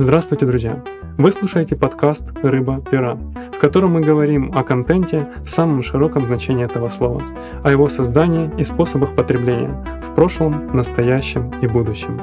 Здравствуйте, 0.00 0.46
друзья! 0.46 0.82
Вы 1.18 1.30
слушаете 1.30 1.76
подкаст 1.76 2.32
«Рыба-пера», 2.42 3.16
в 3.52 3.58
котором 3.58 3.92
мы 3.92 4.00
говорим 4.00 4.50
о 4.56 4.64
контенте 4.64 5.28
в 5.44 5.50
самом 5.50 5.82
широком 5.82 6.24
значении 6.24 6.64
этого 6.64 6.88
слова, 6.88 7.22
о 7.62 7.70
его 7.70 7.86
создании 7.88 8.50
и 8.58 8.64
способах 8.64 9.14
потребления 9.14 10.00
в 10.02 10.14
прошлом, 10.14 10.74
настоящем 10.74 11.52
и 11.60 11.66
будущем. 11.66 12.18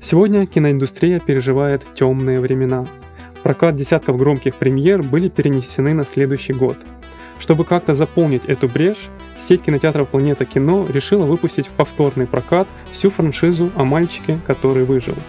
Сегодня 0.00 0.46
киноиндустрия 0.46 1.20
переживает 1.20 1.84
темные 1.94 2.40
времена. 2.40 2.86
Прокат 3.42 3.76
десятков 3.76 4.16
громких 4.16 4.54
премьер 4.54 5.02
были 5.02 5.28
перенесены 5.28 5.92
на 5.92 6.04
следующий 6.04 6.54
год. 6.54 6.78
Чтобы 7.40 7.64
как-то 7.64 7.94
заполнить 7.94 8.44
эту 8.44 8.68
брешь, 8.68 9.08
сеть 9.38 9.62
кинотеатров 9.62 10.08
«Планета 10.08 10.44
кино» 10.44 10.86
решила 10.88 11.24
выпустить 11.24 11.66
в 11.66 11.70
повторный 11.70 12.28
прокат 12.28 12.68
всю 12.92 13.10
франшизу 13.10 13.72
о 13.74 13.84
мальчике, 13.84 14.38
который 14.46 14.84
выжил– 14.84 15.16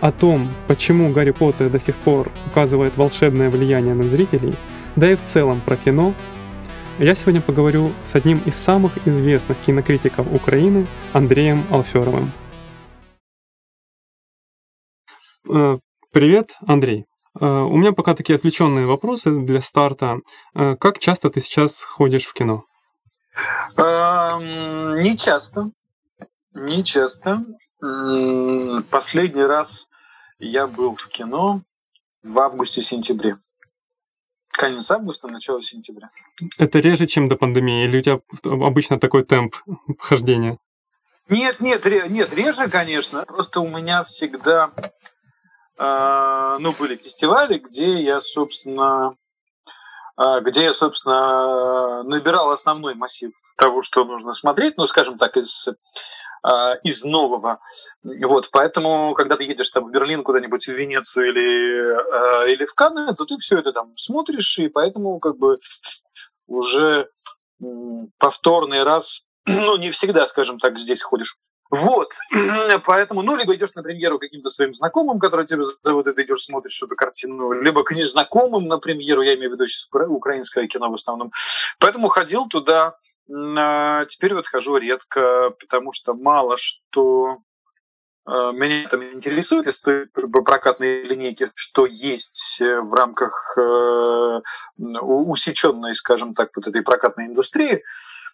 о 0.00 0.12
том, 0.12 0.48
почему 0.68 1.10
Гарри 1.12 1.30
Поттер 1.30 1.70
до 1.70 1.80
сих 1.80 1.96
пор 1.96 2.30
оказывает 2.46 2.96
волшебное 2.96 3.50
влияние 3.50 3.94
на 3.94 4.02
зрителей, 4.02 4.54
да 4.94 5.10
и 5.10 5.16
в 5.16 5.22
целом 5.22 5.60
про 5.64 5.76
кино, 5.76 6.14
я 6.98 7.14
сегодня 7.14 7.40
поговорю 7.40 7.92
с 8.04 8.14
одним 8.14 8.40
из 8.46 8.56
самых 8.56 9.06
известных 9.06 9.56
кинокритиков 9.66 10.26
Украины 10.32 10.86
Андреем 11.12 11.62
Алферовым. 11.70 12.30
Э, 15.48 15.78
привет, 16.12 16.56
Андрей. 16.66 17.06
Э, 17.40 17.46
у 17.46 17.76
меня 17.76 17.92
пока 17.92 18.14
такие 18.14 18.36
отвлеченные 18.36 18.86
вопросы 18.86 19.40
для 19.40 19.60
старта. 19.60 20.18
Э, 20.54 20.76
как 20.76 20.98
часто 20.98 21.30
ты 21.30 21.40
сейчас 21.40 21.82
ходишь 21.82 22.26
в 22.26 22.32
кино? 22.32 22.64
Эм, 23.76 25.00
не 25.00 25.16
часто. 25.16 25.70
Не 26.54 26.84
часто. 26.84 27.44
Последний 28.90 29.44
раз 29.44 29.86
я 30.38 30.66
был 30.66 30.96
в 30.96 31.08
кино 31.08 31.62
в 32.22 32.38
августе-сентябре. 32.38 33.36
Конец 34.50 34.90
августа, 34.90 35.28
начало 35.28 35.60
сентября. 35.60 36.08
Это 36.56 36.80
реже, 36.80 37.06
чем 37.06 37.28
до 37.28 37.36
пандемии? 37.36 37.84
Или 37.84 37.98
у 37.98 38.02
тебя 38.02 38.20
обычно 38.44 38.98
такой 38.98 39.22
темп 39.22 39.56
хождения? 39.98 40.56
Нет, 41.28 41.60
нет, 41.60 41.84
нет, 41.84 42.32
реже, 42.34 42.68
конечно. 42.70 43.24
Просто 43.26 43.60
у 43.60 43.68
меня 43.68 44.02
всегда 44.04 44.70
ну, 45.78 46.72
были 46.78 46.96
фестивали, 46.96 47.58
где 47.58 48.00
я, 48.00 48.20
собственно, 48.20 49.16
э, 50.18 50.40
где 50.40 50.64
я, 50.64 50.72
собственно, 50.72 52.02
набирал 52.04 52.50
основной 52.50 52.94
массив 52.94 53.32
того, 53.56 53.82
что 53.82 54.04
нужно 54.04 54.32
смотреть, 54.32 54.76
ну, 54.78 54.86
скажем 54.86 55.18
так, 55.18 55.36
из 55.36 55.68
а, 56.48 56.74
из 56.84 57.02
нового. 57.02 57.58
Вот, 58.04 58.50
поэтому, 58.52 59.14
когда 59.14 59.36
ты 59.36 59.42
едешь 59.42 59.68
там 59.70 59.84
в 59.84 59.90
Берлин 59.90 60.22
куда-нибудь, 60.22 60.64
в 60.64 60.72
Венецию 60.72 61.30
или, 61.30 61.92
а, 62.12 62.46
или 62.46 62.64
в 62.64 62.72
Канны, 62.74 63.12
то 63.16 63.24
ты 63.24 63.36
все 63.38 63.58
это 63.58 63.72
там 63.72 63.96
смотришь, 63.96 64.56
и 64.60 64.68
поэтому 64.68 65.18
как 65.18 65.38
бы 65.38 65.58
уже 66.46 67.08
повторный 68.18 68.84
раз, 68.84 69.26
ну, 69.46 69.76
не 69.76 69.90
всегда, 69.90 70.24
скажем 70.28 70.60
так, 70.60 70.78
здесь 70.78 71.02
ходишь. 71.02 71.36
Вот, 71.70 72.12
поэтому, 72.84 73.22
ну, 73.22 73.36
либо 73.36 73.54
идешь 73.54 73.74
на 73.74 73.82
премьеру 73.82 74.18
каким-то 74.18 74.48
своим 74.50 74.72
знакомым, 74.72 75.18
которые 75.18 75.46
тебе 75.46 75.62
зовут, 75.62 76.06
и 76.06 76.12
ты 76.12 76.22
идешь, 76.22 76.42
смотришь 76.42 76.82
эту 76.82 76.94
картину, 76.94 77.52
либо 77.52 77.82
к 77.82 77.92
незнакомым 77.92 78.66
на 78.66 78.78
премьеру, 78.78 79.22
я 79.22 79.34
имею 79.34 79.50
в 79.50 79.54
виду 79.54 79.66
сейчас 79.66 79.88
украинское 79.92 80.66
кино 80.68 80.90
в 80.90 80.94
основном. 80.94 81.32
Поэтому 81.78 82.08
ходил 82.08 82.46
туда, 82.46 82.96
а 83.28 84.04
теперь 84.06 84.34
вот 84.34 84.46
хожу 84.46 84.76
редко, 84.76 85.50
потому 85.58 85.92
что 85.92 86.14
мало 86.14 86.56
что 86.56 87.38
а, 88.26 88.50
меня 88.50 88.88
там 88.88 89.02
интересует 89.14 89.68
из 89.68 89.80
той 89.80 90.06
прокатной 90.06 91.04
линейки, 91.04 91.46
что 91.54 91.86
есть 91.86 92.58
э, 92.60 92.80
в 92.80 92.92
рамках 92.92 93.56
э, 93.56 94.40
усеченной, 94.78 95.94
скажем 95.94 96.34
так, 96.34 96.50
вот 96.56 96.66
этой 96.66 96.82
прокатной 96.82 97.26
индустрии 97.26 97.84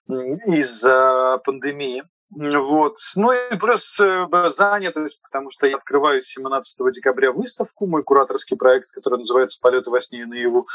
из-за 0.08 1.38
пандемии. 1.44 2.04
Вот. 2.34 2.96
Ну 3.16 3.32
и 3.32 3.56
плюс 3.58 4.00
э, 4.00 4.26
занятость, 4.48 5.20
потому 5.22 5.50
что 5.50 5.66
я 5.66 5.76
открываю 5.76 6.22
17 6.22 6.78
декабря 6.92 7.30
выставку, 7.30 7.86
мой 7.86 8.02
кураторский 8.02 8.56
проект, 8.56 8.92
который 8.92 9.18
называется 9.18 9.60
«Полеты 9.60 9.90
во 9.90 10.00
сне 10.00 10.22
и 10.22 10.24
наяву». 10.24 10.66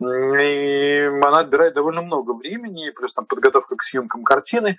И 0.00 1.10
она 1.22 1.40
отбирает 1.40 1.74
довольно 1.74 2.02
много 2.02 2.32
времени, 2.32 2.90
плюс 2.90 3.14
там 3.14 3.26
подготовка 3.26 3.76
к 3.76 3.82
съемкам 3.82 4.24
картины. 4.24 4.78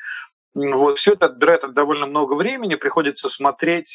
Вот, 0.53 0.97
все 0.97 1.13
это 1.13 1.27
отбирает 1.27 1.73
довольно 1.73 2.07
много 2.07 2.33
времени, 2.33 2.75
приходится 2.75 3.29
смотреть 3.29 3.89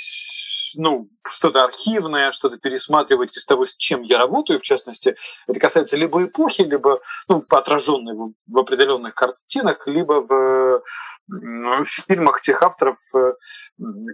ну, 0.77 1.09
что-то 1.27 1.65
архивное, 1.65 2.31
что-то 2.31 2.59
пересматривать 2.59 3.37
из 3.37 3.45
того, 3.45 3.65
с 3.65 3.77
чем 3.77 4.03
я 4.03 4.19
работаю, 4.19 4.59
в 4.59 4.63
частности. 4.63 5.17
Это 5.47 5.61
касается 5.61 5.97
либо 5.97 6.25
эпохи, 6.25 6.63
либо 6.63 7.01
ну, 7.29 7.45
отраженной 7.49 8.15
в, 8.15 8.59
определенных 8.59 9.15
картинах, 9.15 9.87
либо 9.87 10.21
в, 10.21 10.83
в 11.29 11.85
фильмах 11.87 12.41
тех 12.41 12.63
авторов, 12.63 12.99
э, 13.15 13.35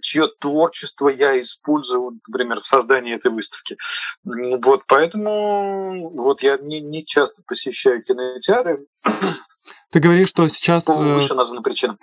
чье 0.03 0.29
творчество 0.41 1.09
я 1.09 1.39
использую, 1.41 2.21
например, 2.27 2.61
в 2.61 2.67
создании 2.67 3.17
этой 3.17 3.31
выставки. 3.31 3.77
Вот, 4.25 4.83
поэтому 4.89 6.11
вот 6.11 6.43
я 6.43 6.59
не, 6.59 6.81
не 6.81 7.05
часто 7.05 7.43
посещаю 7.47 8.03
кинотеатры. 8.03 8.87
Ты 9.91 10.01
говоришь, 10.01 10.29
что 10.29 10.47
сейчас 10.49 10.87
э, 10.87 11.21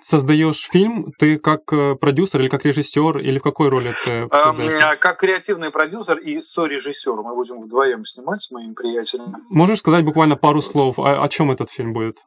создаешь 0.00 0.68
фильм, 0.68 1.12
ты 1.18 1.38
как 1.38 1.72
э, 1.72 1.94
продюсер 1.94 2.40
или 2.40 2.48
как 2.48 2.64
режиссер, 2.64 3.18
или 3.18 3.38
в 3.38 3.42
какой 3.42 3.68
роли 3.68 3.92
ты 4.04 4.12
эм, 4.12 4.30
создаешь? 4.32 4.98
Как 4.98 5.20
креативный 5.20 5.70
продюсер 5.70 6.18
и 6.18 6.40
со-режиссер. 6.40 7.14
Мы 7.14 7.34
будем 7.36 7.60
вдвоем 7.60 8.04
снимать 8.04 8.42
с 8.42 8.50
моим 8.50 8.74
приятелем. 8.74 9.36
Можешь 9.50 9.78
сказать 9.78 10.04
буквально 10.04 10.34
пару 10.34 10.62
слов, 10.62 10.98
о, 10.98 11.22
о 11.22 11.28
чем 11.28 11.52
этот 11.52 11.70
фильм 11.70 11.92
будет? 11.92 12.18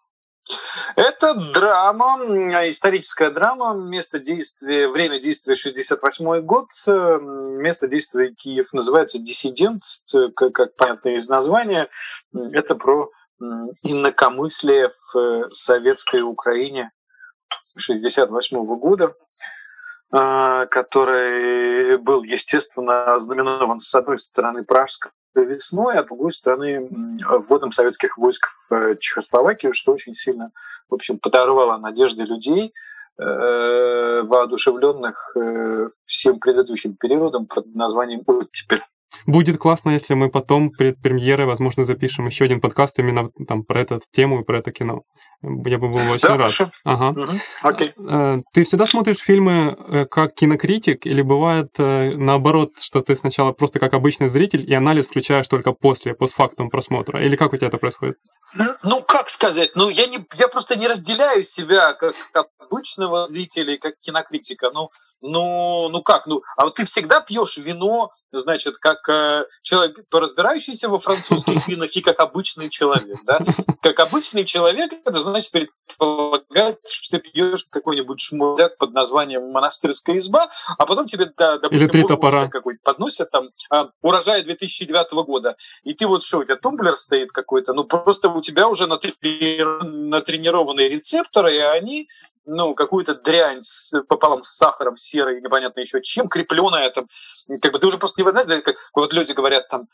Это 0.95 1.33
драма, 1.53 2.17
историческая 2.69 3.29
драма, 3.29 3.75
место 3.75 4.19
действия, 4.19 4.87
время 4.87 5.19
действия 5.19 5.55
68 5.55 6.39
год, 6.39 6.69
э, 6.87 7.19
место 7.21 7.87
действия 7.87 8.33
Киев, 8.33 8.71
называется 8.71 9.19
«Диссидент», 9.19 9.83
как, 10.35 10.53
как 10.53 10.75
понятно 10.77 11.09
из 11.09 11.27
названия. 11.27 11.89
Это 12.33 12.75
про 12.75 13.09
инакомыслие 13.83 14.89
в 14.89 15.17
э, 15.17 15.49
советской 15.51 16.21
Украине 16.21 16.91
1968 17.73 18.79
года, 18.79 19.15
а, 20.11 20.65
который 20.67 21.97
был, 21.97 22.23
естественно, 22.23 23.17
знаменован 23.19 23.79
с 23.79 23.93
одной 23.95 24.17
стороны 24.17 24.63
пражской 24.63 25.11
весной, 25.35 25.97
а 25.97 26.03
с 26.03 26.07
другой 26.07 26.31
стороны 26.31 26.89
вводом 27.47 27.71
советских 27.71 28.17
войск 28.17 28.47
в 28.47 28.73
э, 28.73 28.97
Чехословакию, 28.99 29.73
что 29.73 29.93
очень 29.93 30.15
сильно, 30.15 30.51
в 30.89 30.95
общем, 30.95 31.19
подорвало 31.19 31.77
надежды 31.77 32.23
людей, 32.23 32.73
э, 33.17 34.21
воодушевленных 34.23 35.35
всем 36.03 36.39
предыдущим 36.39 36.95
периодом 36.95 37.45
под 37.45 37.73
названием 37.75 38.23
«Оттепель». 38.25 38.83
Будет 39.25 39.57
классно, 39.57 39.91
если 39.91 40.13
мы 40.13 40.29
потом 40.29 40.71
перед 40.71 41.01
премьерой, 41.01 41.47
возможно, 41.47 41.83
запишем 41.83 42.27
еще 42.27 42.45
один 42.45 42.61
подкаст 42.61 42.99
именно 42.99 43.29
там 43.47 43.63
про 43.63 43.81
эту 43.81 43.99
тему 44.11 44.41
и 44.41 44.43
про 44.43 44.59
это 44.59 44.71
кино. 44.71 45.01
Я 45.41 45.77
бы 45.77 45.89
был 45.89 45.99
очень 46.11 46.21
да, 46.21 46.29
рад. 46.29 46.37
Хорошо. 46.37 46.71
Ага. 46.83 47.21
Угу. 47.21 47.31
Окей. 47.63 47.93
Ты 48.53 48.63
всегда 48.63 48.85
смотришь 48.85 49.19
фильмы 49.19 49.77
э, 49.77 50.05
как 50.05 50.33
кинокритик 50.33 51.05
или 51.05 51.21
бывает 51.21 51.69
э, 51.77 52.15
наоборот, 52.15 52.71
что 52.79 53.01
ты 53.01 53.15
сначала 53.15 53.51
просто 53.51 53.79
как 53.79 53.93
обычный 53.93 54.27
зритель 54.27 54.69
и 54.69 54.73
анализ 54.73 55.07
включаешь 55.07 55.47
только 55.47 55.73
после, 55.73 56.13
постфактум 56.13 56.69
просмотра? 56.69 57.23
Или 57.23 57.35
как 57.35 57.53
у 57.53 57.57
тебя 57.57 57.67
это 57.67 57.77
происходит? 57.77 58.17
Ну, 58.53 59.03
как 59.03 59.29
сказать? 59.29 59.75
Ну, 59.75 59.89
я, 59.89 60.07
не, 60.07 60.25
я 60.35 60.47
просто 60.47 60.75
не 60.75 60.87
разделяю 60.87 61.43
себя 61.43 61.93
как, 61.93 62.15
как 62.31 62.47
обычного 62.69 63.25
зрителя 63.25 63.77
как 63.77 63.97
кинокритика. 63.99 64.71
Ну, 64.71 64.89
ну, 65.21 65.89
ну 65.89 66.01
как? 66.01 66.27
Ну, 66.27 66.41
а 66.55 66.65
вот 66.65 66.75
ты 66.75 66.85
всегда 66.85 67.19
пьешь 67.19 67.57
вино, 67.57 68.11
значит, 68.31 68.77
как 68.77 69.07
э, 69.09 69.45
человек, 69.63 69.97
разбирающийся 70.11 70.87
во 70.87 70.99
французских 70.99 71.67
винах, 71.67 71.95
и 71.95 72.01
как 72.01 72.19
обычный 72.19 72.69
человек, 72.69 73.19
да? 73.25 73.39
Как 73.81 73.99
обычный 73.99 74.45
человек, 74.45 74.93
это 75.05 75.19
значит 75.19 75.51
предполагает, 75.51 76.79
что 76.87 77.17
ты 77.17 77.29
пьешь 77.29 77.65
какой-нибудь 77.69 78.19
шмурдяк 78.21 78.77
под 78.77 78.93
названием 78.93 79.51
«Монастырская 79.51 80.17
изба», 80.17 80.49
а 80.77 80.85
потом 80.85 81.05
тебе, 81.05 81.31
да, 81.37 81.57
допустим, 81.57 81.87
какой-то 82.49 82.79
подносят 82.83 83.31
там 83.31 83.49
а, 83.69 83.89
урожая 84.01 84.43
2009 84.43 85.11
года, 85.25 85.55
и 85.83 85.93
ты 85.93 86.07
вот 86.07 86.23
что, 86.23 86.39
у 86.39 86.43
тебя 86.43 86.55
тумблер 86.55 86.95
стоит 86.95 87.31
какой-то, 87.31 87.73
ну 87.73 87.83
просто 87.83 88.29
у 88.39 88.41
тебя 88.41 88.67
уже 88.67 88.87
натренированные 88.87 90.89
рецепторы, 90.89 91.55
и 91.55 91.59
они 91.59 92.09
ну, 92.49 92.73
какую-то 92.73 93.15
дрянь 93.15 93.61
с, 93.61 94.01
пополам 94.07 94.43
с 94.43 94.55
сахаром, 94.55 94.97
серой, 94.97 95.41
непонятно 95.41 95.81
еще 95.81 96.01
чем, 96.01 96.27
крепленная 96.27 96.89
там. 96.89 97.07
Как 97.61 97.71
бы 97.71 97.79
ты 97.79 97.87
уже 97.87 97.97
просто 97.97 98.21
не 98.21 98.31
знаешь, 98.31 98.63
как 98.63 98.75
вот 98.95 99.13
люди 99.13 99.33
говорят 99.33 99.69
там, 99.69 99.87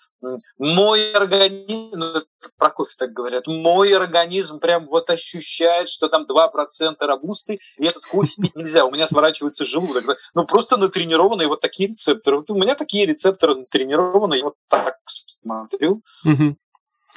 мой 0.57 1.11
организм, 1.11 1.97
ну, 1.97 2.23
про 2.57 2.69
кофе 2.69 2.93
так 2.97 3.11
говорят, 3.11 3.47
мой 3.47 3.93
организм 3.93 4.59
прям 4.59 4.87
вот 4.87 5.09
ощущает, 5.09 5.89
что 5.89 6.07
там 6.07 6.25
2% 6.25 6.95
робусты, 6.99 7.59
и 7.77 7.85
этот 7.85 8.05
кофе 8.05 8.41
пить 8.41 8.55
нельзя, 8.55 8.85
у 8.85 8.91
меня 8.91 9.07
сворачивается 9.07 9.65
желудок. 9.65 10.17
Ну, 10.33 10.45
просто 10.45 10.77
натренированные 10.77 11.47
вот 11.47 11.59
такие 11.59 11.89
рецепторы. 11.89 12.37
Вот 12.37 12.49
у 12.49 12.55
меня 12.55 12.75
такие 12.75 13.05
рецепторы 13.05 13.55
натренированные, 13.55 14.39
я 14.39 14.45
вот 14.45 14.55
так 14.69 14.97
смотрю. 15.05 16.01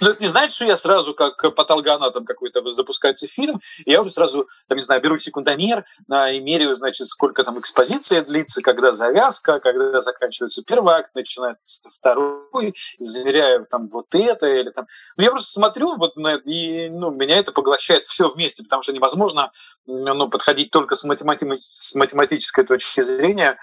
Ну, 0.01 0.11
это 0.11 0.23
не 0.23 0.29
значит, 0.29 0.55
что 0.55 0.65
я 0.65 0.77
сразу, 0.77 1.15
как 1.15 1.55
патологоанатом 1.55 2.25
какой-то 2.25 2.71
запускается 2.73 3.27
фильм, 3.27 3.61
и 3.85 3.91
я 3.91 4.01
уже 4.01 4.11
сразу, 4.11 4.49
там, 4.69 4.77
не 4.77 4.83
знаю, 4.83 5.01
беру 5.03 5.19
секундомер 5.19 5.85
а, 6.11 6.31
и 6.31 6.41
меряю, 6.41 6.75
значит, 6.75 7.07
сколько 7.07 7.45
там 7.45 7.59
экспозиция 7.59 8.23
длится, 8.23 8.63
когда 8.63 8.93
завязка, 8.93 9.61
когда 9.61 10.01
заканчивается 10.01 10.63
первый 10.67 10.95
акт, 10.95 11.15
начинается 11.15 11.81
второй, 11.91 12.75
замеряю 12.99 13.67
там 13.67 13.89
вот 13.89 14.15
это 14.15 14.47
или 14.47 14.71
там... 14.71 14.87
Ну, 15.17 15.25
я 15.25 15.31
просто 15.31 15.53
смотрю 15.53 15.97
вот 15.97 16.17
на 16.17 16.35
это, 16.35 16.51
и 16.51 16.89
ну, 16.89 17.11
меня 17.11 17.39
это 17.39 17.53
поглощает 17.53 18.05
все 18.05 18.29
вместе, 18.29 18.63
потому 18.63 18.83
что 18.83 18.93
невозможно 18.93 19.53
ну, 19.89 20.29
подходить 20.29 20.71
только 20.71 20.95
с, 20.95 21.05
математи... 21.05 21.47
с 21.59 21.95
математической 21.95 22.65
точки 22.65 23.01
зрения 23.01 23.59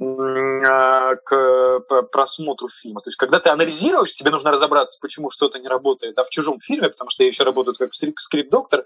а, 0.00 1.16
к 1.16 1.80
просмотру 2.12 2.68
фильма. 2.68 3.00
То 3.00 3.08
есть, 3.08 3.16
когда 3.16 3.40
ты 3.40 3.50
анализируешь, 3.50 4.14
тебе 4.14 4.30
нужно 4.30 4.52
разобраться, 4.52 4.98
почему 5.00 5.30
что-то 5.30 5.58
не 5.58 5.68
работает. 5.68 6.18
А 6.18 6.22
в 6.22 6.30
чужом 6.30 6.60
фильме, 6.60 6.88
потому 6.88 7.10
что 7.10 7.24
я 7.24 7.28
еще 7.28 7.42
работаю 7.42 7.74
как 7.76 7.90
скрипт-доктор, 7.92 8.84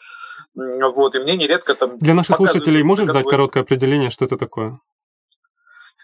вот, 0.54 1.14
и 1.14 1.18
мне 1.18 1.36
нередко 1.36 1.74
там... 1.74 1.98
Для 1.98 2.14
наших 2.14 2.36
слушателей 2.36 2.82
можешь 2.82 3.06
дать 3.06 3.26
короткое 3.26 3.62
определение, 3.62 4.10
что 4.10 4.24
это 4.24 4.38
такое? 4.38 4.80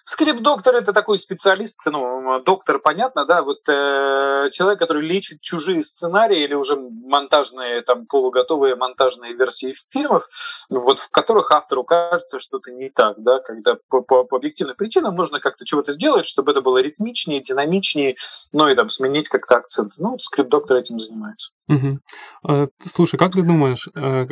Скрипт-доктор 0.07 0.77
это 0.77 0.93
такой 0.93 1.17
специалист, 1.17 1.81
ну, 1.87 2.43
доктор, 2.45 2.79
понятно, 2.79 3.25
да, 3.25 3.43
вот 3.43 3.67
э, 3.69 4.51
человек, 4.53 4.79
который 4.79 5.03
лечит 5.03 5.41
чужие 5.41 5.83
сценарии 5.83 6.43
или 6.43 6.53
уже 6.53 6.77
монтажные, 6.77 7.81
там, 7.81 8.05
полуготовые 8.05 8.77
монтажные 8.77 9.33
версии 9.33 9.75
фильмов, 9.89 10.29
вот 10.69 10.99
в 10.99 11.11
которых 11.11 11.51
автору 11.53 11.85
кажется 11.85 12.39
что-то 12.39 12.71
не 12.71 12.91
так, 12.91 13.15
да, 13.23 13.41
когда 13.41 13.77
по, 13.89 14.03
по, 14.03 14.25
по 14.25 14.37
объективным 14.37 14.77
причинам 14.77 15.15
нужно 15.15 15.41
как-то 15.41 15.65
чего-то 15.65 15.93
сделать, 15.93 16.27
чтобы 16.27 16.53
это 16.53 16.61
было 16.61 16.79
ритмичнее, 16.79 17.43
динамичнее, 17.43 18.17
ну 18.53 18.69
и 18.69 18.75
там 18.75 18.91
сменить 18.91 19.31
как-то 19.31 19.57
акцент. 19.57 19.95
Ну, 19.97 20.11
вот 20.11 20.23
скрипт-доктор 20.23 20.77
этим 20.77 21.01
занимается. 21.01 21.53
Угу. 21.67 22.69
Слушай, 22.81 23.17
как 23.17 23.33
ты 23.33 23.43
думаешь, 23.43 23.89
э, 23.97 24.27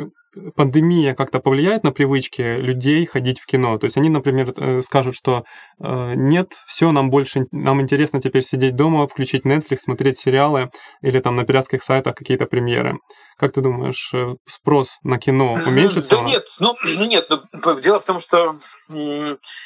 пандемия 0.55 1.15
как-то 1.15 1.39
повлияет 1.39 1.83
на 1.83 1.91
привычки 1.91 2.41
людей 2.41 3.05
ходить 3.05 3.39
в 3.39 3.45
кино? 3.45 3.77
То 3.77 3.85
есть 3.85 3.97
они, 3.97 4.09
например, 4.09 4.53
э, 4.55 4.81
скажут, 4.83 5.15
что 5.15 5.43
нет, 5.79 6.53
все, 6.67 6.91
нам 6.91 7.09
больше, 7.09 7.45
нам 7.51 7.81
интересно 7.81 8.21
теперь 8.21 8.43
сидеть 8.43 8.75
дома, 8.75 9.07
включить 9.07 9.45
Netflix, 9.45 9.77
смотреть 9.77 10.17
сериалы 10.17 10.69
или 11.01 11.19
там 11.19 11.35
на 11.35 11.43
пиратских 11.43 11.83
сайтах 11.83 12.15
какие-то 12.15 12.45
премьеры. 12.45 12.97
Как 13.37 13.51
ты 13.53 13.61
думаешь, 13.61 14.13
спрос 14.45 14.99
на 15.03 15.17
кино 15.17 15.55
уменьшится? 15.67 16.17
Да 16.17 16.21
нет, 16.21 16.43
ну 16.59 16.75
нет, 17.05 17.27
ну, 17.29 17.79
дело 17.79 17.99
в 17.99 18.05
том, 18.05 18.19
что 18.19 18.55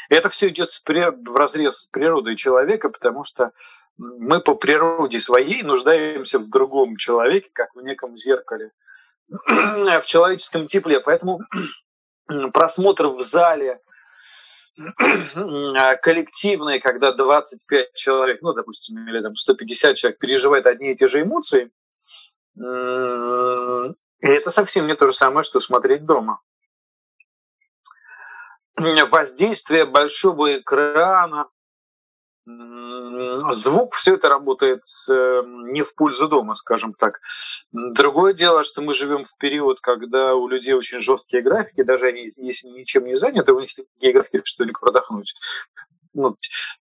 это 0.09 0.29
все 0.29 0.49
идет 0.49 0.69
в 0.69 1.35
разрез 1.35 1.83
с 1.83 1.89
природой 1.89 2.37
человека, 2.37 2.89
потому 2.89 3.23
что 3.23 3.51
мы 3.97 4.39
по 4.41 4.55
природе 4.55 5.19
своей 5.19 5.63
нуждаемся 5.63 6.39
в 6.39 6.49
другом 6.49 6.97
человеке, 6.97 7.49
как 7.53 7.73
в 7.75 7.81
неком 7.81 8.15
зеркале, 8.15 8.71
в 9.27 10.03
человеческом 10.05 10.67
тепле. 10.67 10.99
Поэтому 10.99 11.39
просмотр 12.53 13.07
в 13.07 13.21
зале 13.21 13.81
коллективный, 16.01 16.79
когда 16.79 17.11
25 17.11 17.93
человек, 17.93 18.41
ну, 18.41 18.53
допустим, 18.53 19.07
или 19.07 19.21
там 19.21 19.35
150 19.35 19.95
человек 19.95 20.19
переживает 20.19 20.67
одни 20.67 20.91
и 20.91 20.95
те 20.95 21.07
же 21.07 21.21
эмоции, 21.21 21.71
это 24.19 24.49
совсем 24.49 24.87
не 24.87 24.95
то 24.95 25.07
же 25.07 25.13
самое, 25.13 25.43
что 25.43 25.59
смотреть 25.59 26.05
дома. 26.05 26.41
Воздействие 28.75 29.85
большого 29.85 30.59
экрана, 30.59 31.49
звук, 33.51 33.93
все 33.95 34.15
это 34.15 34.29
работает 34.29 34.83
эм, 35.09 35.73
не 35.73 35.83
в 35.83 35.95
пользу 35.95 36.27
дома, 36.27 36.55
скажем 36.55 36.93
так. 36.93 37.19
Другое 37.71 38.33
дело, 38.33 38.63
что 38.63 38.81
мы 38.81 38.93
живем 38.93 39.25
в 39.25 39.37
период, 39.37 39.81
когда 39.81 40.33
у 40.33 40.47
людей 40.47 40.73
очень 40.73 41.01
жесткие 41.01 41.41
графики, 41.41 41.83
даже 41.83 42.07
они, 42.07 42.29
если 42.37 42.69
ничем 42.69 43.05
не 43.05 43.15
заняты, 43.15 43.53
у 43.53 43.59
них 43.59 43.69
такие 43.73 44.13
графики, 44.13 44.41
что 44.45 44.63
ли 44.63 44.71
продохнуть. 44.71 45.33
Ну, 46.13 46.35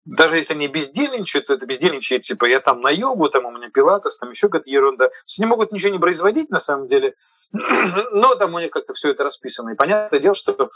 даже 0.05 0.37
если 0.37 0.53
они 0.53 0.69
бездельничают, 0.69 1.47
то 1.47 1.55
это 1.55 1.65
бездельничает, 1.65 2.23
типа, 2.23 2.45
я 2.45 2.61
там 2.61 2.83
на 2.83 2.91
йогу, 2.91 3.31
там 3.31 3.47
у 3.47 3.51
меня 3.51 3.71
пилатес, 3.71 4.19
там 4.19 4.31
еще 4.31 4.49
какая-то 4.49 4.69
ерунда. 4.69 5.09
То 5.09 5.15
есть 5.27 5.41
они 5.41 5.47
могут 5.47 5.73
ничего 5.73 5.93
не 5.93 5.99
производить, 5.99 6.51
на 6.51 6.61
самом 6.61 6.87
деле, 6.87 7.15
но 7.53 8.35
там 8.35 8.53
у 8.53 8.59
них 8.59 8.71
как-то 8.71 8.93
все 8.95 9.11
это 9.11 9.25
расписано. 9.25 9.71
И 9.71 9.77
понятное 9.77 10.21
дело, 10.21 10.35
что 10.35 10.71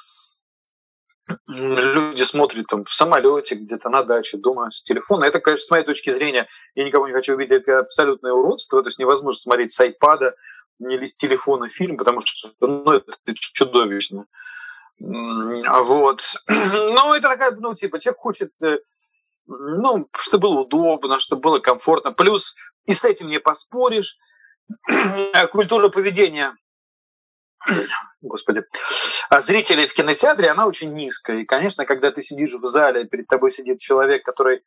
люди 1.47 2.23
смотрят 2.23 2.67
там 2.67 2.85
в 2.85 2.95
самолете, 2.95 3.57
где-то 3.57 3.89
на 3.89 4.03
даче, 4.03 4.37
дома 4.37 4.71
с 4.71 4.83
телефона. 4.83 5.25
Это, 5.25 5.41
конечно, 5.41 5.65
с 5.65 5.71
моей 5.71 5.85
точки 5.85 6.11
зрения, 6.11 6.49
я 6.75 6.85
никого 6.85 7.07
не 7.09 7.15
хочу 7.15 7.35
увидеть, 7.35 7.63
это 7.63 7.81
абсолютное 7.81 8.33
уродство. 8.33 8.83
То 8.83 8.89
есть 8.89 8.99
невозможно 8.99 9.41
смотреть 9.41 9.73
с 9.73 9.81
айпада 9.81 10.35
или 10.79 11.07
с 11.07 11.17
телефона 11.17 11.69
фильм, 11.69 11.97
потому 11.97 12.21
что 12.21 12.53
ну, 12.61 12.85
это 12.93 13.13
чудовищно. 13.35 14.27
Вот. 14.99 16.23
Но 16.49 17.15
это 17.15 17.29
такая, 17.29 17.51
ну, 17.53 17.75
типа, 17.75 17.99
человек 17.99 18.21
хочет, 18.21 18.63
э, 18.63 18.79
ну, 19.47 20.09
чтобы 20.17 20.49
было 20.49 20.61
удобно, 20.61 21.19
чтобы 21.19 21.43
было 21.43 21.59
комфортно. 21.59 22.13
Плюс 22.13 22.55
и 22.87 22.95
с 22.95 23.05
этим 23.05 23.29
не 23.29 23.41
поспоришь. 23.41 24.17
Культура 25.53 25.89
поведения 25.89 26.57
господи, 28.23 28.63
зрителей 29.41 29.87
в 29.87 29.95
кинотеатре, 29.95 30.51
она 30.51 30.67
очень 30.67 30.95
низкая. 30.95 31.39
И, 31.39 31.45
конечно, 31.45 31.85
когда 31.85 32.11
ты 32.11 32.23
сидишь 32.23 32.55
в 32.55 32.65
зале, 32.67 33.05
перед 33.05 33.27
тобой 33.27 33.51
сидит 33.51 33.79
человек, 33.79 34.25
который 34.25 34.63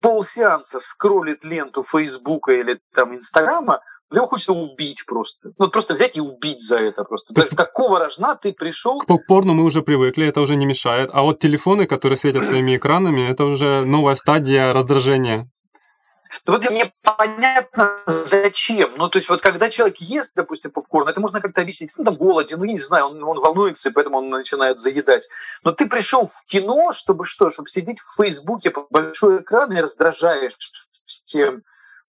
полсеанса 0.00 0.80
скроллит 0.80 1.44
ленту 1.44 1.82
Фейсбука 1.82 2.52
или 2.52 2.80
там 2.94 3.14
Инстаграма, 3.14 3.80
его 4.12 4.26
хочется 4.26 4.52
убить 4.52 5.04
просто. 5.06 5.52
Ну, 5.58 5.68
просто 5.68 5.94
взять 5.94 6.16
и 6.16 6.20
убить 6.20 6.60
за 6.60 6.76
это 6.76 7.04
просто. 7.04 7.32
Даже 7.32 7.50
какого 7.50 7.98
рожна 7.98 8.34
ты 8.34 8.52
пришел... 8.52 8.98
К 8.98 9.06
попкорну 9.06 9.54
мы 9.54 9.64
уже 9.64 9.80
привыкли, 9.80 10.26
это 10.26 10.40
уже 10.40 10.56
не 10.56 10.66
мешает. 10.66 11.08
А 11.12 11.22
вот 11.22 11.38
телефоны, 11.38 11.86
которые 11.86 12.16
светят 12.18 12.44
своими 12.44 12.76
экранами, 12.76 13.30
это 13.30 13.44
уже 13.44 13.84
новая 13.84 14.16
стадия 14.16 14.72
раздражения. 14.72 15.48
Вот 16.46 16.68
мне 16.70 16.92
понятно, 17.02 18.02
зачем. 18.06 18.96
Ну, 18.96 19.08
то 19.08 19.18
есть, 19.18 19.28
вот 19.28 19.42
когда 19.42 19.70
человек 19.70 19.98
ест, 19.98 20.34
допустим, 20.34 20.70
попкорн, 20.70 21.08
это 21.08 21.20
можно 21.20 21.40
как-то 21.40 21.60
объяснить. 21.60 21.92
Ну, 21.96 22.04
там 22.04 22.16
голоден, 22.16 22.58
ну, 22.58 22.64
я 22.64 22.72
не 22.72 22.78
знаю, 22.78 23.06
он, 23.06 23.22
он 23.22 23.38
волнуется, 23.38 23.90
и 23.90 23.92
поэтому 23.92 24.18
он 24.18 24.30
начинает 24.30 24.78
заедать. 24.78 25.28
Но 25.62 25.72
ты 25.72 25.88
пришел 25.88 26.24
в 26.26 26.44
кино, 26.46 26.92
чтобы 26.92 27.24
что? 27.24 27.50
Чтобы 27.50 27.68
сидеть 27.68 28.00
в 28.00 28.16
Фейсбуке 28.16 28.70
по 28.70 28.86
большой 28.90 29.42
экран 29.42 29.72
и 29.72 29.80
раздражаешь 29.80 30.56
всем 31.04 31.62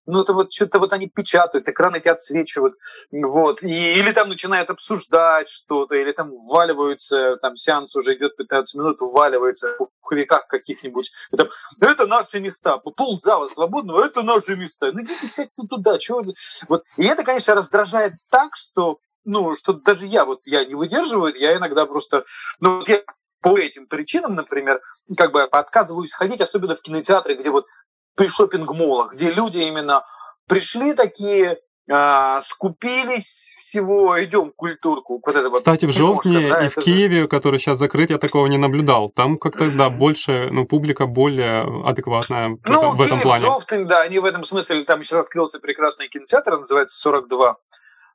ну 0.05 0.22
это 0.22 0.33
вот 0.33 0.53
что-то 0.53 0.79
вот 0.79 0.93
они 0.93 1.07
печатают, 1.07 1.67
экраны 1.67 1.98
эти 1.98 2.07
отсвечивают, 2.07 2.75
вот, 3.12 3.63
и, 3.63 3.93
или 3.93 4.12
там 4.12 4.29
начинают 4.29 4.69
обсуждать 4.69 5.50
что-то, 5.50 5.95
или 5.95 6.12
там 6.12 6.33
вваливаются, 6.33 7.38
там 7.41 7.55
сеанс 7.55 7.95
уже 7.95 8.15
идет 8.15 8.36
15 8.38 8.75
минут, 8.75 9.01
вваливается 9.01 9.74
в 9.74 9.77
пуховиках 9.77 10.48
каких-нибудь, 10.48 11.12
это, 11.31 11.50
это 11.79 12.07
наши 12.07 12.39
места, 12.39 12.77
пол 12.77 13.19
зала 13.19 13.48
свободного, 13.48 14.05
это 14.05 14.24
наши 14.24 14.55
места, 14.55 14.91
ну 14.91 15.01
идите 15.01 15.27
сядьте 15.27 15.63
туда, 15.69 15.98
чего 15.98 16.24
вот, 16.67 16.86
и 16.98 17.05
это, 17.05 17.24
конечно, 17.24 17.55
раздражает 17.55 18.13
так, 18.29 18.55
что 18.55 19.00
ну, 19.25 19.55
что 19.55 19.72
даже 19.72 20.05
я, 20.05 20.25
вот 20.25 20.41
я 20.45 20.65
не 20.65 20.75
выдерживаю, 20.75 21.33
я 21.33 21.55
иногда 21.55 21.86
просто, 21.86 22.25
ну, 22.60 22.83
я 22.88 23.03
по 23.43 23.57
этим 23.57 23.88
причинам, 23.88 24.36
например, 24.36 24.81
как 25.17 25.33
бы 25.33 25.43
отказываюсь 25.43 26.13
ходить, 26.13 26.41
особенно 26.41 26.75
в 26.75 26.81
кинотеатры, 26.81 27.36
где 27.36 27.51
вот 27.51 27.67
при 28.15 28.27
шопинг-молах, 28.27 29.15
где 29.15 29.32
люди 29.32 29.60
именно 29.60 30.03
пришли 30.48 30.93
такие, 30.93 31.58
а, 31.91 32.39
скупились 32.41 33.53
всего, 33.58 34.22
идем 34.24 34.51
культурку. 34.55 35.22
Вот 35.25 35.36
это 35.36 35.50
Кстати, 35.51 35.86
вот 35.86 35.93
в 35.93 35.98
Жовтне 35.98 36.50
да, 36.50 36.65
и 36.65 36.70
в 36.70 36.75
Киеве, 36.75 37.24
же... 37.24 37.27
который 37.27 37.60
сейчас 37.60 37.77
закрыт, 37.77 38.10
я 38.10 38.17
такого 38.17 38.48
не 38.48 38.58
наблюдал. 38.58 39.10
Там 39.10 39.38
как-то, 39.38 39.70
да, 39.70 39.89
больше, 39.89 40.50
ну, 40.51 40.65
публика 40.65 41.05
более 41.05 41.63
адекватная 41.86 42.58
ну, 42.65 42.91
в, 42.91 42.98
в 42.98 43.01
этом 43.01 43.17
Киев, 43.17 43.24
плане. 43.24 43.41
Жовтень, 43.43 43.88
да, 43.88 44.01
они 44.01 44.20
в 44.20 44.25
этом 44.25 44.46
смысле, 44.46 44.84
там 44.86 45.03
сейчас 45.03 45.20
открылся 45.20 45.60
прекрасный 45.60 46.08
кинотеатр, 46.08 46.60
называется 46.60 47.10
«42». 47.10 47.55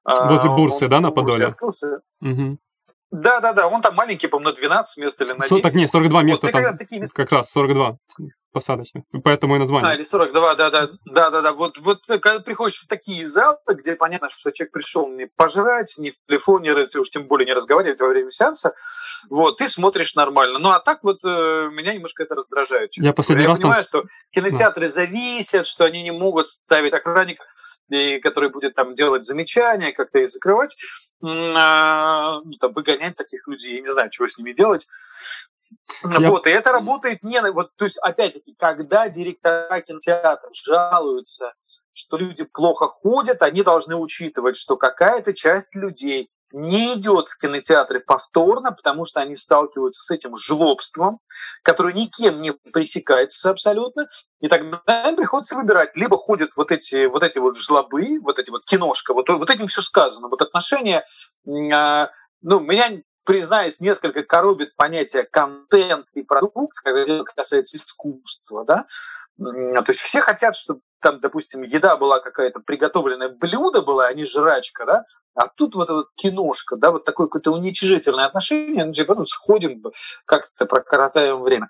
Возле 0.05 0.51
Бурсы, 0.51 0.85
а, 0.85 0.89
да, 0.89 1.01
на 1.01 1.11
Подоле? 1.11 1.49
Открылся. 1.49 2.01
Угу. 2.23 2.59
Да, 3.11 3.41
да, 3.41 3.53
да, 3.55 3.69
он 3.69 3.81
там 3.81 3.95
маленький, 3.95 4.27
по-моему, 4.27 4.51
на 4.51 4.57
12 4.57 4.99
мест 4.99 5.21
или 5.21 5.29
на 5.29 5.37
10. 5.37 5.49
Со- 5.49 5.61
так 5.61 5.75
не, 5.75 5.89
42 5.89 6.23
места 6.23 6.47
вот, 6.47 6.53
там. 6.53 6.61
как 6.63 6.71
раз 6.71 6.79
такие 6.79 7.01
места. 7.01 7.15
Как 7.17 7.33
раз 7.33 7.51
42 7.51 7.97
посадочных. 8.53 9.05
Поэтому 9.25 9.57
и 9.57 9.59
название. 9.59 9.91
А, 9.91 9.95
или 9.95 10.03
42, 10.05 10.55
да, 10.55 10.71
да, 10.71 10.89
да, 11.05 11.31
да, 11.31 11.41
да. 11.43 11.53
Вот, 11.53 11.79
вот 11.79 12.01
когда 12.07 12.41
приходишь 12.41 12.81
в 12.81 12.87
такие 12.87 13.25
залы, 13.25 13.59
где 13.69 13.95
понятно, 13.95 14.29
что 14.31 14.51
человек 14.53 14.73
пришел 14.73 15.09
не 15.09 15.27
пожрать, 15.37 15.95
не 15.99 16.11
в 16.11 16.15
телефоне, 16.27 16.73
уж 16.75 17.11
тем 17.11 17.27
более 17.29 17.47
не 17.47 17.53
разговаривать 17.53 18.01
во 18.01 18.09
время 18.09 18.31
сеанса, 18.31 18.73
вот, 19.31 19.59
ты 19.59 19.69
смотришь 19.69 20.15
нормально. 20.15 20.59
Ну, 20.59 20.71
а 20.71 20.81
так 20.81 21.01
вот 21.03 21.19
э, 21.25 21.29
меня 21.29 21.95
немножко 21.95 22.23
это 22.23 22.35
раздражает. 22.35 22.91
Я 22.97 23.13
последний 23.13 23.47
раз 23.47 23.59
Я 23.59 23.63
там 23.63 23.71
понимаю, 23.71 23.85
с- 23.85 23.89
что 23.89 24.05
кинотеатры 24.33 24.89
зависят, 24.89 25.67
что 25.67 25.85
они 25.85 26.03
не 26.03 26.11
могут 26.13 26.47
ставить 26.49 26.95
охранник, 26.95 27.39
и 27.91 28.19
который 28.21 28.51
будет 28.51 28.75
там 28.75 28.95
делать 28.95 29.25
замечания, 29.25 29.93
как-то 29.93 30.19
их 30.21 30.31
закрывать, 30.31 30.77
там, 31.21 32.73
выгонять 32.73 33.17
таких 33.17 33.47
людей, 33.49 33.77
я 33.77 33.81
не 33.81 33.89
знаю, 33.89 34.11
чего 34.11 34.29
с 34.29 34.39
ними 34.39 34.53
делать. 34.53 34.87
Я- 36.19 36.31
Вот, 36.31 36.47
и 36.47 36.51
это 36.51 36.73
работает 36.73 37.23
не 37.23 37.41
на... 37.41 37.53
Вот, 37.53 37.75
то 37.77 37.85
есть, 37.85 37.99
опять-таки, 37.99 38.55
когда 38.59 39.09
директора 39.09 39.81
кинотеатров 39.81 40.55
жалуются, 40.55 41.55
что 41.93 42.17
люди 42.17 42.45
плохо 42.45 42.87
ходят, 42.87 43.43
они 43.43 43.63
должны 43.63 43.97
учитывать, 43.97 44.57
что 44.57 44.77
какая-то 44.77 45.35
часть 45.35 45.75
людей 45.75 46.31
не 46.53 46.95
идет 46.95 47.29
в 47.29 47.39
кинотеатры 47.39 48.01
повторно, 48.01 48.73
потому 48.73 49.05
что 49.05 49.21
они 49.21 49.37
сталкиваются 49.37 50.03
с 50.03 50.11
этим 50.11 50.37
жлобством, 50.37 51.21
которое 51.63 51.95
никем 51.95 52.41
не 52.41 52.53
пресекается 52.53 53.51
абсолютно, 53.51 54.09
и 54.41 54.49
тогда 54.49 55.09
им 55.09 55.17
приходится 55.17 55.57
выбирать. 55.57 55.97
Либо 55.97 56.17
ходят 56.17 56.57
вот 56.57 56.73
эти 56.73 57.07
вот, 57.07 57.23
эти 57.23 57.39
вот 57.39 57.57
жлобы, 57.57 58.19
вот 58.21 58.39
эти 58.39 58.51
вот 58.51 58.65
киношка, 58.65 59.15
вот, 59.15 59.29
вот 59.29 59.51
этим 59.51 59.67
все 59.67 59.83
сказано. 59.83 60.29
Вот 60.29 60.43
отношения, 60.43 61.05
а, 61.73 62.11
ну, 62.43 62.61
меня 62.61 62.91
признаюсь, 63.25 63.79
несколько 63.81 64.23
коробит 64.23 64.75
понятие 64.75 65.25
контент 65.25 66.07
и 66.15 66.23
продукт, 66.23 66.79
когда 66.83 67.05
дело 67.05 67.25
касается 67.25 67.77
искусства, 67.77 68.65
да. 68.65 68.87
То 69.37 69.85
есть 69.89 70.01
все 70.01 70.23
хотят, 70.23 70.57
чтобы 70.57 70.81
там, 71.01 71.21
допустим, 71.21 71.63
еда 71.63 71.97
была 71.97 72.19
какая-то 72.21 72.61
приготовленное 72.61 73.29
блюдо 73.29 73.83
было, 73.83 74.07
а 74.07 74.13
не 74.15 74.25
жрачка, 74.25 74.85
да. 74.87 75.05
А 75.35 75.47
тут 75.47 75.77
вот 75.77 75.85
эта 75.85 75.95
вот 75.95 76.09
киношка, 76.17 76.77
да, 76.77 76.91
вот 76.91 77.05
такое 77.05 77.29
какое-то 77.29 77.53
уничижительное 77.53 78.27
отношение, 78.27 78.85
ну, 78.85 78.93
типа, 78.93 79.15
ну, 79.15 79.25
сходим, 79.25 79.83
как-то 80.25 80.67
прокоротаем 80.67 81.43
время. 81.43 81.69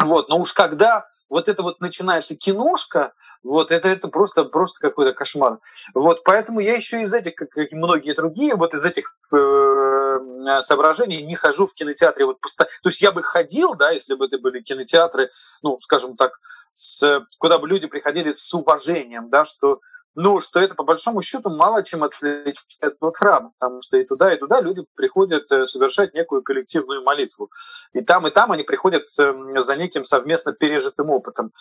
Вот, 0.00 0.28
но 0.28 0.38
уж 0.38 0.52
когда 0.52 1.06
вот 1.28 1.48
это 1.48 1.62
вот 1.62 1.80
начинается 1.80 2.36
киношка, 2.36 3.12
вот 3.42 3.72
это, 3.72 3.88
это 3.88 4.08
просто, 4.08 4.44
просто 4.44 4.80
какой-то 4.80 5.12
кошмар. 5.12 5.58
Вот, 5.94 6.22
поэтому 6.24 6.60
я 6.60 6.74
еще 6.74 7.02
из 7.02 7.12
этих, 7.12 7.34
как 7.34 7.56
и 7.56 7.74
многие 7.74 8.14
другие, 8.14 8.54
вот 8.54 8.74
из 8.74 8.84
этих 8.84 9.16
э, 9.32 10.60
соображений 10.60 11.22
не 11.22 11.34
хожу 11.34 11.66
в 11.66 11.74
кинотеатре. 11.74 12.26
Вот 12.26 12.40
посто... 12.40 12.64
То 12.64 12.88
есть 12.88 13.02
я 13.02 13.12
бы 13.12 13.22
ходил, 13.22 13.74
да, 13.74 13.90
если 13.90 14.14
бы 14.14 14.26
это 14.26 14.38
были 14.38 14.60
кинотеатры, 14.60 15.30
ну, 15.62 15.78
скажем 15.80 16.16
так, 16.16 16.38
с, 16.74 17.26
куда 17.38 17.58
бы 17.58 17.68
люди 17.68 17.86
приходили 17.86 18.30
с 18.30 18.52
уважением, 18.54 19.28
да, 19.30 19.44
что 19.44 19.80
ну, 20.14 20.40
что 20.40 20.60
это 20.60 20.74
по 20.74 20.84
большому 20.84 21.22
счету 21.22 21.48
мало 21.48 21.82
чем 21.82 22.04
отличает 22.04 22.96
от 23.00 23.16
храма, 23.16 23.52
потому 23.58 23.80
что 23.80 23.96
и 23.96 24.04
туда, 24.04 24.34
и 24.34 24.38
туда 24.38 24.60
люди 24.60 24.84
приходят 24.94 25.50
э, 25.50 25.64
совершать 25.64 26.12
некую 26.12 26.42
коллективную 26.42 27.02
молитву. 27.02 27.50
И 27.94 28.02
там, 28.02 28.26
и 28.26 28.30
там 28.30 28.52
они 28.52 28.62
приходят 28.62 29.04
э, 29.18 29.32
за 29.60 29.76
неким 29.76 30.04
совместно 30.04 30.52
пережитым 30.52 31.10
опытом. 31.10 31.52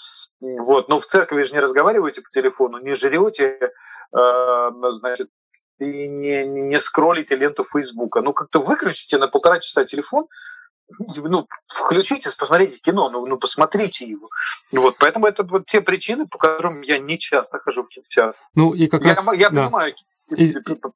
Вот. 0.41 0.89
Но 0.89 0.99
в 0.99 1.05
церкви 1.05 1.43
же 1.43 1.53
не 1.53 1.61
разговариваете 1.71 2.21
по 2.21 2.29
телефону, 2.29 2.79
не 2.79 2.93
жрете, 2.93 3.57
э, 4.13 4.69
значит, 4.91 5.29
и 5.79 6.07
не, 6.07 6.43
не, 6.43 6.79
скроллите 6.79 7.35
ленту 7.35 7.63
Фейсбука. 7.63 8.21
Ну, 8.21 8.33
как-то 8.33 8.59
выключите 8.59 9.17
на 9.17 9.27
полтора 9.27 9.59
часа 9.59 9.85
телефон, 9.85 10.27
ну, 10.99 11.47
включите, 11.67 12.29
посмотрите 12.37 12.79
кино, 12.81 13.09
ну, 13.09 13.25
ну 13.25 13.37
посмотрите 13.37 14.05
его. 14.05 14.29
Вот, 14.71 14.97
поэтому 14.99 15.25
это 15.25 15.43
вот 15.43 15.65
те 15.65 15.81
причины, 15.81 16.27
по 16.27 16.37
которым 16.37 16.81
я 16.81 16.99
не 16.99 17.17
часто 17.17 17.59
хожу 17.59 17.83
в 17.83 17.89
кинотеатр. 17.89 18.37
Ну 18.55 18.73
и 18.73 18.87
как 18.87 19.03
Я, 19.03 19.13
раз... 19.13 19.33
я 19.33 19.49
да. 19.49 19.63
понимаю 19.63 19.93
И- 20.35 20.53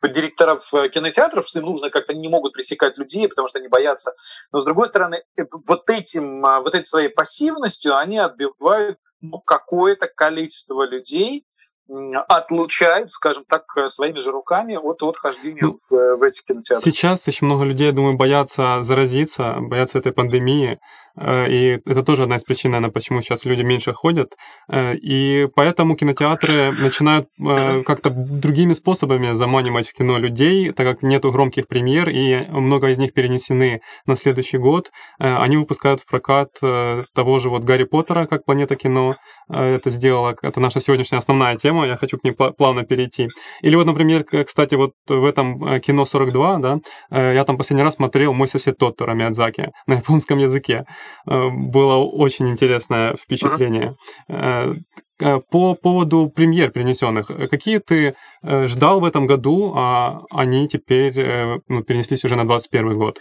директоров 0.09 0.73
э, 0.73 0.89
кинотеатров, 0.89 1.47
что 1.47 1.59
им 1.59 1.65
нужно 1.65 1.89
как-то 1.89 2.13
не 2.13 2.27
могут 2.27 2.53
пресекать 2.53 2.97
людей, 2.97 3.27
потому 3.27 3.47
что 3.47 3.59
они 3.59 3.67
боятся. 3.67 4.13
Но 4.51 4.59
с 4.59 4.65
другой 4.65 4.87
стороны, 4.87 5.23
э, 5.37 5.43
вот 5.67 5.89
этим, 5.89 6.45
а, 6.45 6.59
вот 6.59 6.75
этой 6.75 6.85
своей 6.85 7.09
пассивностью 7.09 7.97
они 7.97 8.17
отбивают 8.17 8.99
ну, 9.21 9.39
какое-то 9.39 10.07
количество 10.07 10.83
людей, 10.83 11.45
отлучают, 11.87 13.11
скажем 13.11 13.43
так, 13.47 13.65
э, 13.77 13.89
своими 13.89 14.19
же 14.19 14.31
руками 14.31 14.75
от, 14.75 15.03
от 15.03 15.17
хождения 15.17 15.61
Ну, 15.61 15.73
в, 15.73 15.93
э, 15.93 16.15
в 16.15 16.23
эти 16.23 16.43
кинотеатры. 16.43 16.91
Сейчас 16.91 17.27
очень 17.27 17.45
много 17.45 17.63
людей, 17.63 17.87
я 17.87 17.93
думаю, 17.93 18.17
боятся 18.17 18.81
заразиться, 18.81 19.57
боятся 19.59 19.99
этой 19.99 20.11
пандемии. 20.11 20.79
э, 21.17 21.51
И 21.51 21.81
это 21.85 22.01
тоже 22.03 22.23
одна 22.23 22.37
из 22.37 22.43
причин, 22.43 22.71
наверное, 22.71 22.91
почему 22.91 23.21
сейчас 23.21 23.45
люди 23.45 23.61
меньше 23.61 23.93
ходят. 23.93 24.35
И 24.73 25.47
поэтому 25.55 25.95
кинотеатры 25.95 26.71
начинают 26.71 27.27
как-то 27.85 28.09
другими 28.09 28.73
способами 28.73 29.33
заманивать 29.33 29.87
в 29.87 29.93
кино 29.93 30.17
людей, 30.17 30.71
так 30.71 30.85
как 30.87 31.03
нету 31.03 31.31
громких 31.31 31.67
премьер, 31.67 32.09
и 32.09 32.45
много 32.49 32.89
из 32.89 32.97
них 32.97 33.13
перенесены 33.13 33.81
на 34.05 34.15
следующий 34.15 34.57
год. 34.57 34.91
Они 35.19 35.57
выпускают 35.57 36.01
в 36.01 36.05
прокат 36.05 36.49
того 36.59 37.39
же 37.39 37.49
вот 37.49 37.63
Гарри 37.63 37.83
Поттера, 37.83 38.25
как 38.25 38.45
«Планета 38.45 38.75
кино» 38.75 39.15
это 39.47 39.89
сделала. 39.89 40.35
Это 40.41 40.59
наша 40.59 40.79
сегодняшняя 40.79 41.19
основная 41.19 41.55
тема, 41.55 41.74
я 41.83 41.97
хочу 41.97 42.17
к 42.17 42.23
ней 42.23 42.31
пла- 42.31 42.53
плавно 42.53 42.83
перейти. 42.83 43.27
Или 43.61 43.75
вот, 43.75 43.85
например, 43.87 44.23
кстати, 44.45 44.75
вот 44.75 44.93
в 45.07 45.25
этом 45.25 45.63
э, 45.65 45.79
кино 45.79 46.05
42, 46.05 46.57
да, 46.59 46.77
э, 47.11 47.33
я 47.33 47.43
там 47.43 47.57
последний 47.57 47.83
раз 47.83 47.95
смотрел 47.95 48.33
«Мой 48.33 48.47
сосед 48.47 48.77
Тоттора» 48.77 49.13
Миядзаки 49.13 49.71
на 49.87 49.95
японском 49.95 50.39
языке. 50.39 50.85
Э, 51.27 51.49
Было 51.49 51.97
очень 51.97 52.47
интересное 52.49 53.15
впечатление. 53.15 53.95
По 55.49 55.75
поводу 55.75 56.29
премьер 56.29 56.71
перенесенных, 56.71 57.31
э, 57.31 57.47
какие 57.47 57.79
ты 57.79 58.15
ждал 58.43 58.99
в 58.99 59.05
этом 59.05 59.27
году, 59.27 59.73
а 59.75 60.21
они 60.29 60.67
теперь 60.67 61.13
ну, 61.67 61.83
перенеслись 61.83 62.25
уже 62.25 62.35
на 62.35 62.45
21 62.45 62.97
год? 62.97 63.19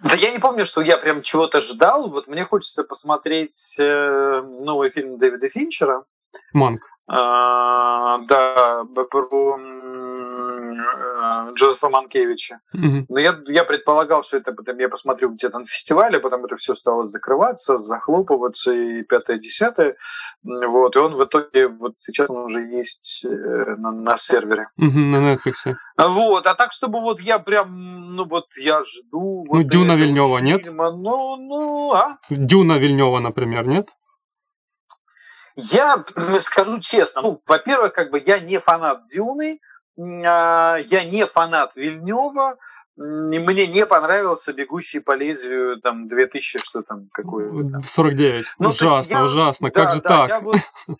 Да 0.00 0.14
я 0.14 0.30
не 0.30 0.38
помню, 0.38 0.64
что 0.64 0.82
я 0.82 0.96
прям 0.96 1.22
чего-то 1.22 1.60
ждал. 1.60 2.10
Вот 2.10 2.28
мне 2.28 2.44
хочется 2.44 2.84
посмотреть 2.84 3.76
новый 3.78 4.90
фильм 4.90 5.18
Дэвида 5.18 5.48
Финчера. 5.48 6.04
Манк. 6.52 6.80
А, 7.08 8.18
да, 8.26 8.82
б- 8.84 9.04
про 9.04 9.54
м, 9.54 10.80
э, 10.80 11.52
Джозефа 11.54 11.88
Манкевича. 11.88 12.58
Но 13.08 13.20
я, 13.20 13.38
я 13.46 13.64
предполагал, 13.64 14.22
что 14.24 14.38
это 14.38 14.52
потом 14.52 14.78
я 14.78 14.88
посмотрю 14.88 15.30
где-то 15.30 15.58
на 15.60 15.66
фестивале, 15.66 16.18
потом 16.18 16.44
это 16.44 16.56
все 16.56 16.74
стало 16.74 17.04
закрываться, 17.04 17.78
захлопываться 17.78 18.72
и 18.72 19.02
пятое, 19.02 19.38
десятое. 19.38 19.94
Вот, 20.42 20.96
и 20.96 20.98
он 20.98 21.14
в 21.14 21.24
итоге, 21.24 21.68
вот 21.68 21.94
сейчас 21.98 22.28
он 22.28 22.38
уже 22.44 22.60
есть 22.60 23.24
э, 23.24 23.28
на, 23.28 23.92
на 23.92 24.16
сервере. 24.16 24.68
На 24.76 25.34
Netflix. 25.34 25.74
А 25.96 26.08
Вот, 26.08 26.46
а 26.46 26.54
так, 26.54 26.72
чтобы 26.72 27.00
вот 27.00 27.20
я 27.20 27.38
прям, 27.38 28.16
ну 28.16 28.24
вот 28.24 28.46
я 28.56 28.82
жду... 28.82 29.44
Ну, 29.46 29.54
вот 29.58 29.68
Дюна 29.68 29.92
этого 29.92 29.98
Вильнёва 30.04 30.38
нет? 30.38 30.66
Ну, 30.72 31.36
ну, 31.36 31.92
а? 31.92 32.08
Дюна 32.30 32.78
Вильнева, 32.78 33.20
например, 33.20 33.66
нет? 33.66 33.90
Я 35.56 36.04
скажу 36.40 36.80
честно, 36.80 37.22
ну, 37.22 37.42
во-первых, 37.46 37.92
как 37.92 38.10
бы 38.10 38.22
я 38.24 38.38
не 38.38 38.58
фанат 38.58 39.06
Дюны, 39.08 39.60
а, 39.98 40.76
я 40.76 41.04
не 41.04 41.24
фанат 41.26 41.74
Вильнева, 41.76 42.58
мне 42.96 43.66
не 43.66 43.86
понравился 43.86 44.52
«Бегущий 44.52 45.00
по 45.00 45.14
лезвию» 45.14 45.80
там 45.80 46.08
2000, 46.08 46.58
что 46.62 46.82
там, 46.82 47.08
какой 47.12 47.48
там. 47.70 47.82
49. 47.82 48.46
Ну, 48.58 48.68
ужасно, 48.68 49.12
я- 49.12 49.24
ужасно. 49.24 49.70
Да, 49.70 49.84
как 49.84 49.94
же 49.94 50.02
да, 50.02 50.08
так? 50.08 50.28
я 50.28 50.40
вот, 50.40 50.56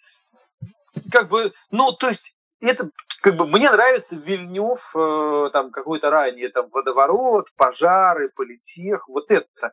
как 1.12 1.28
бы, 1.28 1.52
ну, 1.70 1.92
то 1.92 2.08
есть 2.08 2.34
это 2.60 2.90
как 3.22 3.36
бы 3.36 3.46
мне 3.46 3.70
нравится 3.70 4.16
Вильнев, 4.16 4.94
э, 4.94 5.50
там 5.52 5.70
какой-то 5.72 6.10
ранее 6.10 6.48
там 6.48 6.68
водоворот, 6.70 7.48
пожары, 7.56 8.28
политех, 8.28 9.08
вот 9.08 9.30
это. 9.30 9.72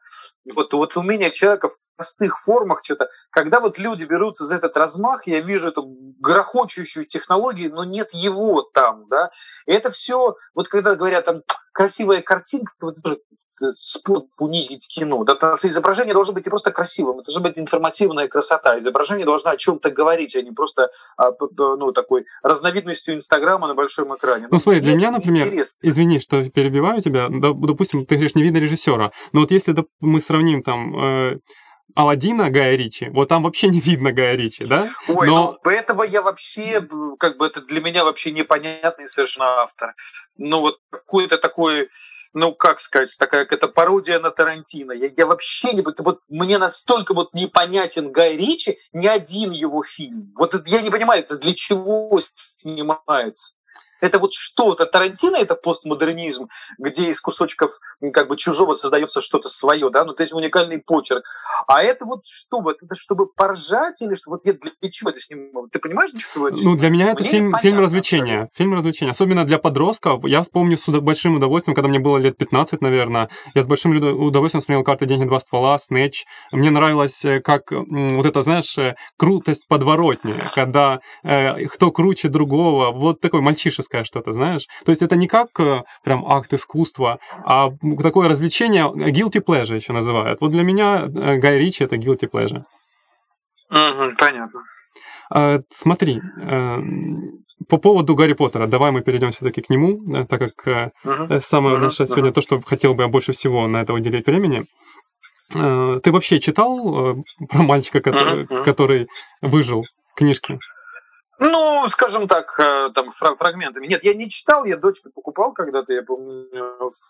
Вот, 0.55 0.73
вот 0.73 0.97
умение 0.97 1.29
человека 1.29 1.69
в 1.69 1.77
простых 1.95 2.39
формах 2.39 2.81
что-то. 2.83 3.09
Когда 3.29 3.59
вот 3.59 3.77
люди 3.77 4.05
берутся 4.05 4.45
за 4.45 4.55
этот 4.55 4.75
размах, 4.75 5.27
я 5.27 5.41
вижу 5.41 5.69
эту 5.69 5.83
грохочущую 6.19 7.05
технологию, 7.05 7.73
но 7.73 7.83
нет 7.83 8.09
его 8.13 8.61
там, 8.61 9.07
да. 9.07 9.29
И 9.67 9.71
это 9.71 9.91
все, 9.91 10.35
вот 10.55 10.67
когда 10.67 10.95
говорят 10.95 11.25
там 11.25 11.43
красивая 11.73 12.21
картинка, 12.21 12.73
вот 12.81 12.95
тоже 13.03 13.19
способ 13.75 14.27
унизить 14.39 14.88
кино, 14.88 15.24
да, 15.24 15.36
потому 15.36 15.57
что 15.57 15.67
изображение 15.67 16.13
должно 16.13 16.33
быть 16.33 16.45
не 16.45 16.50
просто 16.50 16.72
красивым, 16.72 17.19
это 17.19 17.31
должна 17.31 17.50
быть 17.50 17.57
информативная 17.57 18.27
красота. 18.27 18.77
Изображение 18.79 19.25
должно 19.25 19.51
о 19.51 19.57
чем-то 19.57 19.91
говорить, 19.91 20.36
а 20.36 20.41
не 20.41 20.51
просто 20.51 20.89
а, 21.17 21.31
ну, 21.57 21.91
такой 21.91 22.25
разновидностью 22.41 23.15
Инстаграма 23.15 23.67
на 23.67 23.75
большом 23.75 24.15
экране. 24.15 24.48
Ну, 24.50 24.60
смотри, 24.60 24.81
для 24.81 24.95
меня, 24.95 25.12
например, 25.12 25.45
неинтересно. 25.45 25.77
Извини, 25.81 26.19
что 26.19 26.50
перебиваю 26.50 27.01
тебя. 27.01 27.27
Допустим, 27.29 28.05
ты 28.05 28.15
говоришь, 28.15 28.36
не 28.36 28.43
видно 28.43 28.57
режиссера. 28.57 29.12
Но 29.31 29.41
вот 29.41 29.51
если 29.51 29.75
мы 30.00 30.22
сравним 30.22 30.63
там 30.63 30.98
э, 30.98 31.39
Алладина 31.95 32.50
Гая 32.50 32.75
Ричи, 32.75 33.10
вот 33.10 33.29
там 33.29 33.43
вообще 33.43 33.69
не 33.69 33.79
видно 33.79 34.12
Гая 34.12 34.36
Ричи, 34.36 34.65
да? 34.65 34.89
Ой, 35.07 35.27
Но... 35.27 35.57
ну 35.63 35.72
этого 35.72 36.03
я 36.03 36.22
вообще, 36.22 36.88
как 37.19 37.38
бы 37.38 37.45
это 37.45 37.62
для 37.62 37.81
меня 37.81 38.03
вообще 38.03 38.31
непонятный 38.31 39.07
совершенно 39.07 39.62
автор. 39.62 39.93
Ну 40.38 40.62
вот 40.62 40.77
какой-то 40.89 41.38
такой 41.38 41.89
ну, 42.33 42.53
как 42.53 42.81
сказать, 42.81 43.15
такая 43.17 43.45
какая-то 43.45 43.67
пародия 43.67 44.19
на 44.19 44.31
Тарантино. 44.31 44.91
Я, 44.91 45.09
я 45.15 45.25
вообще 45.25 45.73
не... 45.73 45.81
Вот, 45.81 45.99
вот 45.99 46.21
мне 46.29 46.57
настолько 46.57 47.13
вот 47.13 47.33
непонятен 47.33 48.11
Гай 48.11 48.35
Ричи, 48.35 48.77
ни 48.91 49.07
один 49.07 49.51
его 49.51 49.83
фильм. 49.83 50.33
Вот 50.37 50.55
я 50.67 50.81
не 50.81 50.89
понимаю, 50.89 51.21
это 51.23 51.37
для 51.37 51.53
чего 51.53 52.19
снимается. 52.57 53.55
Это 54.03 54.19
вот 54.19 54.33
что-то. 54.33 54.86
Тарантино 54.86 55.38
это 55.38 55.55
постмодернизм, 55.55 56.50
где 56.77 57.10
из 57.10 57.22
кусочков 57.22 57.72
как 58.12 58.27
бы 58.27 58.36
чужого 58.36 58.74
создается 58.74 59.22
что-то 59.22 59.48
свое, 59.48 59.89
да, 59.89 60.03
ну 60.03 60.13
то 60.13 60.24
есть 60.24 60.33
уникальный 60.33 60.81
почерк. 60.81 61.24
А 61.67 61.81
это 61.81 62.03
вот 62.03 62.25
что? 62.25 62.60
Вот 62.60 62.83
это 62.83 62.95
чтобы 62.95 63.27
поржать 63.27 64.01
или 64.01 64.15
что? 64.15 64.31
Вот 64.31 64.41
я 64.45 64.53
для 64.53 64.91
чего 64.91 65.12
это 65.12 65.22
снимаю? 65.22 65.69
Ты 65.72 65.79
понимаешь, 65.79 66.12
для 66.12 66.19
чего 66.19 66.50
это 66.50 66.60
Ну 66.65 66.75
для 66.75 66.89
меня 66.89 67.12
это 67.12 67.24
фильм, 67.24 67.55
фильм 67.57 67.79
развлечения. 67.79 68.50
Фильм 68.55 68.74
развлечения. 68.74 69.12
Особенно 69.12 69.45
для 69.45 69.57
подростков. 69.57 70.25
Я 70.25 70.41
вспомню 70.41 70.77
с 70.77 70.86
большим 71.00 71.36
удовольствием, 71.36 71.74
когда 71.74 71.88
мне 71.88 72.00
было 72.00 72.17
лет 72.17 72.36
15, 72.36 72.81
наверное, 72.81 73.29
я 73.55 73.63
с 73.63 73.67
большим 73.67 73.95
удовольствием 73.95 74.62
смотрел 74.62 74.83
«Карты, 74.83 75.05
деньги, 75.05 75.24
два 75.24 75.39
ствола», 75.39 75.77
«Снэч». 75.77 76.25
Мне 76.51 76.72
нравилось, 76.72 77.24
э, 77.24 77.39
как 77.39 77.72
вот 77.72 78.25
это, 78.25 78.41
знаешь, 78.41 78.77
э, 78.77 78.95
крутость 79.15 79.65
подворотни, 79.69 80.43
когда 80.53 81.00
э, 81.24 81.67
кто 81.67 81.91
круче 81.91 82.27
другого, 82.27 82.91
вот 82.91 83.22
такой 83.22 83.39
мальчишеский 83.39 83.92
авторское 83.93 84.03
что-то, 84.03 84.31
знаешь? 84.31 84.67
То 84.85 84.91
есть 84.91 85.01
это 85.01 85.15
не 85.15 85.27
как 85.27 85.59
э, 85.59 85.83
прям 86.03 86.25
акт 86.25 86.53
искусства, 86.53 87.19
а 87.45 87.69
такое 88.01 88.27
развлечение, 88.29 88.85
guilty 88.85 89.43
pleasure 89.43 89.75
еще 89.75 89.93
называют. 89.93 90.41
Вот 90.41 90.51
для 90.51 90.63
меня 90.63 91.03
э, 91.05 91.38
Гай 91.38 91.57
Ричи 91.57 91.83
это 91.83 91.95
guilty 91.95 92.29
pleasure. 92.29 92.63
Угу, 93.69 94.15
понятно. 94.17 94.62
Смотри, 95.69 96.21
э, 96.41 96.79
по 97.69 97.77
поводу 97.77 98.15
Гарри 98.15 98.33
Поттера, 98.33 98.67
давай 98.67 98.91
мы 98.91 99.01
перейдем 99.01 99.31
все-таки 99.31 99.62
к 99.62 99.69
нему, 99.69 100.25
так 100.25 100.39
как 100.39 100.91
uh 101.05 101.39
самое 101.39 101.77
uh 101.77 101.79
наше 101.79 102.05
сегодня 102.05 102.29
uh 102.29 102.33
то, 102.33 102.41
что 102.41 102.59
хотел 102.59 102.93
бы 102.93 103.03
я 103.03 103.09
больше 103.09 103.31
всего 103.31 103.67
на 103.67 103.81
это 103.81 103.93
уделить 103.93 104.27
времени. 104.27 104.65
Ты 105.50 106.12
вообще 106.12 106.39
читал 106.39 107.15
про 107.50 107.63
мальчика, 107.63 108.01
который, 108.01 108.47
который 108.65 109.07
выжил 109.41 109.85
книжки? 110.15 110.59
Ну, 111.39 111.87
скажем 111.87 112.27
так, 112.27 112.59
э, 112.59 112.89
там 112.93 113.11
фрагментами. 113.11 113.87
Нет, 113.87 114.03
я 114.03 114.13
не 114.13 114.29
читал, 114.29 114.65
я 114.65 114.77
дочке 114.77 115.09
покупал 115.09 115.53
когда-то, 115.53 115.93
я 115.93 116.03
помню, 116.03 116.47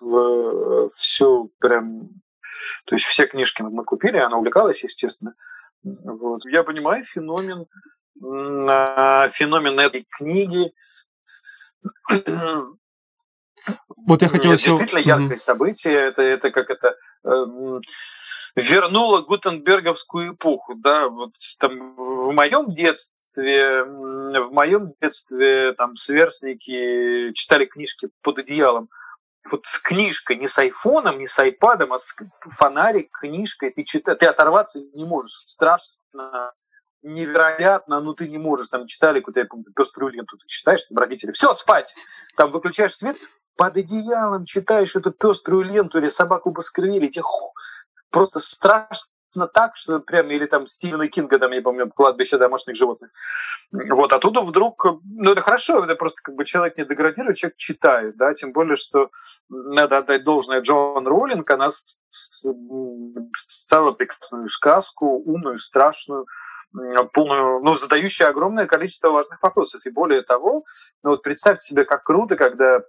в, 0.02 0.90
всю 0.90 1.52
прям, 1.60 2.10
то 2.86 2.96
есть 2.96 3.06
все 3.06 3.28
книжки 3.28 3.62
мы 3.62 3.84
купили, 3.84 4.18
она 4.18 4.38
увлекалась, 4.38 4.84
естественно. 4.84 5.36
Вот. 5.84 6.46
Я 6.46 6.64
понимаю 6.64 7.04
феномен, 7.04 7.66
а, 8.70 9.28
феномен 9.30 9.80
этой 9.80 10.08
книги. 10.10 10.74
Вот 14.06 14.22
я 14.22 14.30
хотел 14.30 14.52
Нет, 14.52 14.60
еще... 14.60 14.72
Действительно 14.72 15.00
яркое 15.00 15.28
mm-hmm. 15.30 15.38
событие. 15.38 15.96
Это, 15.96 16.22
это 16.22 16.52
как 16.52 16.70
это 16.70 16.98
э, 17.24 17.80
вернуло 18.56 19.22
Гутенберговскую 19.22 20.34
эпоху. 20.34 20.76
Да, 20.76 21.08
вот 21.08 21.32
там 21.60 21.96
в 21.96 22.32
моем 22.34 22.74
детстве 22.74 23.23
детстве, 23.34 23.84
в 23.84 24.52
моем 24.52 24.94
детстве 25.02 25.74
там 25.74 25.96
сверстники 25.96 27.34
читали 27.34 27.66
книжки 27.66 28.10
под 28.22 28.40
одеялом. 28.40 28.90
Вот 29.50 29.66
с 29.66 29.80
книжкой, 29.80 30.38
не 30.38 30.48
с 30.48 30.58
айфоном, 30.58 31.20
не 31.20 31.28
с 31.28 31.38
айпадом, 31.38 31.92
а 31.92 31.98
с 31.98 32.16
фонарик, 32.42 33.10
книжкой, 33.12 33.72
ты, 33.72 33.84
читаешь, 33.84 34.20
ты 34.20 34.26
оторваться 34.26 34.80
не 34.94 35.04
можешь. 35.04 35.34
Страшно, 35.34 36.54
невероятно, 37.02 38.00
но 38.00 38.14
ты 38.14 38.30
не 38.30 38.38
можешь. 38.38 38.70
Там 38.70 38.88
читали 38.88 39.20
какую-то, 39.20 39.42
я 39.42 39.46
помню, 39.46 39.66
пеструю 39.76 40.14
ленту, 40.14 40.38
читаешь, 40.48 40.84
там 40.84 40.98
родители, 40.98 41.32
все, 41.32 41.54
спать. 41.54 41.94
Там 42.38 42.52
выключаешь 42.52 42.96
свет, 42.96 43.18
под 43.58 43.76
одеялом 43.76 44.46
читаешь 44.46 44.96
эту 44.96 45.12
пеструю 45.12 45.66
ленту 45.66 45.98
или 45.98 46.08
собаку 46.08 46.52
баскервилли, 46.52 47.10
тебе 47.10 47.24
просто 48.10 48.40
страшно 48.40 49.12
так, 49.54 49.76
что 49.76 50.00
прям, 50.00 50.30
или 50.32 50.46
там 50.46 50.68
Стивена 50.68 51.08
Кинга, 51.08 51.40
там, 51.40 51.52
я 51.52 51.62
помню, 51.62 51.90
«Кладбище 51.90 52.38
домашних 52.38 52.76
животных». 52.76 53.12
Вот, 53.72 54.14
оттуда 54.14 54.42
вдруг, 54.42 54.86
ну, 55.04 55.32
это 55.32 55.42
хорошо, 55.42 55.84
это 55.84 55.96
просто 55.96 56.22
как 56.24 56.36
бы 56.36 56.46
человек 56.46 56.78
не 56.78 56.86
деградирует, 56.86 57.38
человек 57.38 57.58
читает, 57.58 58.18
да, 58.18 58.34
тем 58.34 58.52
более, 58.52 58.76
что 58.76 59.10
надо 59.50 59.98
отдать 59.98 60.24
должное 60.24 60.62
Джоан 60.62 61.08
Роллинг, 61.08 61.50
она 61.52 61.70
стала 63.34 63.92
прекрасную 63.92 64.48
сказку, 64.48 65.06
умную, 65.06 65.58
страшную, 65.58 66.26
полную, 67.14 67.62
ну, 67.64 67.76
задающую 67.76 68.30
огромное 68.30 68.66
количество 68.66 69.10
важных 69.10 69.42
вопросов. 69.44 69.86
И 69.86 69.92
более 69.92 70.22
того, 70.22 70.64
ну, 71.04 71.12
вот 71.12 71.24
представьте 71.24 71.66
себе, 71.66 71.86
как 71.86 72.04
круто, 72.04 72.36
когда 72.36 72.82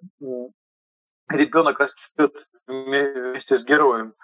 ребенок 1.31 1.81
растет 1.81 2.35
вместе 2.67 3.57
с 3.57 3.65
героем. 3.65 4.15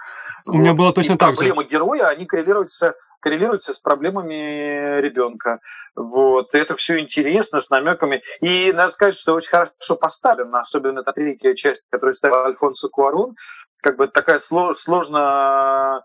У 0.44 0.52
вот. 0.52 0.58
меня 0.58 0.74
было 0.74 0.92
точно 0.92 1.14
и 1.14 1.16
так 1.16 1.34
проблемы 1.34 1.62
же. 1.62 1.68
Героя, 1.68 2.08
они 2.08 2.26
коррелируются, 2.26 2.94
коррелируются 3.20 3.72
с 3.72 3.78
проблемами 3.78 5.00
ребенка. 5.00 5.60
Вот. 5.94 6.54
И 6.54 6.58
это 6.58 6.76
все 6.76 6.98
интересно, 6.98 7.60
с 7.60 7.70
намеками. 7.70 8.22
И 8.40 8.72
надо 8.72 8.90
сказать, 8.90 9.14
что 9.14 9.34
очень 9.34 9.50
хорошо 9.50 9.96
поставлено, 9.96 10.60
особенно 10.60 11.00
эта 11.00 11.12
третья 11.12 11.54
часть, 11.54 11.84
которую 11.90 12.14
ставил 12.14 12.44
Альфонсо 12.44 12.88
Куарон. 12.88 13.34
Как 13.82 13.96
бы 13.96 14.08
такая 14.08 14.38
сложно 14.38 16.04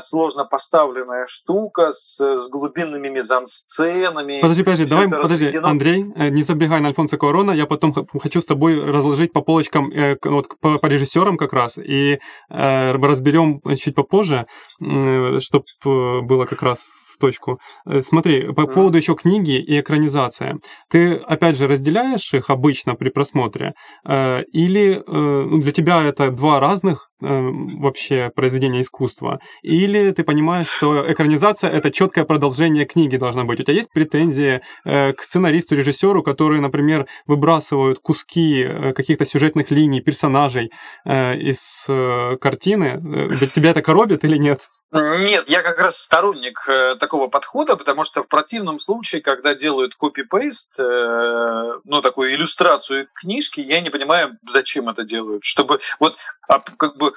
сложно 0.00 0.44
поставленная 0.44 1.26
штука 1.28 1.92
с, 1.92 2.20
с 2.20 2.48
глубинными 2.48 3.08
мизансценами. 3.08 4.40
Подожди, 4.40 4.62
подожди, 4.62 4.86
давай, 4.86 5.08
подожди, 5.08 5.46
разведено. 5.46 5.68
Андрей, 5.68 6.12
э, 6.16 6.28
не 6.30 6.42
забегай 6.42 6.80
на 6.80 6.88
Альфонса 6.88 7.16
Куарона, 7.16 7.52
я 7.52 7.66
потом 7.66 7.94
хочу 8.20 8.40
с 8.40 8.46
тобой 8.46 8.84
разложить 8.84 9.32
по 9.32 9.40
полочкам, 9.40 9.90
э, 9.92 10.16
вот, 10.24 10.46
по, 10.60 10.78
по 10.78 10.86
режиссерам 10.86 11.36
как 11.36 11.52
раз, 11.52 11.78
и 11.78 12.18
э, 12.50 12.92
разберем 12.92 13.60
чуть 13.76 13.94
попозже, 13.94 14.46
чтобы 14.80 15.64
было 16.22 16.46
как 16.46 16.62
раз 16.62 16.86
точку. 17.18 17.58
Э, 17.86 18.00
смотри, 18.00 18.52
по 18.52 18.66
поводу 18.66 18.98
еще 18.98 19.14
книги 19.14 19.58
и 19.58 19.80
экранизация. 19.80 20.58
Ты, 20.90 21.14
опять 21.14 21.56
же, 21.56 21.66
разделяешь 21.68 22.34
их 22.34 22.50
обычно 22.50 22.94
при 22.94 23.10
просмотре? 23.10 23.74
Э, 24.08 24.42
или 24.52 24.96
э, 24.96 25.02
ну, 25.06 25.58
для 25.58 25.72
тебя 25.72 26.02
это 26.02 26.30
два 26.30 26.60
разных 26.60 27.08
вообще 27.20 28.32
произведения 28.34 28.80
искусства? 28.80 29.38
Или 29.62 30.10
ты 30.10 30.24
понимаешь, 30.24 30.66
что 30.66 31.04
экранизация— 31.08 31.70
это 31.72 31.92
четкое 31.92 32.24
продолжение 32.24 32.84
книги 32.84 33.16
должна 33.16 33.44
быть? 33.44 33.60
У 33.60 33.62
тебя 33.62 33.74
есть 33.74 33.92
претензии 33.92 34.60
к 34.84 35.14
сценаристу, 35.20 35.76
режиссеру, 35.76 36.24
которые, 36.24 36.60
например, 36.60 37.06
выбрасывают 37.28 38.00
куски 38.00 38.66
каких-то 38.96 39.24
сюжетных 39.24 39.70
линий, 39.70 40.00
персонажей 40.00 40.72
из 41.06 41.86
картины? 42.40 43.00
Тебя 43.54 43.70
это 43.70 43.82
коробит 43.82 44.24
или 44.24 44.36
нет? 44.36 44.62
Нет, 44.94 45.48
я 45.48 45.62
как 45.62 45.78
раз 45.78 45.96
сторонник 45.96 46.68
э, 46.68 46.96
такого 46.96 47.28
подхода, 47.28 47.76
потому 47.76 48.04
что 48.04 48.22
в 48.22 48.28
противном 48.28 48.78
случае, 48.78 49.22
когда 49.22 49.54
делают 49.54 49.94
копипейст, 49.94 50.78
э, 50.78 51.72
ну, 51.84 52.02
такую 52.02 52.34
иллюстрацию 52.34 53.08
книжки, 53.14 53.60
я 53.60 53.80
не 53.80 53.88
понимаю, 53.88 54.38
зачем 54.46 54.90
это 54.90 55.04
делают. 55.04 55.44
Чтобы 55.44 55.80
вот 55.98 56.18
а, 56.46 56.58
как 56.58 56.98
бы 56.98 57.14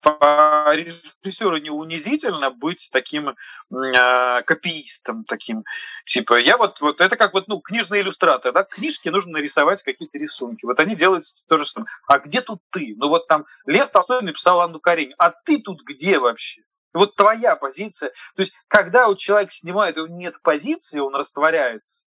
по 0.00 0.74
режиссеру 0.74 1.58
не 1.58 1.70
унизительно 1.70 2.50
быть 2.50 2.88
таким 2.92 3.28
э, 3.28 4.42
копиистом, 4.42 5.24
таким, 5.24 5.62
типа, 6.04 6.40
я 6.40 6.56
вот, 6.56 6.80
вот 6.80 7.00
это 7.00 7.16
как 7.16 7.32
вот, 7.32 7.46
ну, 7.46 7.60
книжный 7.60 8.00
иллюстратор, 8.00 8.52
да, 8.52 8.64
книжки 8.64 9.08
нужно 9.08 9.34
нарисовать 9.34 9.84
какие-то 9.84 10.18
рисунки, 10.18 10.66
вот 10.66 10.80
они 10.80 10.96
делают 10.96 11.22
то 11.48 11.58
же 11.58 11.64
самое. 11.64 11.90
А 12.08 12.18
где 12.18 12.40
тут 12.40 12.60
ты? 12.70 12.94
Ну 12.96 13.08
вот 13.08 13.28
там 13.28 13.46
Лев 13.66 13.88
Толстой 13.90 14.22
написал 14.22 14.60
Анну 14.60 14.80
Каренину, 14.80 15.14
а 15.18 15.30
ты 15.30 15.60
тут 15.60 15.82
где 15.84 16.18
вообще? 16.18 16.62
Вот 16.92 17.16
твоя 17.16 17.56
позиция. 17.56 18.10
То 18.34 18.42
есть, 18.42 18.54
когда 18.66 19.08
у 19.08 19.14
человека 19.14 19.52
снимает, 19.52 19.96
и 19.96 20.02
нет 20.08 20.40
позиции, 20.42 20.98
он 20.98 21.14
растворяется. 21.14 22.07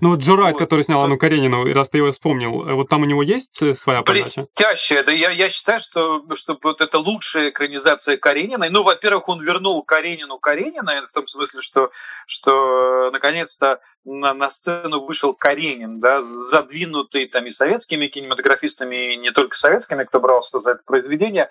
Ну 0.00 0.10
вот 0.10 0.20
Джо 0.20 0.36
Райт, 0.36 0.54
вот. 0.54 0.58
который 0.58 0.82
снял 0.82 1.02
Анну 1.02 1.18
Каренину, 1.18 1.72
раз 1.72 1.90
ты 1.90 1.98
его 1.98 2.10
вспомнил, 2.12 2.68
э, 2.68 2.72
вот 2.74 2.88
там 2.88 3.02
у 3.02 3.04
него 3.04 3.22
есть 3.22 3.60
э, 3.62 3.74
своя 3.74 4.02
подача? 4.02 4.42
Блестящая. 4.42 5.04
Да 5.04 5.12
я, 5.12 5.30
я 5.30 5.48
считаю, 5.48 5.80
что, 5.80 6.22
что 6.34 6.58
вот 6.62 6.80
это 6.80 6.98
лучшая 6.98 7.50
экранизация 7.50 8.16
Карениной. 8.16 8.70
Ну, 8.70 8.82
во-первых, 8.82 9.28
он 9.28 9.42
вернул 9.42 9.82
Каренину 9.82 10.38
Каренина, 10.38 11.06
в 11.06 11.12
том 11.12 11.26
смысле, 11.26 11.60
что, 11.60 11.90
что 12.26 13.10
наконец-то 13.12 13.80
на, 14.04 14.34
на 14.34 14.50
сцену 14.50 15.04
вышел 15.04 15.34
Каренин, 15.34 16.00
да, 16.00 16.22
задвинутый 16.22 17.28
там 17.28 17.46
и 17.46 17.50
советскими 17.50 18.06
кинематографистами, 18.06 19.14
и 19.14 19.16
не 19.16 19.30
только 19.30 19.56
советскими, 19.56 20.04
кто 20.04 20.20
брался 20.20 20.58
за 20.58 20.72
это 20.72 20.82
произведение, 20.84 21.50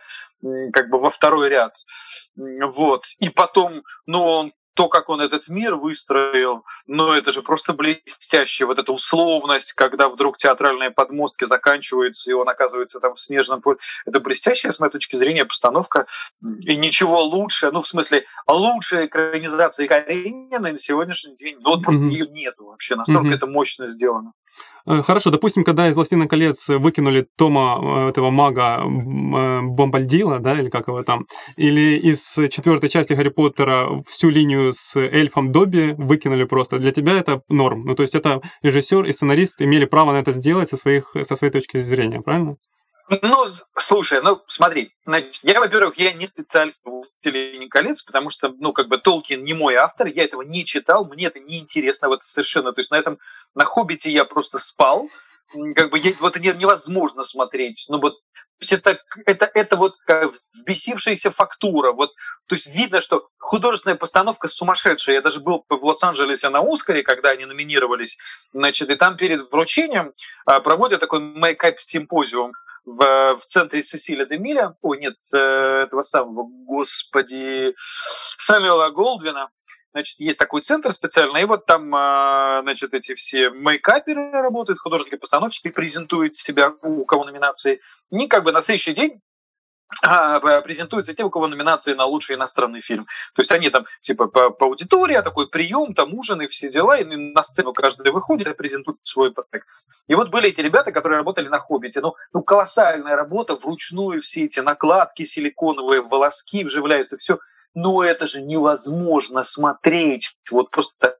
как 0.73 0.89
бы 0.89 0.97
во 0.97 1.09
второй 1.09 1.49
ряд. 1.49 1.75
Вот. 2.35 3.05
И 3.19 3.29
потом, 3.29 3.83
ну, 4.05 4.23
он 4.23 4.53
то, 4.73 4.87
как 4.87 5.09
он 5.09 5.21
этот 5.21 5.47
мир 5.47 5.75
выстроил, 5.75 6.65
ну, 6.87 7.11
это 7.11 7.31
же 7.31 7.41
просто 7.41 7.73
блестяще. 7.73 8.65
Вот 8.65 8.79
эта 8.79 8.91
условность, 8.91 9.73
когда 9.73 10.09
вдруг 10.09 10.37
театральные 10.37 10.91
подмостки 10.91 11.45
заканчиваются, 11.45 12.31
и 12.31 12.33
он 12.33 12.47
оказывается 12.47 12.99
там 12.99 13.13
в 13.13 13.19
снежном 13.19 13.61
поле. 13.61 13.77
Это 14.05 14.19
блестящая, 14.19 14.71
с 14.71 14.79
моей 14.79 14.91
точки 14.91 15.15
зрения, 15.15 15.45
постановка. 15.45 16.07
И 16.61 16.75
ничего 16.75 17.21
лучше, 17.23 17.71
ну, 17.71 17.81
в 17.81 17.87
смысле, 17.87 18.25
лучшей 18.47 19.07
экранизации 19.07 19.87
Каренина 19.87 20.71
на 20.71 20.79
сегодняшний 20.79 21.35
день, 21.35 21.57
ну, 21.59 21.71
вот 21.71 21.83
просто 21.83 22.03
mm-hmm. 22.03 22.09
ее 22.09 22.27
нету 22.27 22.65
вообще. 22.65 22.95
Настолько 22.95 23.29
mm-hmm. 23.29 23.35
это 23.35 23.47
мощно 23.47 23.87
сделано. 23.87 24.33
Э, 24.85 25.01
хорошо, 25.01 25.29
допустим, 25.29 25.63
когда 25.63 25.87
из 25.89 25.95
«Властелина 25.95 26.27
колец» 26.27 26.69
выкинули 26.69 27.27
Тома, 27.37 28.05
э, 28.05 28.09
этого 28.09 28.31
мага 28.31 28.81
э, 28.83 29.61
Бомбальдила, 29.63 30.39
да, 30.39 30.59
или 30.59 30.69
как 30.69 30.87
его 30.87 31.03
там, 31.03 31.25
или 31.57 31.97
из 31.99 32.35
четвертой 32.49 32.89
части 32.89 33.13
Гарри 33.13 33.29
Поттера 33.29 34.01
всю 34.07 34.29
линию 34.29 34.71
с 34.73 34.95
эльфом 34.97 35.51
Добби 35.51 35.93
выкинули 35.97 36.43
просто, 36.45 36.79
для 36.79 36.91
тебя 36.91 37.17
это 37.17 37.41
норм. 37.49 37.85
Ну, 37.85 37.95
то 37.95 38.03
есть 38.03 38.15
это 38.15 38.41
режиссер 38.63 39.05
и 39.05 39.11
сценарист 39.11 39.61
имели 39.61 39.85
право 39.85 40.11
на 40.11 40.17
это 40.17 40.31
сделать 40.31 40.69
со, 40.69 40.77
своих, 40.77 41.15
со 41.23 41.35
своей 41.35 41.51
точки 41.51 41.79
зрения, 41.81 42.21
правильно? 42.21 42.55
Ну, 43.21 43.45
слушай, 43.77 44.21
ну 44.21 44.41
смотри, 44.47 44.93
значит, 45.05 45.43
я, 45.43 45.59
во-первых, 45.59 45.97
я 45.97 46.13
не 46.13 46.25
специалист 46.25 46.79
в 46.85 46.89
«Властелине 46.89 47.67
колец», 47.67 48.03
потому 48.03 48.29
что, 48.29 48.53
ну, 48.57 48.71
как 48.71 48.87
бы 48.87 48.99
Толкин 48.99 49.43
не 49.43 49.53
мой 49.53 49.75
автор, 49.75 50.07
я 50.07 50.23
этого 50.23 50.43
не 50.43 50.63
читал, 50.63 51.03
мне 51.03 51.25
это 51.25 51.41
не 51.41 51.59
интересно 51.59 52.07
вот 52.07 52.23
совершенно. 52.23 52.71
То 52.71 52.79
есть 52.79 52.89
на 52.89 52.95
этом, 52.95 53.19
на 53.53 53.65
«Хоббите» 53.65 54.09
я 54.09 54.23
просто 54.23 54.59
спал, 54.59 55.09
как 55.75 55.89
бы 55.89 55.99
я, 55.99 56.13
вот 56.21 56.37
невозможно 56.37 57.25
смотреть. 57.25 57.85
Ну 57.89 57.99
вот 57.99 58.13
то 58.13 58.63
есть 58.63 58.73
это, 58.73 58.99
это, 59.25 59.51
это 59.55 59.75
вот 59.75 59.95
взбесившаяся 60.53 61.31
фактура. 61.31 61.91
Вот, 61.91 62.11
то 62.45 62.55
есть 62.55 62.67
видно, 62.67 63.01
что 63.01 63.27
художественная 63.39 63.97
постановка 63.97 64.47
сумасшедшая. 64.47 65.15
Я 65.15 65.21
даже 65.21 65.41
был 65.41 65.65
в 65.67 65.83
Лос-Анджелесе 65.83 66.47
на 66.47 66.59
Оскаре, 66.59 67.03
когда 67.03 67.31
они 67.31 67.45
номинировались. 67.45 68.17
Значит, 68.53 68.89
и 68.89 68.95
там 68.95 69.17
перед 69.17 69.51
вручением 69.51 70.13
а, 70.45 70.61
проводят 70.61 71.01
такой 71.01 71.19
мейкап-симпозиум 71.19 72.53
в, 72.85 73.37
в 73.37 73.45
центре 73.45 73.83
Сесиля 73.83 74.25
де 74.25 74.37
Миля, 74.37 74.75
ой, 74.81 74.99
нет, 74.99 75.15
э, 75.33 75.37
этого 75.37 76.01
самого, 76.01 76.47
господи, 76.65 77.75
Самюэла 78.37 78.89
Голдвина, 78.89 79.49
Значит, 79.93 80.21
есть 80.21 80.39
такой 80.39 80.61
центр 80.61 80.91
специальный, 80.91 81.41
и 81.41 81.45
вот 81.45 81.65
там, 81.65 81.93
а, 81.93 82.61
значит, 82.61 82.93
эти 82.93 83.13
все 83.13 83.49
мейкаперы 83.49 84.31
работают, 84.31 84.79
художники-постановщики 84.79 85.69
презентуют 85.69 86.37
себя, 86.37 86.73
у 86.81 87.03
кого 87.03 87.25
номинации. 87.25 87.81
И 88.09 88.27
как 88.27 88.45
бы 88.45 88.53
на 88.53 88.61
следующий 88.61 88.93
день 88.93 89.19
презентуются 90.63 91.13
те, 91.13 91.23
у 91.23 91.29
кого 91.29 91.47
номинации 91.47 91.93
на 91.93 92.05
лучший 92.05 92.35
иностранный 92.35 92.81
фильм. 92.81 93.05
То 93.35 93.41
есть 93.41 93.51
они 93.51 93.69
там 93.69 93.85
типа 94.01 94.27
по, 94.27 94.49
по 94.49 94.65
аудитории, 94.67 95.15
а 95.15 95.21
такой 95.21 95.47
прием, 95.47 95.93
там 95.93 96.13
ужин 96.13 96.41
и 96.41 96.47
все 96.47 96.71
дела, 96.71 96.97
и 96.97 97.03
на 97.03 97.43
сцену 97.43 97.73
каждый 97.73 98.11
выходит 98.11 98.47
и 98.47 98.53
презентует 98.53 98.97
свой 99.03 99.31
проект. 99.31 99.67
И 100.07 100.15
вот 100.15 100.29
были 100.29 100.49
эти 100.49 100.61
ребята, 100.61 100.91
которые 100.91 101.17
работали 101.17 101.47
на 101.47 101.59
«Хоббите». 101.59 102.01
Ну, 102.01 102.15
ну 102.33 102.43
колоссальная 102.43 103.15
работа, 103.15 103.55
вручную 103.55 104.21
все 104.21 104.45
эти 104.45 104.59
накладки 104.59 105.23
силиконовые, 105.23 106.01
волоски 106.01 106.63
вживляются, 106.63 107.17
все. 107.17 107.39
Ну 107.73 108.01
это 108.01 108.27
же 108.27 108.41
невозможно 108.41 109.43
смотреть. 109.43 110.35
Вот 110.49 110.71
просто 110.71 111.17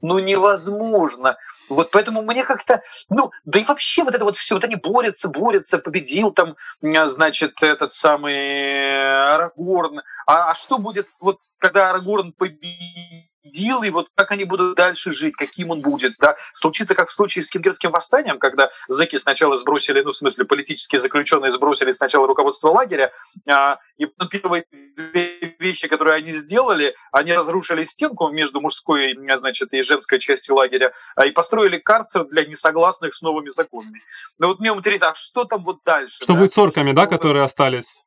ну 0.00 0.18
невозможно. 0.18 1.36
Вот 1.68 1.90
поэтому 1.90 2.22
мне 2.22 2.44
как-то, 2.44 2.82
ну, 3.08 3.30
да 3.44 3.58
и 3.58 3.64
вообще 3.64 4.04
вот 4.04 4.14
это 4.14 4.24
вот 4.24 4.36
все, 4.36 4.54
вот 4.54 4.64
они 4.64 4.76
борются, 4.76 5.28
борются, 5.28 5.78
победил 5.78 6.30
там, 6.30 6.56
значит, 6.80 7.62
этот 7.62 7.92
самый 7.92 9.34
Арагорн. 9.34 10.00
А, 10.26 10.50
а 10.50 10.54
что 10.54 10.78
будет, 10.78 11.08
вот 11.20 11.38
когда 11.58 11.90
Арагорн 11.90 12.32
победит? 12.32 13.27
Победил, 13.48 13.82
и 13.82 13.90
вот 13.90 14.08
как 14.14 14.30
они 14.32 14.44
будут 14.44 14.76
дальше 14.76 15.12
жить, 15.12 15.34
каким 15.36 15.70
он 15.70 15.80
будет. 15.80 16.14
Да? 16.18 16.36
Случится, 16.54 16.94
как 16.94 17.08
в 17.08 17.12
случае 17.12 17.42
с 17.42 17.50
Кингерским 17.50 17.90
восстанием, 17.90 18.38
когда 18.38 18.70
зэки 18.88 19.16
сначала 19.16 19.56
сбросили, 19.56 20.02
ну, 20.02 20.12
в 20.12 20.16
смысле, 20.16 20.44
политические 20.44 21.00
заключенные 21.00 21.50
сбросили 21.50 21.90
сначала 21.90 22.26
руководство 22.26 22.68
лагеря, 22.68 23.12
а, 23.48 23.78
и 23.96 24.06
первые 24.30 24.64
две 24.96 25.56
вещи, 25.58 25.88
которые 25.88 26.16
они 26.16 26.32
сделали, 26.32 26.94
они 27.12 27.32
разрушили 27.32 27.84
стенку 27.84 28.28
между 28.28 28.60
мужской, 28.60 29.16
значит, 29.36 29.72
и 29.72 29.82
женской 29.82 30.18
частью 30.18 30.56
лагеря, 30.56 30.92
а, 31.16 31.26
и 31.26 31.30
построили 31.30 31.78
карцер 31.78 32.24
для 32.24 32.44
несогласных 32.44 33.14
с 33.14 33.22
новыми 33.22 33.48
законами. 33.48 34.00
Но 34.38 34.48
вот 34.48 34.60
мне 34.60 34.70
интересно, 34.70 35.10
а 35.10 35.14
что 35.14 35.44
там 35.44 35.64
вот 35.64 35.78
дальше? 35.84 36.16
Что 36.22 36.34
да? 36.34 36.40
будет 36.40 36.52
с 36.52 36.58
орками, 36.58 36.92
да, 36.92 37.06
которые 37.06 37.44
остались? 37.44 38.04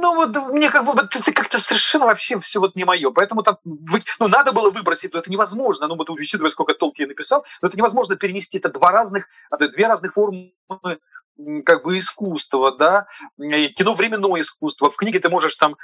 Ну 0.00 0.16
вот 0.16 0.36
мне 0.52 0.70
как 0.70 0.84
бы 0.84 0.92
это 0.92 1.32
как-то 1.32 1.58
совершенно 1.58 2.06
вообще 2.06 2.40
все 2.40 2.60
вот 2.60 2.74
не 2.76 2.84
мое. 2.84 3.10
Поэтому 3.10 3.42
там, 3.42 3.58
ну 3.64 4.28
надо 4.28 4.52
было 4.52 4.70
выбросить, 4.70 5.12
но 5.12 5.20
это 5.20 5.30
невозможно. 5.30 5.86
Ну 5.86 5.96
вот 5.96 6.08
учитывая, 6.10 6.50
сколько 6.50 6.74
Толкин 6.74 7.08
написал, 7.08 7.44
но 7.60 7.68
это 7.68 7.76
невозможно 7.76 8.16
перенести. 8.16 8.58
Это 8.58 8.70
два 8.70 8.90
разных, 8.90 9.26
это 9.50 9.68
две 9.68 9.86
разных 9.86 10.14
формы 10.14 10.52
как 11.64 11.84
бы 11.84 11.98
искусства, 11.98 12.76
да, 12.76 13.06
кино 13.38 13.94
временное 13.94 14.40
искусство. 14.40 14.90
В 14.90 14.96
книге 14.96 15.20
ты 15.20 15.28
можешь 15.28 15.56
там 15.56 15.76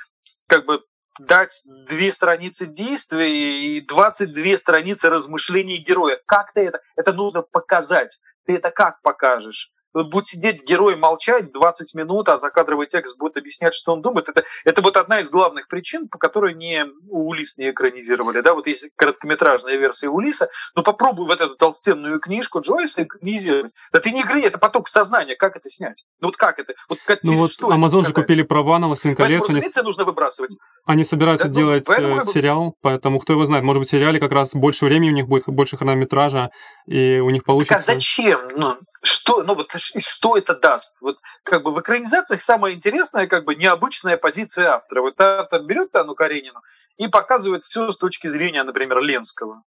как 0.47 0.65
бы 0.65 0.83
дать 1.19 1.65
две 1.89 2.13
страницы 2.13 2.67
действия 2.67 3.77
и 3.77 3.81
22 3.81 4.57
страницы 4.57 5.11
размышлений 5.11 5.79
героя. 5.79 6.21
Как 6.27 6.53
ты 6.53 6.61
это? 6.61 6.81
Это 6.97 7.13
нужно 7.13 7.43
показать. 7.43 8.21
Ты 8.47 8.57
это 8.57 8.71
как 8.71 9.03
покажешь? 9.03 9.73
Вот 9.95 10.11
будет 10.11 10.27
сидеть 10.27 10.65
герой 10.65 10.97
молчать 10.97 11.53
20 11.53 11.95
минут, 11.95 12.29
а 12.29 12.39
закадровый 12.39 12.87
текст 12.87 13.17
будет 13.19 13.37
объяснять, 13.37 13.75
что 13.75 13.93
он 13.93 14.03
думает. 14.03 14.29
Это, 14.29 14.45
это 14.65 14.83
вот 14.83 14.97
одна 14.97 15.21
из 15.21 15.31
главных 15.31 15.69
причин, 15.69 16.09
по 16.09 16.19
которой 16.19 16.55
не 16.55 16.87
Улис 17.09 17.57
не 17.57 17.71
экранизировали. 17.71 18.41
Да? 18.41 18.55
Вот 18.55 18.67
есть 18.67 18.91
короткометражная 18.97 19.77
версия 19.77 20.09
Улиса, 20.09 20.49
но 20.75 20.83
попробуй 20.83 21.27
вот 21.27 21.41
эту 21.41 21.57
толстенную 21.57 22.21
книжку 22.21 22.61
Джойса 22.61 23.03
экранизировать. 23.05 23.73
Это 23.93 24.11
не 24.11 24.21
игры, 24.21 24.43
это 24.43 24.59
поток 24.59 24.89
сознания. 24.89 25.37
Как 25.37 25.57
это 25.57 25.69
снять? 25.71 26.05
Ну 26.21 26.29
вот 26.29 26.37
как 26.37 26.59
это? 26.59 26.75
Вот, 26.89 26.99
как, 27.05 27.21
ну 27.23 27.39
вот 27.39 27.51
Amazon 27.61 28.07
же 28.07 28.13
купили 28.13 28.43
права 28.43 28.79
на 28.79 28.87
«Властелин 28.89 29.17
колец». 29.17 29.49
Они... 29.49 29.61
нужно 29.83 30.05
выбрасывать. 30.05 30.51
Они 30.85 31.05
собираются 31.05 31.49
да? 31.49 31.55
Ну, 31.55 31.57
делать 31.61 31.85
поэтому... 31.87 32.17
Э, 32.19 32.25
сериал, 32.25 32.75
поэтому 32.83 33.19
кто 33.21 33.33
его 33.33 33.45
знает, 33.45 33.65
может 33.65 33.81
быть, 33.81 33.89
в 33.89 33.91
сериале 33.91 34.21
как 34.21 34.33
раз 34.33 34.55
больше 34.55 34.85
времени 34.85 35.11
у 35.11 35.15
них 35.15 35.29
будет, 35.29 35.45
больше 35.47 35.77
хронометража, 35.77 36.51
и 36.87 37.19
у 37.19 37.31
них 37.31 37.45
получится... 37.45 37.75
Так 37.75 37.83
а 37.83 37.95
зачем? 37.95 38.49
Ну, 38.57 38.77
что, 39.03 39.43
ну 39.43 39.55
вот 39.55 39.71
что 39.77 40.37
это 40.37 40.55
даст? 40.55 40.97
Вот 41.01 41.19
как 41.43 41.63
бы 41.63 41.73
в 41.73 41.81
экранизациях 41.81 42.43
самое 42.43 42.75
интересное, 42.77 43.27
как 43.27 43.45
бы 43.45 43.55
необычная 43.55 44.17
позиция 44.17 44.69
автора. 44.69 45.03
Вот 45.03 45.21
автор 45.21 45.63
берет 45.63 45.95
Анну 45.95 46.15
Каренину 46.15 46.63
и 46.97 47.09
показывает 47.09 47.65
все 47.65 47.91
с 47.91 47.97
точки 47.97 48.29
зрения, 48.29 48.65
например, 48.65 49.01
Ленского. 49.01 49.63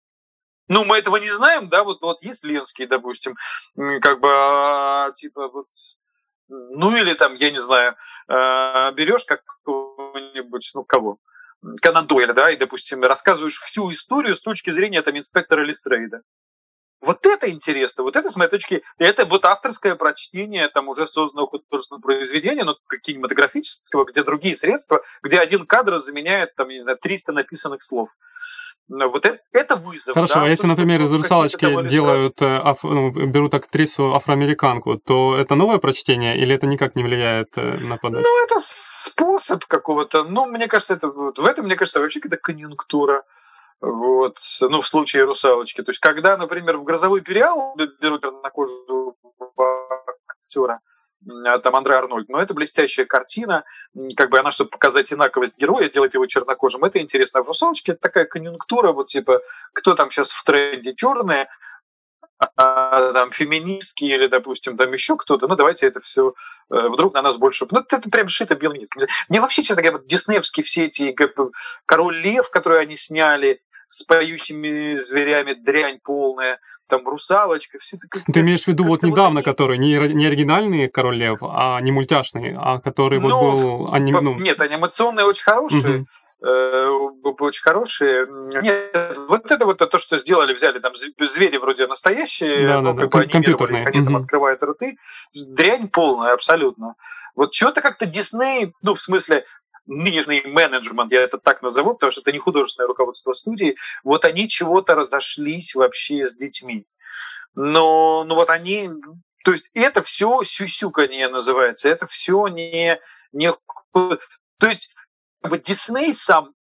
Ну, 0.68 0.84
мы 0.84 0.98
этого 0.98 1.16
не 1.16 1.30
знаем, 1.30 1.68
да, 1.68 1.82
вот, 1.82 2.00
вот 2.00 2.22
есть 2.22 2.44
Ленский, 2.44 2.86
допустим, 2.86 3.36
как 4.00 4.20
бы, 4.20 4.28
а, 4.30 5.10
типа, 5.12 5.48
вот, 5.48 5.66
ну, 6.48 6.96
или 6.96 7.14
там, 7.14 7.34
я 7.34 7.50
не 7.50 7.60
знаю, 7.60 7.96
э, 8.28 8.92
берешь 8.92 9.24
какого-нибудь, 9.24 10.70
ну, 10.74 10.84
кого, 10.84 11.18
Конан 11.82 12.06
Дойля, 12.06 12.32
да, 12.34 12.52
и, 12.52 12.56
допустим, 12.56 13.02
рассказываешь 13.02 13.58
всю 13.58 13.90
историю 13.90 14.36
с 14.36 14.42
точки 14.42 14.70
зрения, 14.70 15.02
там, 15.02 15.16
инспектора 15.16 15.62
Листрейда. 15.62 16.22
Вот 17.02 17.24
это 17.24 17.50
интересно, 17.50 18.04
вот 18.04 18.16
это, 18.16 18.30
с 18.30 18.36
моей 18.36 18.50
точки, 18.50 18.82
это 18.98 19.24
вот 19.24 19.46
авторское 19.46 19.94
прочтение 19.94 20.68
там 20.68 20.88
уже 20.88 21.06
созданного 21.06 21.48
художественного 21.48 22.02
произведения, 22.02 22.64
ну, 22.64 22.74
кинематографического, 23.02 24.04
где 24.04 24.22
другие 24.22 24.54
средства, 24.54 25.00
где 25.22 25.38
один 25.38 25.66
кадр 25.66 25.98
заменяет, 25.98 26.54
там, 26.56 26.68
не 26.68 26.82
знаю, 26.82 26.98
300 27.00 27.32
написанных 27.32 27.82
слов. 27.82 28.10
Вот 28.90 29.24
это, 29.24 29.38
это 29.52 29.76
вызов. 29.76 30.14
Хорошо, 30.14 30.34
да? 30.34 30.44
а 30.44 30.48
если, 30.48 30.62
то, 30.62 30.68
например, 30.68 31.00
из 31.02 31.12
«Русалочки» 31.12 31.88
делают, 31.88 32.42
э, 32.42 32.56
аф, 32.56 32.82
ну, 32.82 33.10
берут 33.10 33.54
актрису 33.54 34.14
афроамериканку, 34.14 34.98
то 34.98 35.36
это 35.36 35.54
новое 35.54 35.78
прочтение 35.78 36.36
или 36.36 36.54
это 36.56 36.66
никак 36.66 36.96
не 36.96 37.04
влияет 37.04 37.56
э, 37.56 37.78
на 37.78 37.98
подачу? 37.98 38.26
Ну, 38.28 38.44
это 38.44 38.56
способ 38.58 39.64
какого-то, 39.66 40.24
ну, 40.24 40.46
мне 40.46 40.66
кажется, 40.66 40.94
это, 40.94 41.06
в 41.06 41.46
этом, 41.46 41.66
мне 41.66 41.76
кажется, 41.76 42.00
вообще 42.00 42.18
какая-то 42.20 42.42
конъюнктура. 42.42 43.22
Вот, 43.80 44.36
ну, 44.60 44.80
в 44.82 44.86
случае 44.86 45.24
русалочки. 45.24 45.82
То 45.82 45.90
есть, 45.90 46.00
когда, 46.00 46.36
например, 46.36 46.76
в 46.76 46.84
грозовой 46.84 47.22
периал 47.22 47.74
берут 47.76 48.22
на 48.22 48.50
кожу 48.50 49.16
актера, 50.28 50.80
а, 51.46 51.58
там 51.58 51.76
Андре 51.76 51.94
Арнольд, 51.94 52.28
но 52.28 52.40
это 52.40 52.52
блестящая 52.54 53.06
картина, 53.06 53.64
как 54.16 54.30
бы 54.30 54.38
она, 54.38 54.50
чтобы 54.50 54.70
показать 54.70 55.12
инаковость 55.12 55.58
героя, 55.58 55.88
делает 55.88 56.14
его 56.14 56.26
чернокожим, 56.26 56.84
это 56.84 57.00
интересно. 57.00 57.40
А 57.40 57.42
в 57.42 57.46
«Русалочке» 57.46 57.92
это 57.92 58.00
такая 58.00 58.24
конъюнктура, 58.26 58.92
вот 58.92 59.08
типа, 59.08 59.40
кто 59.72 59.94
там 59.94 60.10
сейчас 60.10 60.30
в 60.30 60.44
тренде 60.44 60.94
черные, 60.94 61.48
а, 62.56 63.12
там, 63.12 63.32
феминистки 63.32 64.04
или, 64.04 64.26
допустим, 64.26 64.76
там 64.76 64.92
еще 64.92 65.16
кто-то, 65.16 65.46
ну, 65.46 65.56
давайте 65.56 65.86
это 65.86 66.00
все 66.00 66.32
э, 66.70 66.88
вдруг 66.88 67.12
на 67.12 67.20
нас 67.20 67.36
больше... 67.36 67.66
Ну, 67.70 67.80
это 67.80 68.10
прям 68.10 68.28
шито 68.28 68.54
белым 68.54 68.88
Мне 69.28 69.42
вообще, 69.42 69.62
честно 69.62 69.82
говоря, 69.82 70.02
диснеевские 70.06 70.64
все 70.64 70.86
эти 70.86 71.12
как 71.12 71.34
бы, 71.34 71.50
«Король 71.84 72.16
лев», 72.16 72.48
которые 72.50 72.80
они 72.80 72.96
сняли, 72.96 73.60
с 73.90 74.04
поющими 74.04 74.94
зверями 74.96 75.54
дрянь 75.54 75.98
полная, 76.02 76.58
там 76.88 77.06
русалочка, 77.06 77.78
все 77.80 77.96
это 77.96 78.06
как 78.08 78.22
Ты 78.32 78.40
имеешь 78.40 78.64
в 78.64 78.68
виду 78.68 78.84
вот 78.84 79.02
недавно, 79.02 79.40
вот 79.40 79.44
который, 79.44 79.78
не, 79.78 79.98
не 80.14 80.26
оригинальный 80.26 80.88
Король 80.88 81.16
Лев, 81.16 81.38
а 81.42 81.80
не 81.80 81.90
мультяшный, 81.90 82.54
а 82.56 82.80
который 82.80 83.18
ну, 83.18 83.28
вот 83.28 83.54
был... 83.54 83.92
Аним... 83.92 84.16
Ну... 84.22 84.38
Нет, 84.38 84.60
анимационные 84.60 85.26
очень 85.26 85.42
хорошие. 85.42 86.00
Угу 86.00 86.06
очень 87.40 87.62
хорошие. 87.62 88.26
Нет, 88.62 89.18
вот 89.28 89.50
это 89.50 89.66
вот 89.66 89.78
то, 89.78 89.98
что 89.98 90.16
сделали, 90.16 90.54
взяли 90.54 90.78
там 90.78 90.94
звери 90.94 91.58
вроде 91.58 91.86
настоящие, 91.86 92.66
да, 92.66 92.80
ну, 92.80 92.94
да, 92.94 93.02
как 93.02 93.10
да, 93.10 93.18
бы 93.18 93.24
анимировали, 93.24 93.84
они 93.86 94.04
там 94.04 94.16
открывают 94.16 94.62
рты. 94.62 94.96
Дрянь 95.34 95.88
полная 95.88 96.32
абсолютно. 96.32 96.94
Вот 97.36 97.54
что-то 97.54 97.80
как-то 97.80 98.06
Дисней, 98.06 98.72
ну, 98.82 98.94
в 98.94 99.00
смысле, 99.00 99.44
нынешний 99.90 100.42
менеджмент, 100.42 101.12
я 101.12 101.22
это 101.22 101.38
так 101.38 101.62
назову, 101.62 101.94
потому 101.94 102.12
что 102.12 102.20
это 102.20 102.32
не 102.32 102.38
художественное 102.38 102.86
руководство 102.86 103.32
студии, 103.32 103.76
вот 104.04 104.24
они 104.24 104.48
чего-то 104.48 104.94
разошлись 104.94 105.74
вообще 105.74 106.26
с 106.26 106.36
детьми. 106.36 106.86
Но 107.54 108.24
ну 108.24 108.34
вот 108.36 108.50
они, 108.50 108.88
то 109.44 109.52
есть 109.52 109.70
это 109.74 110.02
все 110.02 110.42
сюсюканье 110.44 111.28
называется, 111.28 111.88
это 111.88 112.06
все 112.06 112.46
не, 112.46 113.00
не... 113.32 113.52
То 113.92 114.66
есть 114.66 114.94
как 115.42 115.62
Дисней 115.62 116.14
сам 116.14 116.54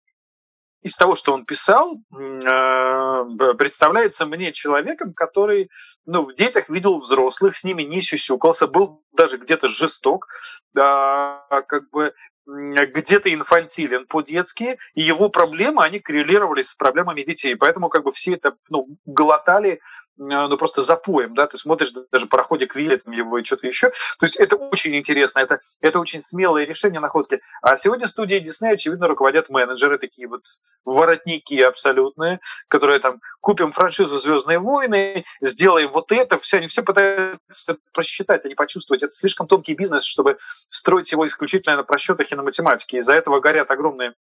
из 0.82 0.96
того, 0.96 1.15
что 1.15 1.34
он 1.34 1.46
писал, 1.46 1.98
э, 2.12 3.54
представляется 3.58 4.26
мне 4.26 4.54
человеком, 4.54 5.13
который 5.13 5.70
ну, 6.06 6.24
в 6.24 6.34
детях 6.36 6.70
видел 6.70 7.00
взрослых, 7.00 7.58
с 7.58 7.63
ними 7.63 7.84
не 7.84 8.02
сюсюкался, 8.02 8.65
был 8.65 9.04
даже 9.12 9.38
где-то 9.38 9.68
жесток, 9.68 10.28
как 10.74 11.89
бы 11.92 12.13
где-то 12.45 13.34
инфантилен 13.34 14.06
по-детски, 14.08 14.78
и 14.93 15.02
его 15.02 15.30
проблемы, 15.30 15.84
они 15.84 15.99
коррелировались 15.99 16.69
с 16.69 16.75
проблемами 16.75 17.23
детей. 17.23 17.56
Поэтому 17.56 17.89
как 17.89 18.04
бы 18.04 18.12
все 18.12 18.36
это 18.36 18.56
ну, 18.69 18.88
глотали 19.06 19.82
ну, 20.19 20.58
просто 20.58 20.82
запоем, 20.82 21.34
да, 21.34 21.47
ты 21.47 21.58
смотришь 21.58 21.91
даже 22.12 22.27
пароходик 22.27 22.75
Вилли, 22.75 23.01
его 23.05 23.38
и 23.38 23.43
что-то 23.43 23.67
еще. 23.67 23.89
То 24.19 24.25
есть 24.25 24.36
это 24.36 24.58
очень 24.58 24.95
интересно, 24.95 25.39
это, 25.39 25.62
это 25.82 25.99
очень 25.99 26.21
смелое 26.21 26.65
решение 26.65 26.99
находки. 26.99 27.39
А 27.62 27.77
сегодня 27.77 28.05
студии 28.05 28.38
Дисней, 28.39 28.73
очевидно, 28.73 29.08
руководят 29.08 29.49
менеджеры, 29.49 29.97
такие 29.97 30.27
вот 30.27 30.41
воротники 30.84 31.60
абсолютные, 31.62 32.39
которые 32.67 32.99
там 32.99 33.21
купим 33.39 33.71
франшизу 33.71 34.17
Звездные 34.17 34.60
войны, 34.60 35.25
сделаем 35.41 35.89
вот 35.91 36.12
это, 36.12 36.38
все, 36.38 36.58
они 36.58 36.67
все 36.67 36.84
пытаются 36.84 37.77
просчитать, 37.93 38.43
не 38.45 38.55
почувствовать. 38.55 39.03
Это 39.03 39.13
слишком 39.13 39.47
тонкий 39.47 39.73
бизнес, 39.73 40.03
чтобы 40.03 40.38
строить 40.69 41.12
его 41.12 41.25
исключительно 41.25 41.77
на 41.77 41.84
просчетах 41.84 42.32
и 42.32 42.36
на 42.36 42.43
математике. 42.43 42.97
Из-за 42.97 43.13
этого 43.13 43.39
горят 43.39 43.71
огромные 43.71 44.13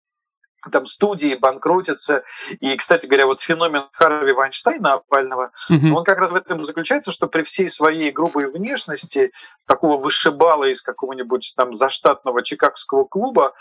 там 0.71 0.85
студии 0.85 1.35
банкротятся. 1.35 2.23
И, 2.59 2.75
кстати 2.75 3.05
говоря, 3.05 3.25
вот 3.25 3.41
феномен 3.41 3.83
Харви 3.93 4.33
Вайнштейна 4.33 4.93
опального, 4.93 5.51
mm-hmm. 5.69 5.91
он 5.91 6.03
как 6.03 6.17
раз 6.17 6.31
в 6.31 6.35
этом 6.35 6.65
заключается, 6.65 7.11
что 7.11 7.27
при 7.27 7.43
всей 7.43 7.69
своей 7.69 8.11
грубой 8.11 8.51
внешности 8.51 9.31
такого 9.65 10.01
вышибала 10.01 10.65
из 10.65 10.81
какого-нибудь 10.81 11.53
там 11.55 11.75
заштатного 11.75 12.43
чикагского 12.43 13.05
клуба, 13.05 13.53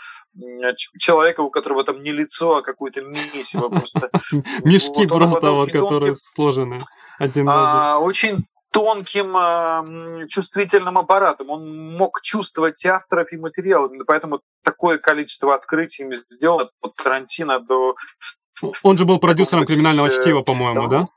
человека, 0.97 1.41
у 1.41 1.49
которого 1.49 1.83
там 1.83 2.01
не 2.03 2.11
лицо, 2.11 2.57
а 2.57 2.61
какое-то 2.61 3.01
месиво 3.01 3.69
просто. 3.69 4.09
Мешки 4.63 5.07
просто, 5.07 5.51
вот, 5.51 5.71
которые 5.71 6.15
сложены 6.15 6.79
один 7.19 7.47
а, 7.49 7.99
Очень 7.99 8.47
тонким 8.71 9.35
э, 9.35 10.27
чувствительным 10.27 10.97
аппаратом. 10.97 11.49
Он 11.49 11.95
мог 11.95 12.21
чувствовать 12.21 12.85
авторов 12.85 13.31
и 13.31 13.37
материал. 13.37 13.89
Поэтому 14.05 14.41
такое 14.63 14.97
количество 14.97 15.55
открытий 15.55 16.07
сделано 16.29 16.69
от 16.81 16.95
Тарантино 16.95 17.59
до... 17.59 17.95
Он 18.83 18.97
же 18.97 19.05
был 19.05 19.19
продюсером 19.19 19.65
криминального 19.65 20.07
э, 20.07 20.11
чтива, 20.11 20.41
по-моему, 20.41 20.87
да? 20.87 21.07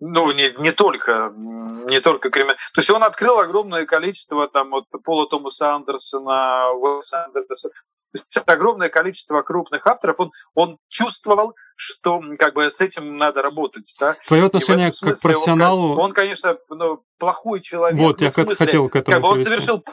Ну, 0.00 0.32
не, 0.32 0.52
не 0.58 0.72
только, 0.72 1.32
не 1.36 2.00
только 2.00 2.30
криминал. 2.30 2.56
То 2.74 2.80
есть 2.80 2.90
он 2.90 3.02
открыл 3.04 3.38
огромное 3.38 3.86
количество 3.86 4.48
там 4.48 4.74
от 4.74 4.86
Пола 5.04 5.28
Томаса 5.28 5.74
Андерсона, 5.74 6.70
Уэлса 6.72 7.24
Андерсона, 7.24 7.74
то 8.12 8.18
есть 8.18 8.48
огромное 8.48 8.88
количество 8.88 9.42
крупных 9.42 9.86
авторов. 9.86 10.18
Он, 10.20 10.30
он 10.54 10.78
чувствовал, 10.88 11.54
что 11.76 12.20
как 12.38 12.54
бы 12.54 12.70
с 12.70 12.80
этим 12.80 13.18
надо 13.18 13.42
работать. 13.42 13.94
Да? 14.00 14.16
Твое 14.26 14.46
отношение 14.46 14.92
смысле, 14.92 15.14
к 15.14 15.22
профессионалу... 15.22 15.92
Он, 15.92 15.98
он 15.98 16.12
конечно, 16.12 16.56
ну, 16.70 17.04
плохой 17.18 17.60
человек. 17.60 17.98
Вот, 17.98 18.20
я 18.20 18.30
смысле, 18.30 18.56
хотел 18.56 18.88
к 18.88 18.96
этому 18.96 19.14
как 19.14 19.22
бы 19.22 19.28
Он 19.28 19.44
совершил 19.44 19.84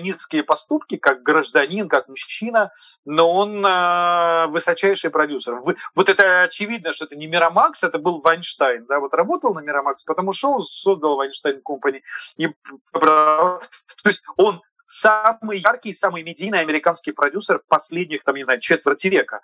низкие 0.00 0.44
поступки, 0.44 0.96
как 0.96 1.22
гражданин, 1.22 1.88
как 1.88 2.08
мужчина, 2.08 2.70
но 3.04 3.32
он 3.32 3.64
э, 3.64 4.46
высочайший 4.48 5.10
продюсер. 5.10 5.54
Вы, 5.54 5.76
вот 5.94 6.08
это 6.08 6.42
очевидно, 6.42 6.92
что 6.92 7.06
это 7.06 7.16
не 7.16 7.26
Мирамакс, 7.26 7.82
это 7.82 7.98
был 7.98 8.20
Вайнштейн. 8.20 8.86
Да? 8.86 9.00
Вот 9.00 9.14
работал 9.14 9.54
на 9.54 9.60
Мирамакс, 9.60 10.04
потому 10.04 10.32
что 10.32 10.52
он 10.52 10.62
создал 10.62 11.16
Вайнштейн 11.16 11.60
Компани. 11.62 12.02
И, 12.36 12.48
то 12.92 13.60
есть 14.04 14.22
он 14.36 14.60
самый 14.92 15.58
яркий, 15.58 15.92
самый 15.92 16.22
медийный 16.22 16.60
американский 16.60 17.12
продюсер 17.12 17.62
последних, 17.68 18.24
там, 18.24 18.36
не 18.36 18.44
знаю, 18.44 18.60
четверти 18.60 19.08
века 19.08 19.40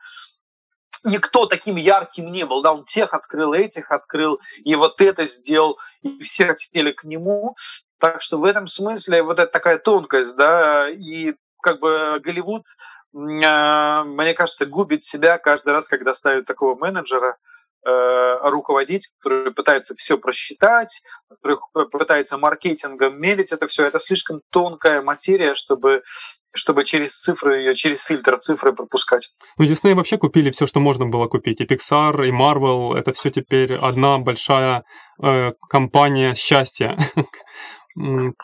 никто 1.05 1.47
таким 1.47 1.77
ярким 1.77 2.31
не 2.31 2.45
был, 2.45 2.63
да, 2.63 2.73
он 2.73 2.85
тех 2.85 3.15
открыл, 3.15 3.53
этих 3.53 3.91
открыл, 3.91 4.41
и 4.65 4.75
вот 4.75 5.01
это 5.01 5.25
сделал, 5.25 5.79
и 6.03 6.23
все 6.23 6.47
хотели 6.47 6.93
к 6.93 7.05
нему. 7.05 7.57
Так 7.99 8.23
что 8.23 8.39
в 8.39 8.45
этом 8.45 8.69
смысле 8.69 9.23
вот 9.23 9.39
это 9.39 9.51
такая 9.51 9.79
тонкость, 9.79 10.37
да, 10.37 10.89
и 10.89 11.35
как 11.61 11.81
бы 11.81 12.21
Голливуд, 12.21 12.65
а, 13.15 14.05
мне 14.05 14.35
кажется, 14.35 14.67
губит 14.67 15.05
себя 15.05 15.39
каждый 15.39 15.73
раз, 15.73 15.89
когда 15.89 16.15
ставят 16.15 16.47
такого 16.47 16.79
менеджера, 16.79 17.37
руководить, 17.85 19.09
который 19.21 19.53
пытается 19.53 19.95
все 19.97 20.19
просчитать, 20.19 21.01
который 21.29 21.59
пытается 21.91 22.37
маркетингом 22.37 23.21
мерить 23.21 23.53
это 23.53 23.67
все. 23.67 23.87
Это 23.87 23.99
слишком 23.99 24.41
тонкая 24.51 25.03
материя, 25.03 25.55
чтобы 25.55 26.03
чтобы 26.55 26.85
через 26.85 27.19
цифры, 27.19 27.75
через 27.75 28.03
фильтр 28.03 28.39
цифры 28.39 28.73
пропускать. 28.75 29.31
Ну, 29.59 29.65
Disney 29.65 29.95
вообще 29.95 30.19
купили 30.19 30.51
все, 30.51 30.67
что 30.67 30.81
можно 30.81 31.07
было 31.07 31.27
купить. 31.27 31.61
И 31.61 31.65
Pixar, 31.65 32.27
и 32.27 32.33
Marvel. 32.33 32.97
Это 32.97 33.13
все 33.13 33.31
теперь 33.31 33.75
одна 33.75 34.19
большая 34.19 34.83
э, 35.23 35.53
компания 35.69 36.35
счастья. 36.35 36.99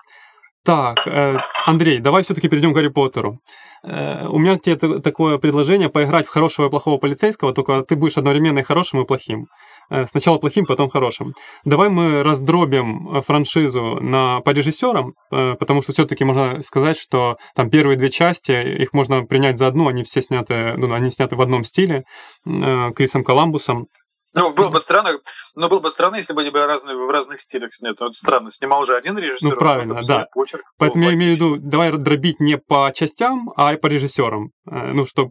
Так, 0.65 1.07
э, 1.07 1.37
Андрей, 1.67 1.99
давай 1.99 2.23
все-таки 2.23 2.49
перейдем 2.49 2.73
к 2.73 2.77
Гарри 2.77 2.89
Поттеру. 2.89 3.39
Э, 3.83 4.27
у 4.29 4.39
меня 4.39 4.57
к 4.57 4.63
тебе 4.63 4.99
такое 5.01 5.37
предложение 5.37 5.91
поиграть 5.91 6.27
в 6.27 6.31
хорошего 6.31 6.69
и 6.69 6.71
плохого 6.71 6.97
полицейского, 6.97 7.53
только 7.53 7.83
ты 7.83 7.97
будешь 7.97 8.17
одновременно 8.17 8.61
и 8.61 8.63
хорошим, 8.63 9.03
и 9.03 9.05
плохим. 9.05 9.49
Э, 9.91 10.07
сначала 10.07 10.39
плохим, 10.39 10.65
потом 10.65 10.89
хорошим. 10.89 11.35
Давай 11.67 11.91
мы 11.91 12.23
раздробим 12.23 13.21
франшизу 13.27 13.99
на, 14.01 14.41
по 14.41 14.51
режиссерам, 14.51 15.13
потому 15.29 15.83
что 15.83 15.93
все-таки 15.93 16.25
можно 16.25 16.63
сказать, 16.63 16.97
что 16.97 17.37
там 17.55 17.69
первые 17.69 17.99
две 17.99 18.09
части, 18.09 18.53
их 18.53 18.95
можно 18.95 19.27
принять 19.27 19.59
за 19.59 19.67
одну, 19.67 19.89
они 19.89 20.03
все 20.03 20.23
сняты, 20.23 20.75
ну, 20.79 20.91
они 20.95 21.11
сняты 21.11 21.37
в 21.37 21.43
одном 21.43 21.65
стиле, 21.65 22.05
Крисом 22.47 23.23
Коламбусом. 23.23 23.89
Ну, 24.35 24.53
было 24.53 24.69
бы 24.69 24.81
странно, 24.81 25.13
но 25.55 25.69
было 25.69 25.79
бы 25.79 25.91
странно, 25.91 26.17
если 26.17 26.33
бы 26.33 26.41
они 26.41 26.51
были 26.51 26.65
разные, 26.65 26.97
в 26.97 27.09
разных 27.09 27.41
стилях 27.41 27.73
сняты. 27.75 28.05
Вот 28.05 28.15
странно, 28.15 28.51
снимал 28.51 28.83
уже 28.83 28.97
один 28.97 29.17
режиссер. 29.17 29.51
Ну, 29.51 29.57
правильно, 29.57 30.01
да. 30.03 30.27
Почерк, 30.33 30.65
Поэтому 30.77 31.05
я 31.05 31.15
имею 31.15 31.35
в 31.35 31.37
виду, 31.37 31.57
давай 31.59 31.93
дробить 31.93 32.41
не 32.41 32.59
по 32.59 32.91
частям, 32.95 33.53
а 33.57 33.73
и 33.75 33.77
по 33.77 33.87
режиссерам. 33.87 34.51
Э, 34.71 34.93
ну, 34.93 35.05
чтобы... 35.05 35.31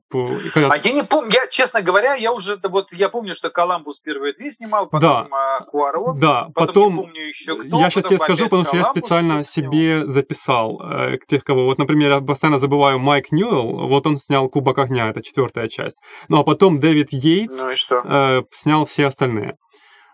Когда... 0.53 0.69
А 0.69 0.77
я 0.77 0.91
не 0.93 1.03
помню, 1.03 1.31
я, 1.33 1.47
честно 1.47 1.81
говоря, 1.81 2.15
я 2.15 2.31
уже, 2.31 2.57
вот, 2.63 2.93
я 2.93 3.09
помню, 3.09 3.35
что 3.35 3.49
Коламбус 3.49 3.99
первые 3.99 4.33
две 4.33 4.51
снимал, 4.51 4.87
потом 4.87 5.27
да. 5.29 5.59
Хуаро, 5.67 6.13
да, 6.13 6.49
потом, 6.53 6.67
потом 6.67 6.95
помню 6.97 7.27
еще 7.27 7.55
кто, 7.55 7.79
Я 7.79 7.89
сейчас 7.89 8.05
тебе 8.05 8.17
скажу, 8.19 8.45
потому 8.45 8.63
что 8.63 8.77
я 8.77 8.83
специально 8.85 9.43
себе 9.43 10.07
записал 10.07 10.81
э, 10.81 11.17
тех, 11.27 11.43
кого... 11.43 11.65
Вот, 11.65 11.77
например, 11.77 12.11
я 12.11 12.21
постоянно 12.21 12.57
забываю 12.57 12.99
Майк 12.99 13.31
Ньюэлл, 13.31 13.87
вот 13.87 14.07
он 14.07 14.17
снял 14.17 14.47
«Кубок 14.49 14.77
огня», 14.77 15.09
это 15.09 15.21
четвертая 15.21 15.67
часть. 15.67 16.01
Ну, 16.29 16.39
а 16.39 16.43
потом 16.43 16.79
Дэвид 16.79 17.11
Йейтс 17.11 17.63
ну, 17.63 18.01
э, 18.05 18.43
снял 18.51 18.85
все 18.93 19.08
остальные. 19.08 19.58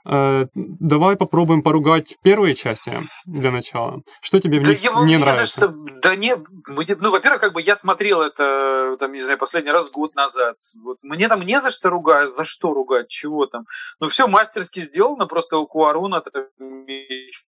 Э, 0.05 0.45
давай 0.55 1.17
попробуем 1.17 1.61
поругать 1.61 2.15
первые 2.23 2.55
части 2.55 3.01
для 3.25 3.51
начала. 3.51 4.01
Что 4.21 4.39
тебе 4.39 4.59
в 4.59 4.67
них 4.67 4.81
да 4.81 5.03
не 5.03 5.17
нравится? 5.17 5.45
Что, 5.45 5.67
да 5.67 6.15
не, 6.15 6.35
ну, 6.37 7.11
во-первых, 7.11 7.41
как 7.41 7.53
бы 7.53 7.61
я 7.61 7.75
смотрел 7.75 8.21
это, 8.21 8.95
там, 8.97 9.11
не 9.11 9.21
знаю, 9.21 9.37
последний 9.37 9.71
раз 9.71 9.91
год 9.91 10.15
назад. 10.15 10.55
Вот, 10.81 10.97
мне 11.01 11.27
там 11.27 11.41
не 11.41 11.59
за 11.59 11.71
что 11.71 11.89
ругать, 11.89 12.31
за 12.31 12.45
что 12.45 12.73
ругать, 12.73 13.09
чего 13.09 13.45
там. 13.47 13.65
Ну, 13.99 14.07
все 14.07 14.27
мастерски 14.27 14.79
сделано, 14.79 15.27
просто 15.27 15.57
у 15.57 15.67
Куаруна 15.67 16.23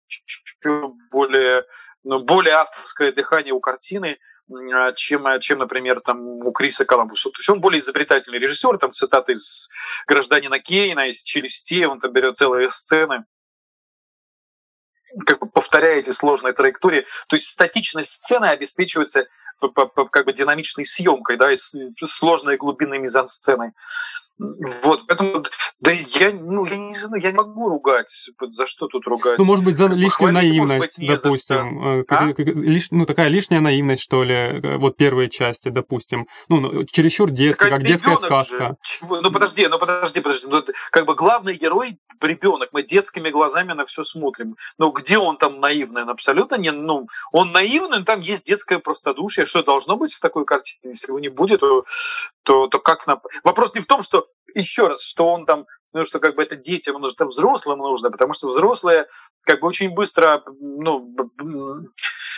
еще 0.08 0.92
более, 1.12 1.62
ну, 2.02 2.24
более 2.24 2.54
авторское 2.54 3.12
дыхание 3.12 3.54
у 3.54 3.60
картины. 3.60 4.18
А, 4.52 4.92
чем, 4.92 5.26
а, 5.26 5.38
чем, 5.38 5.58
например, 5.58 6.00
там 6.00 6.20
у 6.20 6.52
Криса 6.52 6.84
Коламбуса. 6.84 7.30
То 7.30 7.38
есть 7.38 7.48
он 7.48 7.60
более 7.60 7.78
изобретательный 7.78 8.38
режиссер, 8.38 8.78
там 8.78 8.92
цитаты 8.92 9.32
из 9.32 9.68
«Гражданина 10.06 10.58
Кейна», 10.58 11.08
из 11.08 11.22
«Челюстей», 11.22 11.86
он 11.86 12.00
там 12.00 12.12
берет 12.12 12.38
целые 12.38 12.68
сцены, 12.70 13.24
как 15.24 15.38
бы 15.38 15.48
повторяя 15.48 15.98
эти 15.98 16.10
сложные 16.10 16.52
траектории. 16.52 17.06
То 17.28 17.36
есть 17.36 17.46
статичность 17.46 18.10
сцены 18.10 18.46
обеспечивается 18.46 19.26
как 19.60 20.24
бы 20.24 20.32
динамичной 20.32 20.86
съемкой, 20.86 21.36
да, 21.36 21.52
и 21.52 21.56
сложной 22.06 22.56
глубинной 22.56 22.98
мизансценой. 22.98 23.72
Вот, 24.82 25.06
поэтому, 25.06 25.44
да 25.80 25.90
я, 25.92 26.32
ну, 26.32 26.64
я 26.64 26.76
не 26.76 26.94
знаю, 26.94 27.22
я 27.22 27.30
не 27.30 27.36
могу 27.36 27.68
ругать. 27.68 28.30
За 28.48 28.66
что 28.66 28.86
тут 28.86 29.06
ругать? 29.06 29.38
Ну, 29.38 29.44
может 29.44 29.64
быть, 29.64 29.76
за 29.76 29.86
лишнюю 29.88 30.08
Похвалить, 30.10 30.56
может 30.56 30.68
наивность, 30.76 30.98
быть, 30.98 31.08
допустим. 31.22 32.00
э, 32.00 32.02
А? 32.08 32.30
лиш- 32.30 32.88
ну, 32.90 33.04
такая 33.04 33.28
лишняя 33.28 33.60
наивность, 33.60 34.02
что 34.02 34.24
ли, 34.24 34.34
э, 34.34 34.76
вот 34.78 34.96
первые 34.96 35.28
части, 35.28 35.68
допустим. 35.68 36.26
Ну, 36.48 36.60
ну, 36.60 36.84
чересчур 36.84 37.30
детский, 37.30 37.64
Так, 37.64 37.70
как 37.78 37.84
детская 37.84 38.12
же. 38.12 38.16
сказка. 38.18 38.76
Чего? 38.82 39.20
Ну 39.20 39.30
подожди, 39.30 39.66
ну 39.66 39.78
подожди, 39.78 40.20
подожди. 40.20 40.46
Ну, 40.48 40.64
как 40.90 41.04
бы 41.06 41.14
главный 41.14 41.54
герой 41.56 41.98
ребенок. 42.22 42.70
Мы 42.72 42.82
детскими 42.82 43.30
глазами 43.30 43.72
на 43.74 43.84
все 43.84 44.04
смотрим. 44.04 44.56
Но 44.78 44.90
где 44.90 45.18
он 45.18 45.36
там 45.36 45.60
наивный? 45.60 46.02
Он 46.02 46.10
абсолютно 46.10 46.54
не. 46.56 46.70
Ну, 46.72 47.08
он 47.32 47.52
наивный, 47.52 47.98
но 47.98 48.04
там 48.04 48.20
есть 48.20 48.44
детское 48.46 48.78
простодушие. 48.78 49.44
Что 49.46 49.62
должно 49.62 49.96
быть 49.96 50.14
в 50.14 50.20
такой 50.20 50.44
картине? 50.46 50.80
Если 50.92 51.08
его 51.08 51.18
не 51.18 51.28
будет, 51.28 51.60
то, 51.60 51.84
то, 52.42 52.66
то 52.68 52.78
как 52.78 53.06
на. 53.06 53.20
Вопрос 53.44 53.74
не 53.74 53.80
в 53.80 53.86
том, 53.86 54.02
что 54.02 54.26
еще 54.54 54.88
раз, 54.88 55.04
что 55.04 55.28
он 55.28 55.46
там 55.46 55.66
ну, 55.92 56.04
что 56.04 56.20
как 56.20 56.36
бы 56.36 56.42
это 56.42 56.56
детям 56.56 57.00
нужно, 57.00 57.16
это 57.16 57.26
взрослым 57.26 57.78
нужно, 57.78 58.10
потому 58.10 58.32
что 58.32 58.48
взрослые 58.48 59.06
как 59.42 59.60
бы 59.60 59.66
очень 59.66 59.90
быстро 59.90 60.42
ну, 60.60 61.14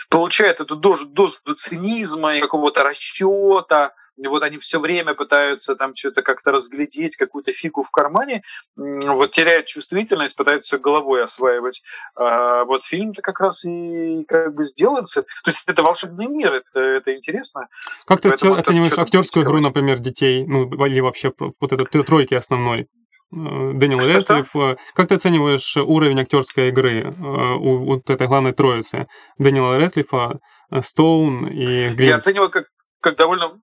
получают 0.09 0.59
эту 0.59 0.75
дозу, 0.75 1.05
дозу 1.07 1.37
цинизма 1.55 2.35
и 2.35 2.41
какого-то 2.41 2.83
расчета, 2.83 3.93
и 4.15 4.27
вот 4.27 4.43
они 4.43 4.57
все 4.57 4.79
время 4.79 5.13
пытаются 5.15 5.75
там 5.75 5.95
что-то 5.95 6.21
как-то 6.21 6.51
разглядеть, 6.51 7.15
какую-то 7.17 7.51
фигу 7.51 7.83
в 7.83 7.89
кармане, 7.91 8.43
вот 8.75 9.31
теряют 9.31 9.65
чувствительность, 9.65 10.35
пытаются 10.35 10.77
головой 10.77 11.23
осваивать. 11.23 11.81
А 12.15 12.63
вот 12.65 12.83
фильм-то 12.83 13.21
как 13.21 13.39
раз 13.39 13.65
и 13.65 14.23
как 14.27 14.53
бы 14.53 14.63
сделается. 14.63 15.23
То 15.23 15.51
есть 15.51 15.63
это 15.67 15.81
волшебный 15.83 16.27
мир, 16.27 16.53
это, 16.53 16.79
это 16.79 17.15
интересно. 17.15 17.67
Как 18.05 18.21
ты 18.21 18.29
Поэтому 18.29 18.55
оцениваешь 18.55 18.97
актерскую 18.97 19.45
игру, 19.45 19.59
например, 19.59 19.99
детей, 19.99 20.45
ну, 20.45 20.67
или 20.85 20.99
вообще 20.99 21.31
вот 21.37 21.71
это 21.73 21.85
т- 21.85 22.03
тройки 22.03 22.35
основной? 22.35 22.87
Э, 23.35 23.71
Дэниел? 23.73 23.99
Рэдклифф. 23.99 24.55
э, 24.57 24.75
Как 24.93 25.07
ты 25.07 25.15
оцениваешь 25.15 25.75
уровень 25.77 26.19
актерской 26.21 26.67
игры 26.69 27.01
э, 27.01 27.09
у 27.09 27.83
вот 27.83 28.07
этой 28.11 28.27
главной 28.27 28.51
троицы? 28.53 29.07
Дэниела 29.39 29.75
Рэдклиффа, 29.77 30.39
Стоун 30.81 31.47
и 31.47 31.63
Я 31.85 31.93
Грин. 31.95 32.13
оцениваю 32.13 32.49
как, 32.51 32.65
как 33.01 33.15
довольно 33.17 33.59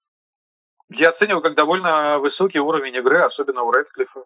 я 0.90 1.10
оцениваю 1.10 1.40
как 1.40 1.54
довольно 1.54 2.18
высокий 2.18 2.58
уровень 2.58 2.96
игры, 2.96 3.20
особенно 3.20 3.62
у 3.62 3.70
Рэдклиффа. 3.70 4.24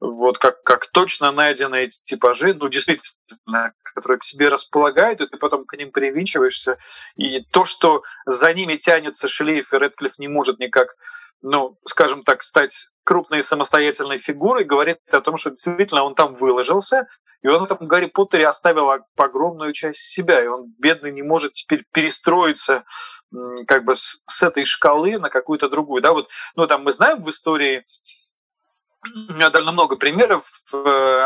Вот 0.00 0.38
как, 0.38 0.62
как 0.62 0.86
точно 0.86 1.32
найдены 1.32 1.84
эти 1.84 2.00
типажи, 2.04 2.54
ну, 2.54 2.68
действительно, 2.68 3.72
которые 3.82 4.18
к 4.18 4.24
себе 4.24 4.48
располагают, 4.48 5.20
и 5.20 5.26
ты 5.26 5.36
потом 5.36 5.64
к 5.64 5.76
ним 5.76 5.90
привинчиваешься. 5.90 6.78
И 7.16 7.40
то, 7.50 7.64
что 7.64 8.02
за 8.26 8.54
ними 8.54 8.76
тянется 8.76 9.28
шлейф, 9.28 9.72
и 9.72 9.76
Рэдклифф 9.76 10.18
не 10.18 10.28
может 10.28 10.60
никак, 10.60 10.94
ну, 11.42 11.78
скажем 11.84 12.22
так, 12.22 12.42
стать 12.42 12.90
крупной 13.02 13.42
самостоятельной 13.42 14.18
фигурой, 14.18 14.64
говорит 14.64 14.98
о 15.10 15.20
том, 15.20 15.36
что 15.36 15.50
действительно 15.50 16.04
он 16.04 16.14
там 16.14 16.34
выложился, 16.34 17.08
и 17.44 17.48
он 17.48 17.60
в 17.60 17.64
этом 17.64 17.86
Гарри 17.86 18.06
Поттере 18.06 18.48
оставил 18.48 18.90
огромную 19.16 19.74
часть 19.74 20.00
себя, 20.00 20.42
и 20.42 20.46
он, 20.46 20.74
бедный, 20.78 21.12
не 21.12 21.22
может 21.22 21.52
теперь 21.52 21.84
перестроиться 21.92 22.84
как 23.66 23.84
бы 23.84 23.96
с, 23.96 24.22
с 24.26 24.42
этой 24.42 24.64
шкалы 24.64 25.18
на 25.18 25.28
какую-то 25.28 25.68
другую. 25.68 26.00
Да, 26.00 26.12
вот, 26.12 26.30
ну, 26.56 26.66
там 26.66 26.84
мы 26.84 26.92
знаем 26.92 27.22
в 27.22 27.28
истории 27.28 27.84
м, 29.04 29.38
довольно 29.38 29.72
много 29.72 29.96
примеров 29.96 30.50
э, 30.72 30.76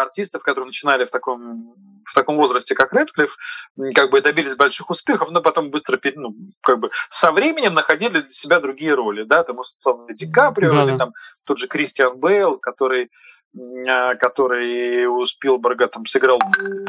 артистов, 0.00 0.42
которые 0.42 0.66
начинали 0.66 1.04
в 1.04 1.10
таком, 1.10 1.74
в 2.04 2.14
таком 2.14 2.36
возрасте, 2.36 2.74
как 2.74 2.92
Рэдклифф, 2.92 3.36
м, 3.78 3.92
как 3.92 4.10
бы 4.10 4.20
добились 4.20 4.56
больших 4.56 4.90
успехов, 4.90 5.30
но 5.30 5.40
потом 5.40 5.70
быстро, 5.70 6.00
ну, 6.16 6.34
как 6.62 6.80
бы 6.80 6.90
со 7.10 7.30
временем 7.30 7.74
находили 7.74 8.22
для 8.22 8.32
себя 8.32 8.58
другие 8.58 8.94
роли, 8.94 9.22
да, 9.22 9.44
там, 9.44 9.58
условно, 9.60 10.12
Ди 10.12 10.28
Каприо 10.28 10.72
Да, 10.72 10.82
или 10.84 10.96
там 10.96 11.12
тот 11.44 11.58
же 11.58 11.68
Кристиан 11.68 12.18
Бейл, 12.18 12.58
который 12.58 13.10
который 13.54 15.06
у 15.06 15.24
Спилберга 15.24 15.88
там 15.88 16.06
сыграл 16.06 16.38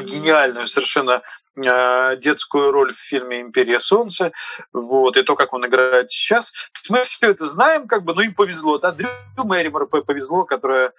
гениальную 0.03 0.67
совершенно 0.67 1.21
а, 1.65 2.15
детскую 2.15 2.71
роль 2.71 2.93
в 2.93 2.99
фильме 2.99 3.41
«Империя 3.41 3.79
солнца», 3.79 4.31
вот, 4.73 5.17
и 5.17 5.23
то, 5.23 5.35
как 5.35 5.53
он 5.53 5.65
играет 5.65 6.11
сейчас. 6.11 6.53
Мы 6.89 7.03
все 7.03 7.31
это 7.31 7.45
знаем, 7.45 7.87
как 7.87 8.03
бы, 8.03 8.13
ну 8.13 8.21
и 8.21 8.29
повезло, 8.29 8.77
да, 8.77 8.91
Дрю 8.91 9.09
Мэримор 9.37 9.87
повезло, 9.87 10.45
которая, 10.45 10.93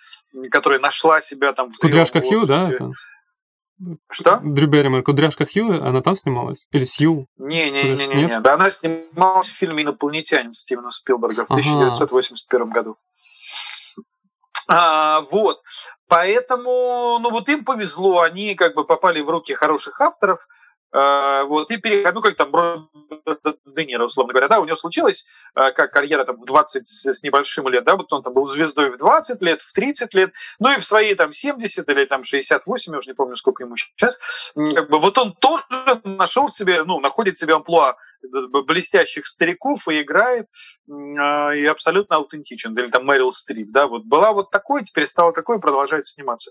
которая 0.51 0.81
нашла 0.81 1.20
себя 1.20 1.53
там 1.53 1.70
в 1.70 1.79
Кудряшка 1.79 2.20
Хью, 2.20 2.46
да? 2.46 2.62
это? 2.62 2.90
Что? 4.11 4.40
Дрю 4.42 4.68
Берримор, 4.68 5.03
Кудряшка 5.03 5.46
Хью, 5.46 5.83
она 5.83 6.03
там 6.03 6.14
снималась? 6.14 6.66
Или 6.73 6.85
Сью? 6.85 7.27
Не-не-не-не, 7.38 8.40
да, 8.40 8.55
она 8.55 8.70
снималась 8.70 9.49
в 9.49 9.57
фильме 9.57 9.85
«Инопланетянин» 9.85 10.53
Стивена 10.53 10.90
Спилберга 10.90 11.46
в 11.46 11.51
Ага. 11.51 11.61
1981 11.61 12.70
году. 12.70 12.96
А, 14.70 15.22
вот. 15.33 15.62
Поэтому, 16.09 17.18
ну 17.20 17.30
вот 17.30 17.48
им 17.48 17.64
повезло, 17.64 18.20
они 18.20 18.54
как 18.54 18.74
бы 18.74 18.85
попали 18.85 19.20
в 19.20 19.28
руки 19.28 19.52
хороших 19.52 20.00
авторов, 20.00 20.46
а, 20.92 21.44
вот, 21.44 21.70
и 21.70 21.76
переход, 21.76 22.14
ну, 22.14 22.20
как 22.20 22.37
там 22.37 22.88
Де 23.64 23.85
Ниро, 23.85 24.04
условно 24.04 24.33
говоря, 24.33 24.48
да, 24.48 24.61
у 24.61 24.64
него 24.64 24.74
случилась 24.74 25.24
а, 25.54 25.70
как 25.70 25.92
карьера 25.92 26.24
там 26.24 26.37
в 26.37 26.44
20 26.44 26.87
с 26.87 27.22
небольшим 27.22 27.68
лет, 27.68 27.85
да, 27.85 27.96
вот 27.96 28.12
он 28.12 28.22
там 28.22 28.33
был 28.33 28.46
звездой 28.46 28.90
в 28.90 28.96
20 28.96 29.40
лет, 29.42 29.62
в 29.62 29.72
30 29.72 30.14
лет, 30.14 30.33
ну 30.59 30.72
и 30.72 30.80
в 30.80 30.85
свои 30.85 31.14
там 31.14 31.33
70 31.33 31.88
или 31.88 32.04
там 32.06 32.24
68, 32.24 32.92
я 32.92 32.98
уже 32.98 33.11
не 33.11 33.14
помню, 33.14 33.37
сколько 33.37 33.62
ему 33.62 33.76
сейчас, 33.76 34.18
как 34.54 34.90
бы 34.90 34.98
вот 34.98 35.16
он 35.18 35.35
тоже 35.35 35.62
нашел 36.02 36.48
себе, 36.48 36.83
ну, 36.83 36.98
находит 36.98 37.38
себе 37.38 37.54
амплуа 37.54 37.96
блестящих 38.22 39.26
стариков 39.26 39.88
и 39.88 40.02
играет 40.02 40.46
а, 40.88 41.50
и 41.50 41.64
абсолютно 41.64 42.16
аутентичен. 42.16 42.76
Или 42.78 42.88
там 42.88 43.04
Мэрил 43.04 43.30
Стрип, 43.30 43.70
да, 43.70 43.87
вот 43.87 44.04
была 44.04 44.33
вот 44.33 44.50
такой, 44.50 44.83
теперь 44.85 45.06
стала 45.06 45.33
такой, 45.33 45.59
и 45.59 45.61
продолжает 45.61 46.06
сниматься. 46.06 46.50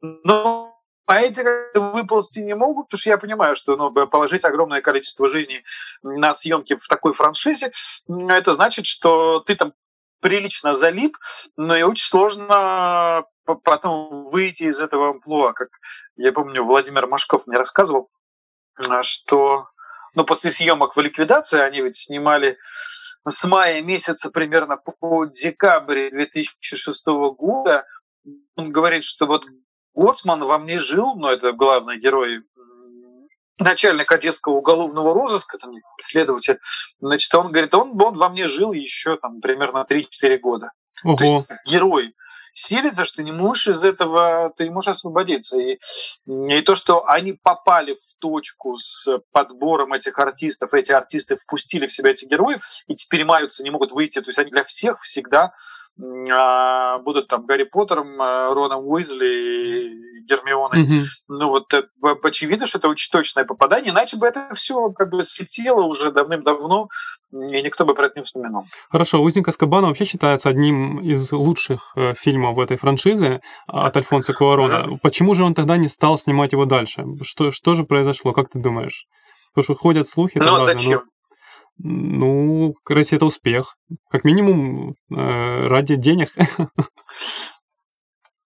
Но 0.00 0.76
а 1.06 1.20
эти 1.20 1.40
выползти 1.78 2.40
не 2.40 2.54
могут, 2.56 2.86
потому 2.86 2.98
что 2.98 3.10
я 3.10 3.18
понимаю, 3.18 3.54
что 3.54 3.76
ну, 3.76 3.92
положить 4.08 4.44
огромное 4.44 4.80
количество 4.80 5.28
жизней 5.28 5.62
на 6.02 6.34
съемки 6.34 6.74
в 6.74 6.88
такой 6.88 7.14
франшизе, 7.14 7.72
это 8.08 8.52
значит, 8.52 8.86
что 8.86 9.38
ты 9.40 9.54
там 9.54 9.72
прилично 10.20 10.74
залип, 10.74 11.16
но 11.56 11.76
и 11.76 11.82
очень 11.82 12.06
сложно 12.06 13.24
по- 13.44 13.54
потом 13.54 14.30
выйти 14.30 14.64
из 14.64 14.80
этого 14.80 15.10
амплуа. 15.10 15.52
Как 15.52 15.68
я 16.16 16.32
помню, 16.32 16.64
Владимир 16.64 17.06
Машков 17.06 17.46
мне 17.46 17.56
рассказывал, 17.56 18.10
а, 18.88 19.04
что 19.04 19.68
ну, 20.16 20.24
после 20.24 20.50
съемок 20.50 20.96
в 20.96 21.00
ликвидации 21.00 21.60
они 21.60 21.82
ведь 21.82 21.98
снимали 21.98 22.56
с 23.28 23.44
мая 23.44 23.82
месяца 23.82 24.30
примерно 24.30 24.78
по 24.78 25.26
декабрь 25.26 26.10
2006 26.10 27.06
года. 27.36 27.84
Он 28.56 28.72
говорит, 28.72 29.04
что 29.04 29.26
вот 29.26 29.44
Гоцман 29.94 30.42
во 30.42 30.58
мне 30.58 30.80
жил, 30.80 31.16
но 31.16 31.30
это 31.30 31.52
главный 31.52 31.98
герой 31.98 32.42
начальник 33.58 34.10
Одесского 34.10 34.54
уголовного 34.54 35.12
розыска, 35.12 35.58
там, 35.58 35.72
следователь, 36.00 36.58
значит, 36.98 37.34
он 37.34 37.52
говорит, 37.52 37.74
он, 37.74 38.00
он 38.00 38.16
во 38.16 38.28
мне 38.30 38.48
жил 38.48 38.72
еще 38.72 39.16
там 39.18 39.40
примерно 39.40 39.84
3-4 39.88 40.38
года. 40.38 40.72
То 41.02 41.10
Ого. 41.10 41.18
есть 41.20 41.46
герой 41.66 42.14
силится, 42.56 43.04
что 43.04 43.22
не 43.22 43.32
можешь 43.32 43.68
из 43.68 43.84
этого, 43.84 44.52
ты 44.56 44.64
не 44.64 44.70
можешь 44.70 44.88
освободиться. 44.88 45.58
И, 45.58 45.78
и 46.26 46.62
то, 46.62 46.74
что 46.74 47.06
они 47.06 47.34
попали 47.34 47.94
в 47.94 48.18
точку 48.18 48.78
с 48.78 49.06
подбором 49.30 49.92
этих 49.92 50.18
артистов, 50.18 50.72
эти 50.72 50.90
артисты 50.90 51.36
впустили 51.36 51.86
в 51.86 51.92
себя 51.92 52.12
этих 52.12 52.28
героев 52.28 52.62
и 52.86 52.96
теперь 52.96 53.24
маются, 53.24 53.62
не 53.62 53.70
могут 53.70 53.92
выйти. 53.92 54.20
То 54.20 54.28
есть 54.28 54.38
они 54.38 54.50
для 54.50 54.64
всех 54.64 55.02
всегда 55.02 55.52
будут 55.96 57.28
там 57.28 57.46
Гарри 57.46 57.64
Поттером, 57.64 58.20
а, 58.20 58.52
Роном 58.54 58.86
Уизли 58.86 59.26
и 59.26 60.06
Гермионой. 60.26 60.82
Мгм. 60.82 61.02
Ну 61.28 61.48
вот 61.48 61.72
это, 61.72 61.88
очевидно, 62.22 62.66
что 62.66 62.78
это 62.78 62.88
очень 62.88 63.10
точное 63.10 63.44
попадание, 63.44 63.92
иначе 63.92 64.16
бы 64.16 64.26
это 64.26 64.50
все 64.54 64.90
как 64.90 65.10
бы 65.10 65.22
слетело 65.22 65.82
уже 65.84 66.10
давным-давно, 66.10 66.88
и 67.32 67.62
никто 67.62 67.84
бы 67.84 67.94
про 67.94 68.06
это 68.06 68.18
не 68.18 68.24
вспоминал. 68.24 68.66
Хорошо, 68.90 69.22
«Узник 69.22 69.48
Аскабана» 69.48 69.88
вообще 69.88 70.04
считается 70.04 70.48
одним 70.48 71.00
из 71.00 71.32
лучших 71.32 71.92
э, 71.96 72.14
фильмов 72.14 72.56
в 72.56 72.60
этой 72.60 72.76
франшизе 72.76 73.40
а, 73.66 73.86
от 73.86 73.96
Альфонсо 73.96 74.34
Куарона. 74.34 74.98
Почему 75.02 75.34
же 75.34 75.44
он 75.44 75.54
тогда 75.54 75.76
не 75.76 75.88
стал 75.88 76.18
снимать 76.18 76.52
его 76.52 76.64
дальше? 76.64 77.04
Что, 77.22 77.50
что 77.50 77.74
же 77.74 77.84
произошло, 77.84 78.32
как 78.32 78.50
ты 78.50 78.58
думаешь? 78.58 79.06
Потому 79.54 79.64
что 79.64 79.74
ходят 79.74 80.06
слухи. 80.06 80.38
Но 80.38 80.44
разные, 80.44 80.66
зачем? 80.66 81.02
Ну, 81.04 81.10
как 81.78 82.96
раз 82.96 83.12
это 83.12 83.26
успех. 83.26 83.76
Как 84.10 84.24
минимум, 84.24 84.94
э, 85.10 85.66
ради 85.68 85.96
денег. 85.96 86.28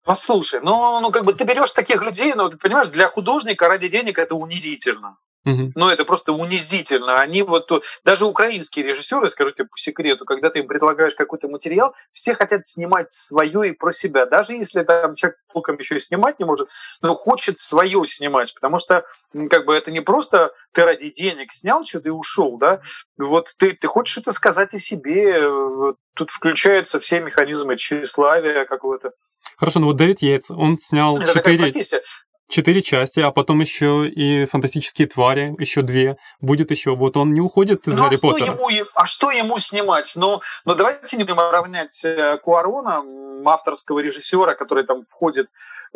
Послушай, 0.04 0.60
ну, 0.62 1.00
ну 1.00 1.10
как 1.12 1.24
бы 1.24 1.34
ты 1.34 1.44
берешь 1.44 1.72
таких 1.72 2.02
людей, 2.02 2.34
ну 2.34 2.48
ты 2.48 2.56
понимаешь, 2.56 2.88
для 2.88 3.08
художника 3.08 3.68
ради 3.68 3.88
денег 3.88 4.18
это 4.18 4.34
унизительно. 4.34 5.18
Мгм. 5.44 5.72
Ну, 5.74 5.88
это 5.88 6.04
просто 6.04 6.32
унизительно. 6.32 7.18
Они 7.20 7.42
вот, 7.42 7.66
то- 7.66 7.82
даже 8.04 8.26
украинские 8.26 8.84
режиссеры, 8.84 9.30
скажу 9.30 9.50
тебе 9.50 9.64
по 9.64 9.78
секрету, 9.78 10.24
когда 10.26 10.50
ты 10.50 10.58
им 10.58 10.66
предлагаешь 10.66 11.14
какой-то 11.14 11.48
материал, 11.48 11.94
все 12.12 12.34
хотят 12.34 12.66
снимать 12.66 13.10
свое 13.10 13.70
и 13.70 13.72
про 13.72 13.92
себя. 13.92 14.26
Даже 14.26 14.52
если 14.52 14.82
там 14.82 15.14
человек 15.14 15.38
толком 15.52 15.78
еще 15.78 15.96
и 15.96 16.00
снимать 16.00 16.38
не 16.38 16.44
может, 16.44 16.68
но 17.00 17.14
хочет 17.14 17.58
свое 17.58 18.04
снимать, 18.06 18.52
потому 18.54 18.78
что 18.78 19.04
как 19.48 19.64
бы 19.64 19.74
это 19.74 19.90
не 19.90 20.00
просто 20.00 20.52
ты 20.72 20.84
ради 20.84 21.10
денег 21.10 21.52
снял 21.52 21.86
что-то 21.86 22.08
и 22.08 22.12
ушел, 22.12 22.58
да, 22.58 22.82
вот 23.16 23.54
ты, 23.58 23.72
ты 23.72 23.86
хочешь 23.86 24.12
что-то 24.12 24.32
сказать 24.32 24.74
о 24.74 24.78
себе, 24.78 25.40
э, 25.40 25.92
тут 26.14 26.30
включаются 26.30 27.00
все 27.00 27.20
механизмы 27.20 27.76
тщеславия 27.76 28.66
какого-то. 28.66 29.12
Хорошо, 29.56 29.80
ну 29.80 29.86
вот 29.86 29.96
Дэвид 29.96 30.20
Йейтс, 30.20 30.50
он 30.50 30.76
снял 30.76 31.16
Это 31.16 31.32
такая 31.32 31.54
четыре, 31.54 31.72
профессия. 31.72 32.02
Четыре 32.50 32.82
части, 32.82 33.20
а 33.20 33.30
потом 33.30 33.60
еще 33.60 34.06
и 34.06 34.44
«Фантастические 34.44 35.08
твари», 35.08 35.54
еще 35.58 35.82
две. 35.82 36.16
Будет 36.40 36.70
еще. 36.70 36.94
Вот 36.94 37.16
он 37.16 37.32
не 37.32 37.40
уходит 37.40 37.86
из 37.88 37.96
Ну, 37.96 38.02
а 38.02 38.06
Гарри 38.06 38.16
что, 38.16 38.32
Поттера. 38.32 38.52
ему, 38.52 38.86
а 38.94 39.06
что 39.06 39.30
ему 39.30 39.58
снимать? 39.58 40.12
Ну, 40.16 40.40
ну 40.64 40.74
давайте 40.74 41.16
не 41.16 41.24
будем 41.24 41.38
равнять 41.38 42.04
э, 42.04 42.38
Куарона, 42.42 43.02
авторского 43.48 44.00
режиссера, 44.00 44.54
который 44.54 44.84
там 44.84 45.02
входит, 45.02 45.46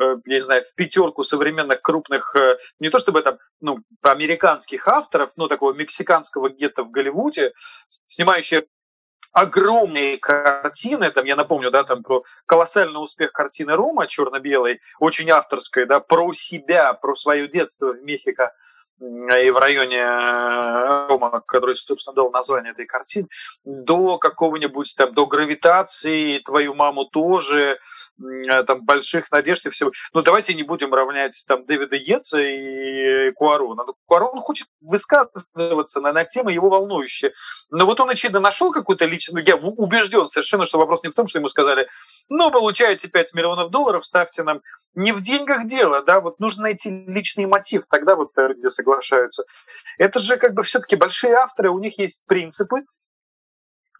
э, 0.00 0.16
я 0.24 0.38
не 0.38 0.44
знаю, 0.44 0.62
в 0.62 0.74
пятерку 0.74 1.22
современных 1.22 1.82
крупных, 1.82 2.34
э, 2.36 2.56
не 2.78 2.88
то 2.88 2.98
чтобы 2.98 3.22
там, 3.22 3.38
ну, 3.60 3.78
американских 4.02 4.88
авторов, 4.88 5.32
но 5.36 5.48
такого 5.48 5.72
мексиканского 5.72 6.50
гетто 6.50 6.82
в 6.82 6.90
Голливуде, 6.90 7.52
снимающие 8.06 8.64
огромные 9.34 10.16
картины, 10.16 11.10
там, 11.10 11.26
я 11.26 11.36
напомню, 11.36 11.70
да, 11.70 11.82
там 11.84 12.02
про 12.02 12.22
колоссальный 12.46 13.02
успех 13.02 13.32
картины 13.32 13.74
Рома 13.74 14.06
черно-белой, 14.06 14.80
очень 15.00 15.28
авторской, 15.28 15.86
да, 15.86 16.00
про 16.00 16.32
себя, 16.32 16.94
про 16.94 17.14
свое 17.14 17.48
детство 17.48 17.92
в 17.92 18.02
Мехико 18.02 18.54
и 19.00 19.50
в 19.50 19.58
районе 19.58 19.98
э, 19.98 21.06
Рома, 21.08 21.40
который, 21.40 21.74
собственно, 21.74 22.14
дал 22.14 22.30
название 22.30 22.72
этой 22.72 22.86
картине, 22.86 23.26
до 23.64 24.18
какого-нибудь 24.18 24.94
там, 24.96 25.12
до 25.12 25.26
гравитации, 25.26 26.38
твою 26.38 26.74
маму 26.74 27.04
тоже, 27.06 27.78
э, 28.18 28.62
там, 28.64 28.84
больших 28.84 29.30
надежд 29.32 29.66
и 29.66 29.70
всего. 29.70 29.90
Ну, 30.12 30.22
давайте 30.22 30.54
не 30.54 30.62
будем 30.62 30.94
равнять 30.94 31.44
там 31.48 31.64
Дэвида 31.66 31.96
Йетса 31.96 32.40
и 32.40 33.32
Куарона. 33.32 33.84
Ну, 33.84 33.94
Куарон 34.06 34.38
хочет 34.40 34.68
высказываться 34.80 36.00
на, 36.00 36.12
на 36.12 36.24
темы 36.24 36.52
его 36.52 36.70
волнующие. 36.70 37.32
Но 37.70 37.86
вот 37.86 37.98
он, 37.98 38.10
очевидно, 38.10 38.40
нашел 38.40 38.72
какую-то 38.72 39.06
личную... 39.06 39.44
Я 39.44 39.56
убежден 39.56 40.28
совершенно, 40.28 40.66
что 40.66 40.78
вопрос 40.78 41.02
не 41.02 41.10
в 41.10 41.14
том, 41.14 41.26
что 41.26 41.40
ему 41.40 41.48
сказали, 41.48 41.88
ну, 42.28 42.50
получаете 42.50 43.08
5 43.08 43.34
миллионов 43.34 43.70
долларов, 43.70 44.04
ставьте 44.04 44.42
нам. 44.42 44.62
Не 44.94 45.12
в 45.12 45.20
деньгах 45.20 45.66
дело, 45.66 46.02
да, 46.02 46.20
вот 46.20 46.38
нужно 46.38 46.64
найти 46.64 46.90
личный 46.90 47.46
мотив, 47.46 47.86
тогда 47.88 48.14
вот 48.14 48.30
люди 48.36 48.68
соглашаются. 48.68 49.44
Это 49.98 50.20
же 50.20 50.36
как 50.36 50.54
бы 50.54 50.62
все-таки 50.62 50.94
большие 50.94 51.34
авторы, 51.34 51.70
у 51.70 51.78
них 51.78 51.98
есть 51.98 52.24
принципы, 52.26 52.84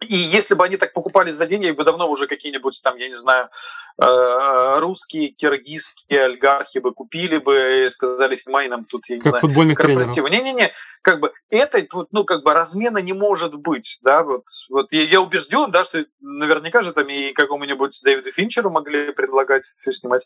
и 0.01 0.15
если 0.15 0.55
бы 0.55 0.65
они 0.65 0.77
так 0.77 0.93
покупались 0.93 1.35
за 1.35 1.47
деньги, 1.47 1.67
их 1.67 1.75
бы 1.75 1.83
давно 1.83 2.09
уже 2.09 2.27
какие-нибудь 2.27 2.79
там, 2.83 2.97
я 2.97 3.07
не 3.07 3.15
знаю, 3.15 3.45
э, 3.45 3.49
русские, 3.97 5.29
киргизские 5.29 6.25
олигархи 6.25 6.79
бы 6.79 6.93
купили 6.93 7.37
бы 7.37 7.85
и 7.85 7.89
сказали, 7.89 8.35
снимай 8.35 8.67
нам 8.67 8.85
тут, 8.85 9.03
я 9.07 9.15
не 9.15 9.21
Как 9.21 9.31
знаю, 9.31 9.41
футбольных 9.41 9.77
корпоративы. 9.77 10.29
Не-не-не, 10.29 10.73
как 11.01 11.19
бы 11.19 11.31
это, 11.49 11.85
вот, 11.93 12.07
ну, 12.11 12.25
как 12.25 12.43
бы 12.43 12.53
размена 12.53 12.97
не 12.97 13.13
может 13.13 13.55
быть, 13.55 13.99
да, 14.03 14.23
вот, 14.23 14.43
вот 14.69 14.91
я, 14.91 15.03
я 15.03 15.21
убежден, 15.21 15.71
да, 15.71 15.85
что 15.85 16.03
наверняка 16.19 16.81
же 16.81 16.91
там 16.91 17.07
и 17.07 17.31
какому-нибудь 17.33 17.97
Дэвиду 18.03 18.31
Финчеру 18.31 18.69
могли 18.69 19.13
предлагать 19.13 19.63
все 19.63 19.91
снимать. 19.91 20.23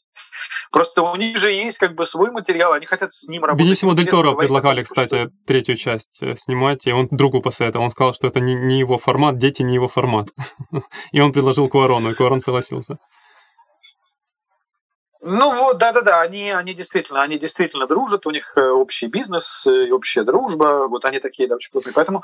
Просто 0.72 1.02
у 1.02 1.16
них 1.16 1.38
же 1.38 1.52
есть 1.52 1.78
как 1.78 1.96
бы 1.96 2.06
свой 2.06 2.32
материал, 2.32 2.74
они 2.74 2.86
хотят 2.86 3.14
с 3.14 3.28
ним 3.28 3.44
работать. 3.44 3.66
Бенисимо 3.66 3.96
Дель 3.96 4.08
Торо 4.08 4.34
предлагали, 4.34 4.84
том, 4.84 4.86
что- 4.86 4.94
кстати, 4.94 5.30
третью 5.46 5.76
часть 5.76 6.22
э, 6.22 6.36
снимать, 6.36 6.86
и 6.88 6.92
он 6.92 7.08
другу 7.12 7.42
посоветовал. 7.42 7.86
Он 7.86 7.90
сказал, 7.90 8.14
что 8.14 8.28
это 8.28 8.40
не, 8.40 8.54
не 8.54 8.80
его 8.80 8.98
формат, 8.98 9.38
дети 9.38 9.62
не 9.64 9.76
его 9.76 9.88
формат. 9.88 10.28
И 11.12 11.20
он 11.20 11.34
предложил 11.34 11.68
Куарону, 11.68 12.12
и 12.12 12.14
Куарон 12.14 12.40
согласился. 12.40 12.98
Ну 15.22 15.54
вот, 15.54 15.78
да-да-да, 15.78 16.22
они, 16.22 16.50
они 16.52 16.74
действительно, 16.74 17.22
они 17.22 17.38
действительно 17.38 17.88
дружат, 17.88 18.26
у 18.26 18.32
них 18.32 18.54
э, 18.56 18.62
общий 18.70 19.08
бизнес, 19.08 19.68
э, 19.68 19.88
и 19.88 19.92
общая 19.92 20.24
дружба, 20.24 20.88
вот 20.88 21.04
они 21.04 21.20
такие, 21.20 21.50
да, 21.50 21.56
очень 21.56 21.72
крутые. 21.72 21.94
Поэтому, 21.94 22.24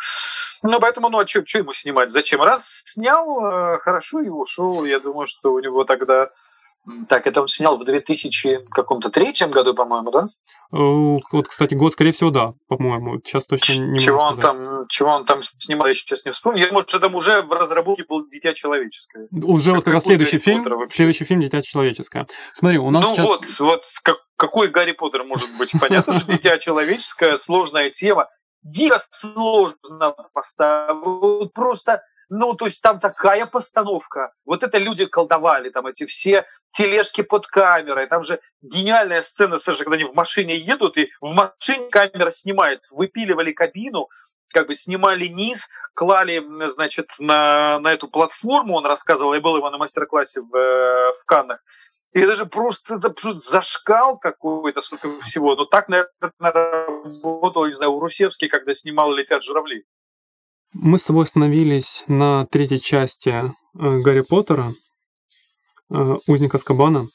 ну, 0.63 0.79
поэтому, 0.79 1.09
ну, 1.09 1.19
а 1.19 1.27
что 1.27 1.41
ему 1.57 1.73
снимать? 1.73 2.09
Зачем? 2.09 2.41
Раз 2.41 2.83
снял, 2.85 3.45
э, 3.45 3.79
хорошо, 3.79 4.21
и 4.21 4.29
ушел. 4.29 4.85
Я 4.85 5.01
думаю, 5.01 5.27
что 5.27 5.51
у 5.51 5.59
него 5.59 5.83
тогда... 5.83 6.29
Так, 7.09 7.25
это 7.27 7.41
он 7.41 7.47
снял 7.47 7.77
в 7.77 7.83
2000 7.85 8.67
каком-то 8.69 9.09
третьем 9.09 9.51
году, 9.51 9.73
по-моему, 9.73 10.11
да? 10.11 10.27
Э, 10.71 11.19
Вот, 11.31 11.47
кстати, 11.47 11.73
год, 11.73 11.93
скорее 11.93 12.11
всего, 12.11 12.29
да, 12.31 12.53
по-моему. 12.67 13.19
Сейчас 13.23 13.45
точно 13.45 13.81
не 13.81 13.99
чего 13.99 14.17
могу 14.17 14.27
он 14.29 14.33
сказать. 14.41 14.57
там, 14.57 14.87
чего 14.87 15.09
он 15.09 15.25
там 15.25 15.39
снимал, 15.59 15.87
я 15.87 15.95
сейчас 15.95 16.25
не 16.25 16.31
вспомню. 16.31 16.61
Я 16.61 16.67
думаю, 16.67 16.85
что 16.87 16.99
там 16.99 17.15
уже 17.15 17.41
в 17.41 17.51
разработке 17.51 18.03
был 18.07 18.27
«Дитя 18.29 18.53
человеческое». 18.53 19.27
Уже 19.31 19.73
вот 19.73 19.83
как 19.85 19.93
раз 19.93 20.03
следующий 20.03 20.33
Гарри 20.37 20.43
фильм, 20.43 20.63
Поттер 20.63 20.77
вообще? 20.77 20.95
следующий 20.97 21.25
фильм 21.25 21.41
«Дитя 21.41 21.61
человеческое». 21.61 22.27
Смотри, 22.53 22.77
у 22.77 22.89
нас 22.91 23.03
ну 23.03 23.15
сейчас... 23.15 23.27
вот, 23.27 23.41
вот 23.59 23.83
как- 24.03 24.21
какой 24.37 24.67
Гарри 24.67 24.91
Поттер 24.91 25.23
может 25.23 25.49
быть? 25.57 25.71
Понятно, 25.79 26.13
что 26.19 26.31
дитя 26.31 26.57
человеческое, 26.57 27.37
сложная 27.37 27.89
тема, 27.89 28.27
дико 28.63 28.99
сложно 29.11 30.15
поставить. 30.33 31.53
Просто, 31.53 32.01
ну, 32.29 32.53
то 32.53 32.65
есть 32.65 32.81
там 32.81 32.99
такая 32.99 33.45
постановка. 33.45 34.33
Вот 34.45 34.63
это 34.63 34.77
люди 34.77 35.05
колдовали, 35.05 35.69
там 35.69 35.87
эти 35.87 36.05
все 36.05 36.45
тележки 36.75 37.21
под 37.21 37.47
камерой. 37.47 38.07
Там 38.07 38.23
же 38.23 38.39
гениальная 38.61 39.21
сцена, 39.21 39.57
слушай, 39.57 39.83
когда 39.83 39.95
они 39.95 40.03
в 40.03 40.13
машине 40.13 40.57
едут, 40.57 40.97
и 40.97 41.09
в 41.21 41.33
машине 41.33 41.89
камера 41.89 42.31
снимает. 42.31 42.81
Выпиливали 42.91 43.53
кабину, 43.53 44.09
как 44.49 44.67
бы 44.67 44.73
снимали 44.73 45.27
низ, 45.27 45.69
клали, 45.93 46.43
значит, 46.67 47.07
на, 47.19 47.79
на 47.79 47.93
эту 47.93 48.07
платформу, 48.07 48.75
он 48.75 48.85
рассказывал, 48.85 49.33
я 49.33 49.41
был 49.41 49.57
его 49.57 49.69
на 49.69 49.77
мастер-классе 49.77 50.41
в, 50.41 50.55
э, 50.55 51.13
в 51.21 51.25
Каннах, 51.25 51.59
и 52.13 52.19
это 52.19 52.35
же 52.35 52.45
просто, 52.45 52.95
это 52.95 53.09
просто 53.09 53.39
зашкал 53.39 54.17
какой-то, 54.17 54.79
сколько 54.79 55.19
всего. 55.19 55.55
Но 55.55 55.65
так, 55.65 55.89
наверное, 55.89 56.09
работал, 56.39 57.65
не 57.65 57.73
знаю, 57.73 57.91
у 57.91 57.99
Русевский, 57.99 58.47
когда 58.47 58.73
снимал 58.73 59.11
«Летят 59.11 59.43
журавли». 59.43 59.83
Мы 60.71 60.97
с 60.97 61.05
тобой 61.05 61.23
остановились 61.23 62.05
на 62.07 62.45
третьей 62.47 62.81
части 62.81 63.29
э, 63.29 63.51
Гарри 63.73 64.21
Поттера, 64.21 64.73
Узник 65.89 66.55
Аскабана. 66.55 67.07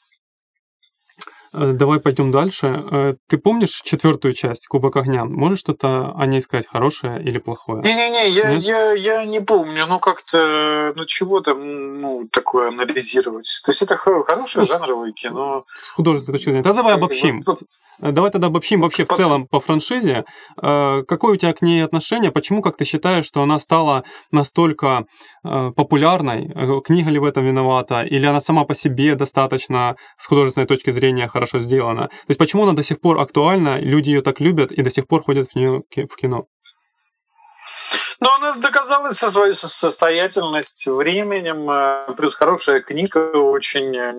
Э, 1.53 1.73
Давай 1.73 1.99
пойдем 1.99 2.31
дальше. 2.31 2.67
Э, 2.91 3.15
Ты 3.27 3.37
помнишь 3.37 3.81
четвертую 3.83 4.33
часть 4.33 4.67
Кубок 4.67 4.95
огня? 4.95 5.25
Можешь 5.25 5.59
что-то 5.59 6.13
о 6.17 6.25
ней 6.25 6.39
сказать, 6.41 6.65
хорошее 6.67 7.21
или 7.21 7.39
плохое? 7.39 7.81
Не-не-не, 7.83 8.29
я, 8.29 8.51
Нет? 8.55 8.63
я, 8.63 8.91
я 8.93 9.25
не 9.25 9.41
помню, 9.41 9.85
ну 9.87 9.99
как-то, 9.99 10.93
ну 10.95 11.05
чего 11.05 11.41
там, 11.41 11.99
ну, 12.01 12.27
такое 12.31 12.69
анализировать. 12.69 13.61
То 13.65 13.71
есть 13.71 13.81
это 13.81 13.97
хо- 13.97 14.23
хорошее 14.23 14.65
Ну, 14.65 14.71
жанровое 14.71 15.11
кино. 15.11 15.65
С 15.69 15.89
художественной 15.89 16.37
точки 16.37 16.51
зрения. 16.51 16.63
Тогда 16.63 16.77
давай 16.81 16.93
обобщим. 16.95 17.43
Вот, 17.45 17.61
Э, 17.61 17.65
Давай 18.01 18.31
тогда 18.31 18.47
обобщим 18.47 18.81
вообще 18.81 19.05
в 19.05 19.09
целом 19.09 19.47
по 19.47 19.59
франшизе. 19.59 20.25
Э, 20.61 21.03
Какое 21.07 21.33
у 21.33 21.35
тебя 21.35 21.53
к 21.53 21.61
ней 21.61 21.83
отношение? 21.85 22.31
Почему, 22.31 22.61
как 22.61 22.75
ты 22.77 22.85
считаешь, 22.85 23.25
что 23.25 23.41
она 23.43 23.59
стала 23.59 24.03
настолько 24.31 25.05
э, 25.45 25.71
популярной? 25.75 26.51
Э, 26.55 26.81
Книга 26.83 27.11
ли 27.11 27.19
в 27.19 27.23
этом 27.25 27.45
виновата? 27.45 28.01
Или 28.03 28.25
она 28.25 28.41
сама 28.41 28.63
по 28.65 28.73
себе 28.73 29.15
достаточно 29.15 29.95
с 30.17 30.25
художественной 30.25 30.67
точки 30.67 30.89
зрения 30.91 31.27
хорошо 31.27 31.59
сделана? 31.59 32.07
То 32.07 32.29
есть 32.29 32.39
почему 32.39 32.63
она 32.63 32.73
до 32.73 32.83
сих 32.83 32.99
пор 32.99 33.19
актуальна, 33.19 33.79
люди 33.79 34.09
ее 34.09 34.21
так 34.21 34.39
любят 34.39 34.71
и 34.71 34.81
до 34.81 34.89
сих 34.89 35.07
пор 35.07 35.21
ходят 35.21 35.49
в 35.51 35.55
нее 35.55 35.83
в 35.95 36.15
кино? 36.15 36.45
Но 38.19 38.35
она 38.35 38.53
доказала 38.55 39.09
со- 39.09 39.31
свою 39.31 39.53
со- 39.53 39.67
состоятельность 39.67 40.85
временем, 40.87 41.69
э, 41.69 42.13
плюс 42.15 42.35
хорошая 42.35 42.81
книга, 42.81 43.17
очень 43.35 43.95
э, 43.97 44.13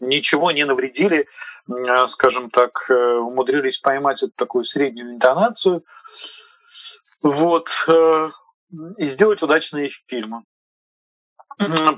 ничего 0.00 0.50
не 0.52 0.64
навредили, 0.64 1.26
э, 1.68 2.06
скажем 2.08 2.50
так, 2.50 2.86
э, 2.88 2.94
умудрились 2.94 3.78
поймать 3.78 4.22
эту 4.22 4.32
такую 4.36 4.64
среднюю 4.64 5.14
интонацию, 5.14 5.84
вот, 7.22 7.68
э, 7.88 8.30
и 8.98 9.06
сделать 9.06 9.42
удачные 9.42 9.90
фильмы. 10.06 10.42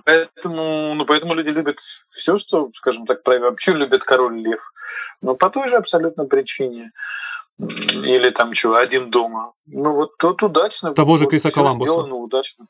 Поэтому, 0.05 0.95
ну, 0.95 1.05
поэтому 1.05 1.35
люди 1.35 1.49
любят 1.49 1.81
все, 1.81 2.39
что, 2.39 2.71
скажем 2.75 3.07
так, 3.07 3.23
правильно. 3.23 3.51
Почему 3.51 3.79
любят 3.79 4.05
король 4.05 4.41
лев? 4.41 4.61
Ну, 5.21 5.35
по 5.35 5.51
той 5.51 5.69
же 5.69 5.77
абсолютно 5.77 6.27
причине. 6.27 6.93
Или 7.59 8.31
там 8.31 8.55
что, 8.55 8.77
один 8.77 9.11
дома. 9.11 9.47
Ну, 9.67 9.95
вот 9.95 10.17
тут 10.19 10.45
удачно. 10.45 10.95
Того 10.95 11.17
же 11.17 11.25
вот 11.25 11.31
Криса 11.31 11.49
всё 11.49 11.57
Коламбуса. 11.57 11.91
сделано 11.91 12.15
удачно. 12.15 12.67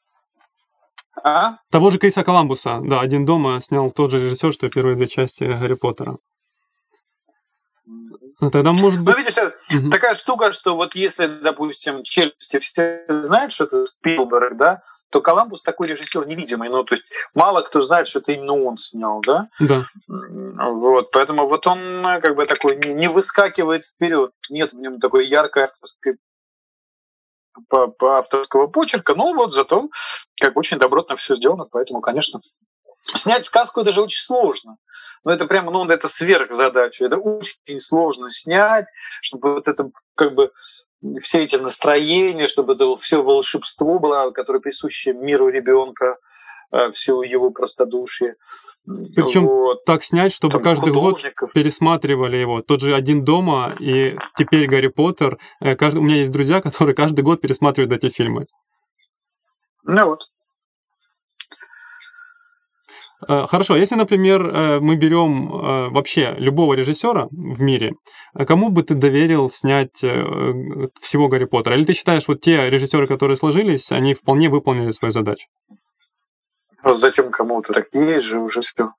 А? 1.25 1.59
Того 1.71 1.91
же 1.91 1.99
Криса 1.99 2.23
Коламбуса, 2.25 2.81
да, 2.83 3.01
«Один 3.01 3.25
дома» 3.25 3.61
снял 3.61 3.91
тот 3.91 4.11
же 4.11 4.19
режиссер, 4.21 4.53
что 4.53 4.67
и 4.67 4.71
первые 4.71 4.97
две 4.97 5.07
части 5.07 5.45
Гарри 5.45 5.75
Поттера. 5.75 6.17
Ну, 8.41 8.51
Тогда, 8.51 8.73
может 8.73 9.01
Ну, 9.01 9.07
быть... 9.07 9.19
видишь, 9.19 9.39
э, 9.39 9.53
Мгм. 9.71 9.91
такая 9.91 10.15
штука, 10.15 10.53
что 10.53 10.77
вот 10.77 10.95
если, 10.95 11.27
допустим, 11.27 12.03
челюсти 12.05 12.59
все 12.59 13.05
знают, 13.09 13.53
что 13.53 13.65
это 13.65 13.85
Спилберг, 13.87 14.57
да, 14.57 14.83
то 15.11 15.21
Коламбус 15.23 15.63
такой 15.63 15.89
режиссер 15.89 16.27
невидимый. 16.27 16.69
Ну, 16.69 16.85
то 16.85 16.95
есть 16.95 17.05
мало 17.35 17.63
кто 17.63 17.81
знает, 17.81 18.07
что 18.07 18.19
это 18.21 18.33
именно 18.33 18.53
он 18.53 18.77
снял, 18.77 19.23
да? 19.23 19.49
Да. 19.59 19.87
Вот, 20.07 21.11
поэтому 21.11 21.49
вот 21.49 21.67
он 21.67 21.79
э, 22.07 22.21
как 22.21 22.37
бы 22.37 22.47
такой 22.47 22.77
не, 22.77 22.93
не 22.93 23.09
выскакивает 23.09 23.85
вперед, 23.87 24.31
нет 24.51 24.73
в 24.73 24.77
нем 24.77 25.01
такой 25.01 25.27
яркой 25.27 25.65
авторской 25.65 26.17
по, 27.69 27.89
по 27.89 28.19
авторского 28.19 28.67
почерка, 28.67 29.15
но 29.15 29.35
вот 29.35 29.53
зато 29.53 29.89
как 30.41 30.57
очень 30.57 30.79
добротно 30.79 31.17
все 31.17 31.35
сделано, 31.37 31.67
поэтому, 31.71 32.01
конечно, 32.01 32.41
снять 33.03 33.45
сказку 33.45 33.81
это 33.81 33.93
же 33.93 34.03
очень 34.03 34.23
сложно. 34.23 34.77
Но 35.25 35.33
это 35.33 35.47
прямо, 35.47 35.71
ну, 35.71 35.87
это 35.89 36.09
сверхзадача. 36.09 37.07
Это 37.07 37.17
очень 37.17 37.81
сложно 37.81 38.31
снять, 38.31 38.87
чтобы 39.21 39.55
вот 39.55 39.69
это 39.69 39.91
как 40.15 40.35
бы 40.35 40.53
все 41.23 41.43
эти 41.43 41.57
настроения, 41.57 42.49
чтобы 42.49 42.75
это 42.75 42.95
все 42.97 43.23
волшебство 43.23 43.99
было, 43.99 44.31
которое 44.31 44.61
присуще 44.61 45.13
миру 45.13 45.49
ребенка, 45.49 46.17
э, 46.73 46.91
все 46.93 47.23
его 47.23 47.51
простодушие. 47.51 48.35
Причем 48.87 49.47
вот. 49.47 49.85
так 49.85 50.05
снять, 50.05 50.33
чтобы 50.33 50.55
Там 50.55 50.63
каждый 50.63 50.93
год 50.93 51.21
пересматривали 51.55 52.37
его. 52.37 52.63
Тот 52.63 52.81
же 52.81 52.95
«Один 52.95 53.25
дома» 53.25 53.77
и 53.79 54.17
теперь 54.37 54.67
«Гарри 54.67 54.89
Поттер». 54.89 55.39
Э, 55.61 55.77
каждый... 55.77 55.99
У 55.99 56.03
меня 56.03 56.17
есть 56.17 56.33
друзья, 56.33 56.61
которые 56.63 56.95
каждый 56.95 57.23
год 57.23 57.41
пересматривают 57.41 57.93
эти 57.93 58.13
фильмы. 58.13 58.47
Ну 59.85 60.07
вот. 60.07 60.21
Э, 63.29 63.47
хорошо, 63.47 63.77
если, 63.77 63.95
например, 63.95 64.81
мы 64.81 64.97
берем 64.97 65.49
вообще 65.93 66.35
любого 66.39 66.75
режиссера 66.75 67.29
в 67.31 67.61
мире, 67.61 67.95
кому 68.47 68.69
бы 68.69 68.83
ты 68.83 68.95
доверил 68.95 69.51
снять 69.51 69.97
всего 69.97 71.29
Гарри 71.29 71.47
Поттера? 71.47 71.77
Или 71.77 71.85
ты 71.85 71.95
считаешь, 71.95 72.29
вот 72.29 72.41
те 72.41 72.69
режиссеры, 72.71 73.07
которые 73.07 73.37
сложились, 73.37 73.91
они 73.91 74.15
вполне 74.15 74.49
выполнили 74.49 74.91
свою 74.91 75.13
задачу? 75.13 75.49
Ну, 76.83 76.95
зачем 76.95 77.31
кому-то? 77.31 77.73
Так 77.73 77.85
есть 77.93 78.27
же 78.27 78.39
уже 78.39 78.61
все. 78.61 78.93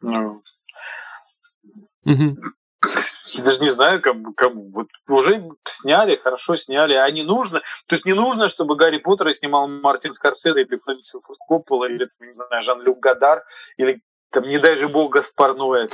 Ну. 0.00 0.42
Угу. 2.06 2.36
Я 3.32 3.44
даже 3.44 3.60
не 3.60 3.68
знаю, 3.68 4.02
кому, 4.02 4.32
кому. 4.34 4.70
Вот 4.72 4.88
уже 5.06 5.48
сняли, 5.64 6.16
хорошо 6.16 6.56
сняли, 6.56 6.94
а 6.94 7.08
не 7.10 7.22
нужно. 7.22 7.60
То 7.86 7.94
есть 7.94 8.06
не 8.06 8.14
нужно, 8.14 8.48
чтобы 8.48 8.76
Гарри 8.76 8.98
Поттера 8.98 9.32
снимал 9.32 9.68
Мартин 9.68 10.12
Скорсезе 10.12 10.62
или 10.62 10.76
Фрэнсис 10.76 11.20
Форд 11.22 11.38
Коппола, 11.46 11.84
или, 11.86 12.08
не 12.20 12.32
знаю, 12.32 12.62
Жан-Люк 12.62 12.98
Гадар, 12.98 13.44
или, 13.76 14.02
там, 14.30 14.48
не 14.48 14.58
дай 14.58 14.76
же 14.76 14.88
бог, 14.88 15.12
Гаспар 15.12 15.54
Ноэ. 15.54 15.88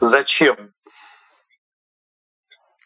Зачем? 0.00 0.74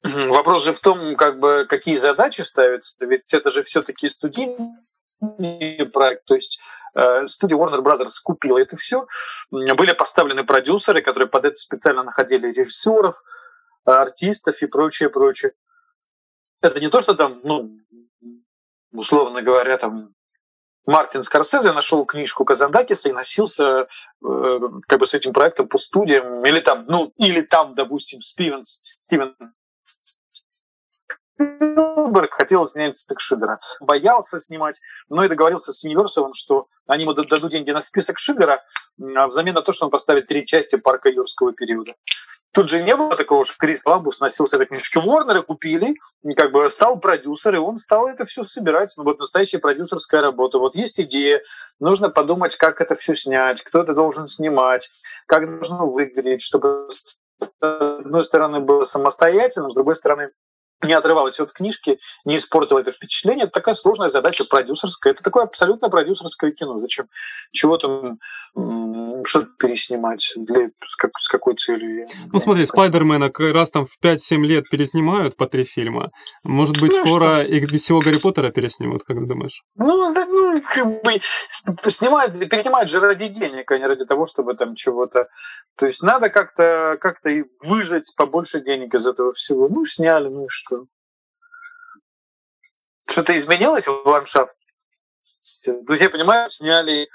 Вопрос 0.03 0.65
же 0.65 0.73
в 0.73 0.81
том, 0.81 1.17
как 1.17 1.39
бы, 1.41 1.67
какие 1.69 1.97
задачи 1.97 2.43
ставятся. 2.43 2.97
Ведь 3.05 3.35
это 3.35 3.51
же 3.51 3.63
все-таки 3.63 4.09
студийный 4.09 4.77
проект. 5.93 6.25
То 6.25 6.35
есть 6.35 6.61
э, 6.95 7.27
студия 7.27 7.57
Warner 7.57 7.83
Brothers 7.83 8.21
купила 8.23 8.59
это 8.59 8.77
все. 8.77 9.07
Были 9.51 9.93
поставлены 9.93 10.45
продюсеры, 10.45 11.03
которые 11.03 11.29
под 11.29 11.45
это 11.45 11.55
специально 11.55 12.03
находили 12.03 12.49
режиссеров, 12.49 13.17
артистов 13.85 14.63
и 14.63 14.67
прочее, 14.67 15.11
прочее. 15.11 15.53
Это 16.63 16.81
не 16.81 16.89
то, 16.89 17.01
что 17.01 17.15
там, 17.15 17.41
ну, 17.43 17.71
условно 18.93 19.43
говоря, 19.43 19.77
там 19.79 20.15
Мартин 20.87 21.23
Скорсезе 21.23 21.73
нашел 21.73 22.05
книжку 22.05 22.45
Казандакиса 22.45 23.09
и 23.09 23.13
носился 23.13 23.87
э, 24.25 24.61
как 24.87 24.99
бы 24.99 25.07
с 25.07 25.15
этим 25.15 25.33
проектом 25.33 25.69
по 25.69 25.79
студиям, 25.79 26.45
или 26.45 26.61
там, 26.61 26.87
ну, 26.89 27.13
или 27.17 27.43
там, 27.43 27.75
допустим, 27.75 28.21
Стивен, 28.21 28.63
Стивен 28.63 29.37
Спилберг 31.41 32.35
хотел 32.35 32.67
снять 32.67 32.97
список 32.97 33.21
Шиллера. 33.21 33.61
Боялся 33.81 34.39
снимать, 34.39 34.81
но 35.09 35.25
и 35.25 35.29
договорился 35.29 35.73
с 35.73 35.83
Юниверсалом, 35.85 36.33
что 36.33 36.67
они 36.87 37.05
ему 37.05 37.15
дадут 37.15 37.51
деньги 37.51 37.71
на 37.71 37.81
список 37.81 38.19
Шиллера 38.19 38.63
а 39.17 39.27
взамен 39.27 39.55
на 39.55 39.63
то, 39.63 39.73
что 39.73 39.87
он 39.87 39.91
поставит 39.91 40.27
три 40.27 40.45
части 40.45 40.77
парка 40.77 41.09
юрского 41.09 41.53
периода. 41.53 41.95
Тут 42.53 42.69
же 42.69 42.83
не 42.83 42.97
было 42.97 43.17
такого, 43.17 43.45
что 43.45 43.57
Крис 43.57 43.81
Коламбус 43.81 44.19
носился 44.21 44.57
этой 44.57 44.67
книжки. 44.67 44.99
Уорнера 44.99 45.41
купили, 45.43 45.95
как 46.37 46.51
бы 46.51 46.69
стал 46.69 46.99
продюсер, 46.99 47.55
и 47.55 47.59
он 47.59 47.77
стал 47.77 48.09
это 48.09 48.25
все 48.25 48.43
собирать. 48.43 48.93
Ну, 48.97 49.05
вот 49.05 49.21
настоящая 49.21 49.59
продюсерская 49.59 50.21
работа. 50.21 50.59
Вот 50.59 50.75
есть 50.75 51.01
идея, 51.01 51.43
нужно 51.79 52.11
подумать, 52.11 52.57
как 52.57 52.81
это 52.81 52.97
все 52.97 53.15
снять, 53.15 53.63
кто 53.63 53.83
это 53.83 53.95
должен 53.95 54.27
снимать, 54.27 54.91
как 55.27 55.49
должно 55.49 55.89
выглядеть, 55.89 56.43
чтобы 56.43 56.89
с 56.91 57.21
одной 57.61 58.25
стороны 58.25 58.61
было 58.61 58.83
самостоятельно, 58.83 59.71
с 59.71 59.75
другой 59.75 59.95
стороны 59.95 60.31
не 60.83 60.93
отрывалась 60.93 61.41
от 61.41 61.53
книжки, 61.53 61.99
не 62.25 62.37
испортила 62.37 62.79
это 62.79 62.93
впечатление. 62.93 63.45
Это 63.45 63.53
такая 63.53 63.75
сложная 63.75 64.09
задача 64.09 64.45
продюсерская. 64.45 65.13
Это 65.13 65.23
такое 65.23 65.45
абсолютно 65.45 65.89
продюсерское 65.91 66.53
кино. 66.53 66.79
Зачем 66.79 67.09
чего 67.53 67.77
там 67.77 68.19
что-то 69.25 69.51
переснимать? 69.59 70.33
Для, 70.37 70.71
с, 70.85 70.97
как, 70.97 71.11
с 71.19 71.29
какой 71.29 71.55
целью? 71.57 72.07
Ну 72.33 72.41
смотри, 72.41 72.65
Спайдермена 72.67 73.31
раз 73.53 73.71
там 73.71 73.87
в 73.87 73.99
5-7 74.03 74.39
лет 74.45 74.69
переснимают 74.71 75.37
по 75.37 75.47
три 75.47 75.65
фильма. 75.65 76.11
Может 76.43 76.81
быть, 76.81 76.93
ну, 76.97 77.07
скоро 77.07 77.43
что? 77.43 77.53
и 77.53 77.77
всего 77.79 78.01
Гарри 78.01 78.19
Поттера 78.19 78.51
переснимут, 78.51 79.03
как 79.05 79.19
ты 79.19 79.27
думаешь? 79.27 79.63
Ну, 79.77 80.05
ну 80.05 80.63
как 80.63 80.87
бы 81.83 81.91
снимают, 81.91 82.39
переснимают 82.49 82.91
же 82.91 83.01
ради 83.01 83.29
денег, 83.29 83.71
а 83.71 83.79
не 83.79 83.87
ради 83.87 84.05
того, 84.05 84.27
чтобы 84.27 84.55
там 84.55 84.75
чего-то... 84.75 85.29
То 85.77 85.87
есть 85.87 86.03
надо 86.03 86.31
как-то 86.31 86.97
как 87.01 87.17
выжать 87.65 88.13
побольше 88.17 88.61
денег 88.61 88.95
из 88.95 89.07
этого 89.07 89.33
всего. 89.33 89.69
Ну, 89.69 89.85
сняли, 89.85 90.29
ну 90.29 90.45
и 90.45 90.49
что? 90.49 90.71
что 90.71 90.87
что-то 93.11 93.37
изменилось 93.37 93.89
в 93.89 94.03
ландшафте. 94.07 94.57
Друзья, 95.83 96.09
понимаю, 96.11 96.49
сняли, 96.49 97.09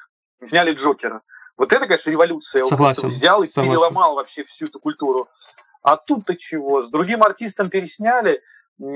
сняли 0.45 0.73
Джокера. 0.73 1.21
Вот 1.57 1.71
это, 1.71 1.85
конечно, 1.85 2.11
революция. 2.11 2.63
Согласен. 2.63 3.03
Он 3.03 3.09
взял 3.09 3.43
и 3.43 3.47
Согласен. 3.47 3.71
переломал 3.71 4.15
вообще 4.15 4.43
всю 4.43 4.65
эту 4.65 4.79
культуру. 4.79 5.29
А 5.81 5.97
тут-то 5.97 6.35
чего? 6.35 6.81
С 6.81 6.89
другим 6.89 7.23
артистом 7.23 7.69
пересняли, 7.69 8.41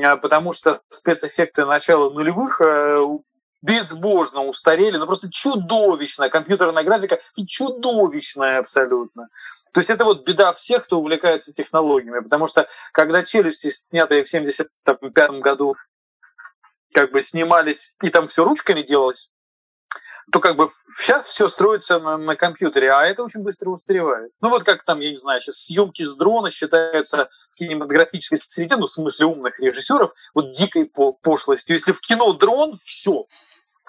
а, 0.03 0.17
потому 0.17 0.51
что 0.51 0.81
спецэффекты 0.89 1.65
начала 1.65 2.09
нулевых 2.09 2.59
э, 2.61 3.01
безбожно 3.61 4.43
устарели, 4.43 4.97
ну 4.97 5.05
просто 5.05 5.29
чудовищная 5.29 6.29
компьютерная 6.29 6.83
графика, 6.83 7.19
чудовищная 7.47 8.59
абсолютно. 8.59 9.29
То 9.73 9.79
есть 9.79 9.89
это 9.89 10.05
вот 10.05 10.25
беда 10.25 10.53
всех, 10.53 10.85
кто 10.85 10.99
увлекается 10.99 11.53
технологиями, 11.53 12.21
потому 12.21 12.47
что 12.47 12.67
когда 12.91 13.23
«Челюсти», 13.23 13.69
снятые 13.69 14.23
в 14.23 14.27
1975 14.27 15.31
году, 15.41 15.75
как 16.93 17.11
бы 17.11 17.21
снимались, 17.21 17.95
и 18.01 18.09
там 18.09 18.27
все 18.27 18.43
ручками 18.43 18.81
делалось, 18.81 19.31
то 20.31 20.39
как 20.39 20.55
бы 20.55 20.67
сейчас 20.95 21.25
все 21.27 21.47
строится 21.47 21.99
на, 21.99 22.17
на 22.17 22.35
компьютере, 22.35 22.91
а 22.91 23.05
это 23.05 23.23
очень 23.23 23.41
быстро 23.41 23.69
устаревает. 23.69 24.31
Ну 24.41 24.49
вот 24.49 24.63
как 24.63 24.83
там, 24.83 24.99
я 24.99 25.09
не 25.09 25.17
знаю, 25.17 25.41
сейчас 25.41 25.63
съемки 25.63 26.03
с 26.03 26.15
дрона 26.15 26.49
считаются 26.49 27.29
в 27.51 27.55
кинематографической 27.55 28.37
среде, 28.37 28.75
ну 28.75 28.85
в 28.85 28.91
смысле 28.91 29.27
умных 29.27 29.59
режиссеров, 29.59 30.11
вот 30.33 30.51
дикой 30.51 30.91
пошлостью. 31.21 31.75
Если 31.75 31.91
в 31.91 32.01
кино 32.01 32.33
дрон, 32.33 32.77
все, 32.77 33.25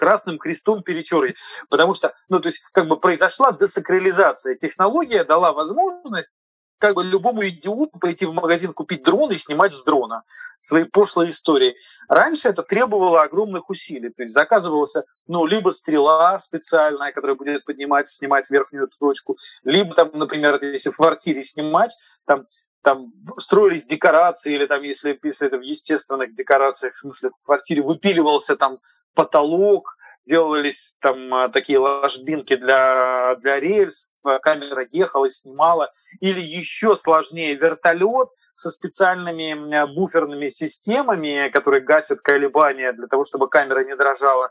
красным 0.00 0.38
крестом 0.38 0.82
перечеркивать. 0.82 1.36
Потому 1.68 1.92
что, 1.92 2.14
ну, 2.30 2.40
то 2.40 2.46
есть, 2.46 2.62
как 2.72 2.88
бы 2.88 2.98
произошла 2.98 3.52
десакрализация. 3.52 4.56
Технология 4.56 5.24
дала 5.24 5.52
возможность 5.52 6.32
как 6.80 6.94
бы 6.94 7.04
любому 7.04 7.46
идиоту 7.46 7.98
пойти 7.98 8.24
в 8.24 8.32
магазин 8.32 8.72
купить 8.72 9.04
дрон 9.04 9.30
и 9.30 9.36
снимать 9.36 9.74
с 9.74 9.84
дрона 9.84 10.24
свои 10.58 10.84
пошлые 10.84 11.30
истории. 11.30 11.76
Раньше 12.08 12.48
это 12.48 12.62
требовало 12.62 13.22
огромных 13.22 13.68
усилий. 13.68 14.08
То 14.08 14.22
есть 14.22 14.32
заказывался, 14.32 15.04
ну, 15.26 15.44
либо 15.44 15.70
стрела 15.70 16.38
специальная, 16.38 17.12
которая 17.12 17.36
будет 17.36 17.66
поднимать, 17.66 18.08
снимать 18.08 18.50
верхнюю 18.50 18.88
точку, 18.98 19.36
либо 19.62 19.94
там, 19.94 20.10
например, 20.14 20.58
если 20.62 20.90
в 20.90 20.96
квартире 20.96 21.42
снимать, 21.42 21.94
там 22.24 22.46
там 22.82 23.12
строились 23.36 23.84
декорации, 23.84 24.54
или 24.54 24.64
там, 24.64 24.82
если, 24.82 25.18
если 25.22 25.46
это 25.46 25.58
в 25.58 25.60
естественных 25.60 26.34
декорациях, 26.34 26.94
в 26.94 27.00
смысле, 27.00 27.28
в 27.42 27.44
квартире 27.44 27.82
выпиливался 27.82 28.56
там 28.56 28.78
потолок, 29.14 29.98
делались 30.26 30.96
там 31.00 31.32
а, 31.34 31.48
такие 31.48 31.78
ложбинки 31.78 32.56
для, 32.56 33.36
для 33.36 33.60
рельс, 33.60 34.08
камера 34.42 34.84
ехала, 34.88 35.28
снимала, 35.28 35.90
или 36.20 36.40
еще 36.40 36.96
сложнее 36.96 37.54
вертолет 37.54 38.28
со 38.54 38.70
специальными 38.70 39.94
буферными 39.94 40.48
системами, 40.48 41.48
которые 41.50 41.82
гасят 41.82 42.20
колебания 42.20 42.92
для 42.92 43.06
того, 43.06 43.24
чтобы 43.24 43.48
камера 43.48 43.82
не 43.84 43.96
дрожала. 43.96 44.50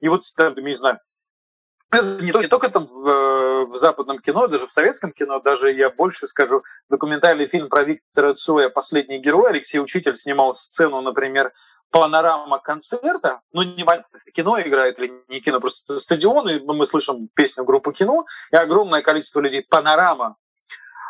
И 0.00 0.08
вот, 0.08 0.22
не 0.56 0.72
знаю, 0.72 0.98
не, 2.00 2.42
не 2.42 2.48
только 2.48 2.70
там 2.70 2.86
в, 2.86 3.06
э, 3.06 3.64
в 3.64 3.76
западном 3.76 4.18
кино, 4.18 4.46
даже 4.46 4.66
в 4.66 4.72
советском 4.72 5.12
кино, 5.12 5.40
даже 5.40 5.70
я 5.72 5.90
больше 5.90 6.26
скажу, 6.26 6.62
документальный 6.88 7.46
фильм 7.46 7.68
про 7.68 7.84
Виктора 7.84 8.32
Цоя 8.34 8.70
«Последний 8.70 9.18
герой» 9.18 9.50
Алексей 9.50 9.78
Учитель 9.78 10.16
снимал 10.16 10.54
сцену, 10.54 11.02
например, 11.02 11.52
панорама 11.92 12.58
концерта, 12.58 13.42
ну, 13.52 13.62
не 13.62 13.84
кино 14.32 14.60
играет 14.60 14.98
или 14.98 15.12
не 15.28 15.40
кино, 15.40 15.60
просто 15.60 16.00
стадион, 16.00 16.48
и 16.48 16.58
мы 16.60 16.86
слышим 16.86 17.28
песню 17.34 17.64
группы 17.64 17.92
кино, 17.92 18.24
и 18.50 18.56
огромное 18.56 19.02
количество 19.02 19.40
людей. 19.40 19.62
Панорама 19.62 20.36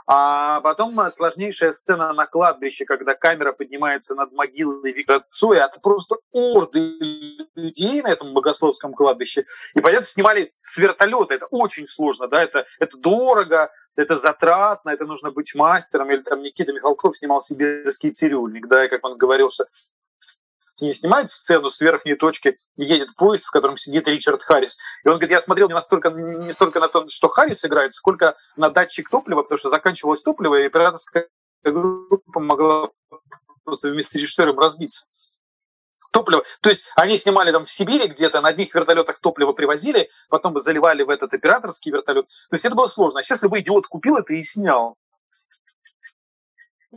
А 0.07 0.61
потом 0.61 0.99
сложнейшая 1.11 1.73
сцена 1.73 2.13
на 2.13 2.27
кладбище, 2.27 2.85
когда 2.85 3.15
камера 3.15 3.53
поднимается 3.53 4.17
над 4.17 4.33
могилой 4.33 4.93
Виктора 4.93 5.23
Цоя. 5.31 5.67
Это 5.67 5.79
просто 5.81 6.17
орды 6.33 6.99
людей 7.55 8.03
на 8.03 8.09
этом 8.09 8.35
богословском 8.35 8.93
кладбище. 8.93 9.45
И, 9.75 9.81
понятно, 9.81 10.05
снимали 10.05 10.53
с 10.63 10.79
вертолета. 10.79 11.35
Это 11.35 11.47
очень 11.47 11.87
сложно, 11.87 12.27
да, 12.27 12.43
это, 12.43 12.67
это 12.81 12.97
дорого, 12.99 13.71
это 13.95 14.17
затратно, 14.17 14.91
это 14.91 15.05
нужно 15.05 15.31
быть 15.31 15.55
мастером. 15.55 16.11
Или 16.11 16.23
там 16.23 16.43
Никита 16.43 16.73
Михалков 16.73 17.17
снимал 17.17 17.41
«Сибирский 17.41 18.11
цирюльник», 18.11 18.67
да, 18.67 18.85
и 18.85 18.89
как 18.89 19.05
он 19.05 19.17
говорил, 19.17 19.51
что 19.51 19.67
не 20.81 20.93
снимает 20.93 21.31
сцену 21.31 21.69
с 21.69 21.81
верхней 21.81 22.15
точки, 22.15 22.57
едет 22.77 23.15
поезд, 23.17 23.45
в 23.45 23.51
котором 23.51 23.77
сидит 23.77 24.09
Ричард 24.09 24.43
Харрис. 24.43 24.79
И 25.05 25.09
он 25.09 25.15
говорит, 25.15 25.31
я 25.31 25.41
смотрел 25.41 25.69
не, 25.69 25.75
настолько, 25.75 26.11
не 26.11 26.53
столько 26.53 26.81
на 26.81 26.89
то, 26.89 27.07
что 27.09 27.29
Харрис 27.29 27.65
играет, 27.65 27.95
сколько 27.95 28.37
на 28.57 28.71
датчик 28.71 29.09
топлива, 29.11 29.43
потому 29.43 29.59
что 29.59 29.69
заканчивалось 29.69 30.23
топливо, 30.23 30.57
и 30.57 30.67
операторская 30.67 31.29
группа 31.65 32.41
могла 32.41 32.91
просто 33.65 33.91
вместе 33.91 34.19
с 34.19 34.23
режиссером 34.23 34.59
разбиться. 34.59 35.07
Топливо. 36.11 36.45
То 36.61 36.69
есть 36.69 36.85
они 36.95 37.17
снимали 37.17 37.53
там 37.53 37.65
в 37.65 37.71
Сибири 37.71 38.07
где-то, 38.07 38.43
на 38.43 38.49
одних 38.49 38.75
вертолетах 38.75 39.19
топливо 39.21 39.53
привозили, 39.53 40.11
потом 40.29 40.59
заливали 40.59 41.03
в 41.05 41.11
этот 41.11 41.33
операторский 41.33 41.91
вертолет. 41.91 42.27
То 42.27 42.55
есть 42.55 42.67
это 42.67 42.75
было 42.75 42.87
сложно. 42.87 43.21
А 43.21 43.23
сейчас 43.23 43.43
любой 43.43 43.61
идиот 43.61 43.87
купил 43.87 44.17
это 44.17 44.35
и 44.35 44.43
снял 44.43 44.99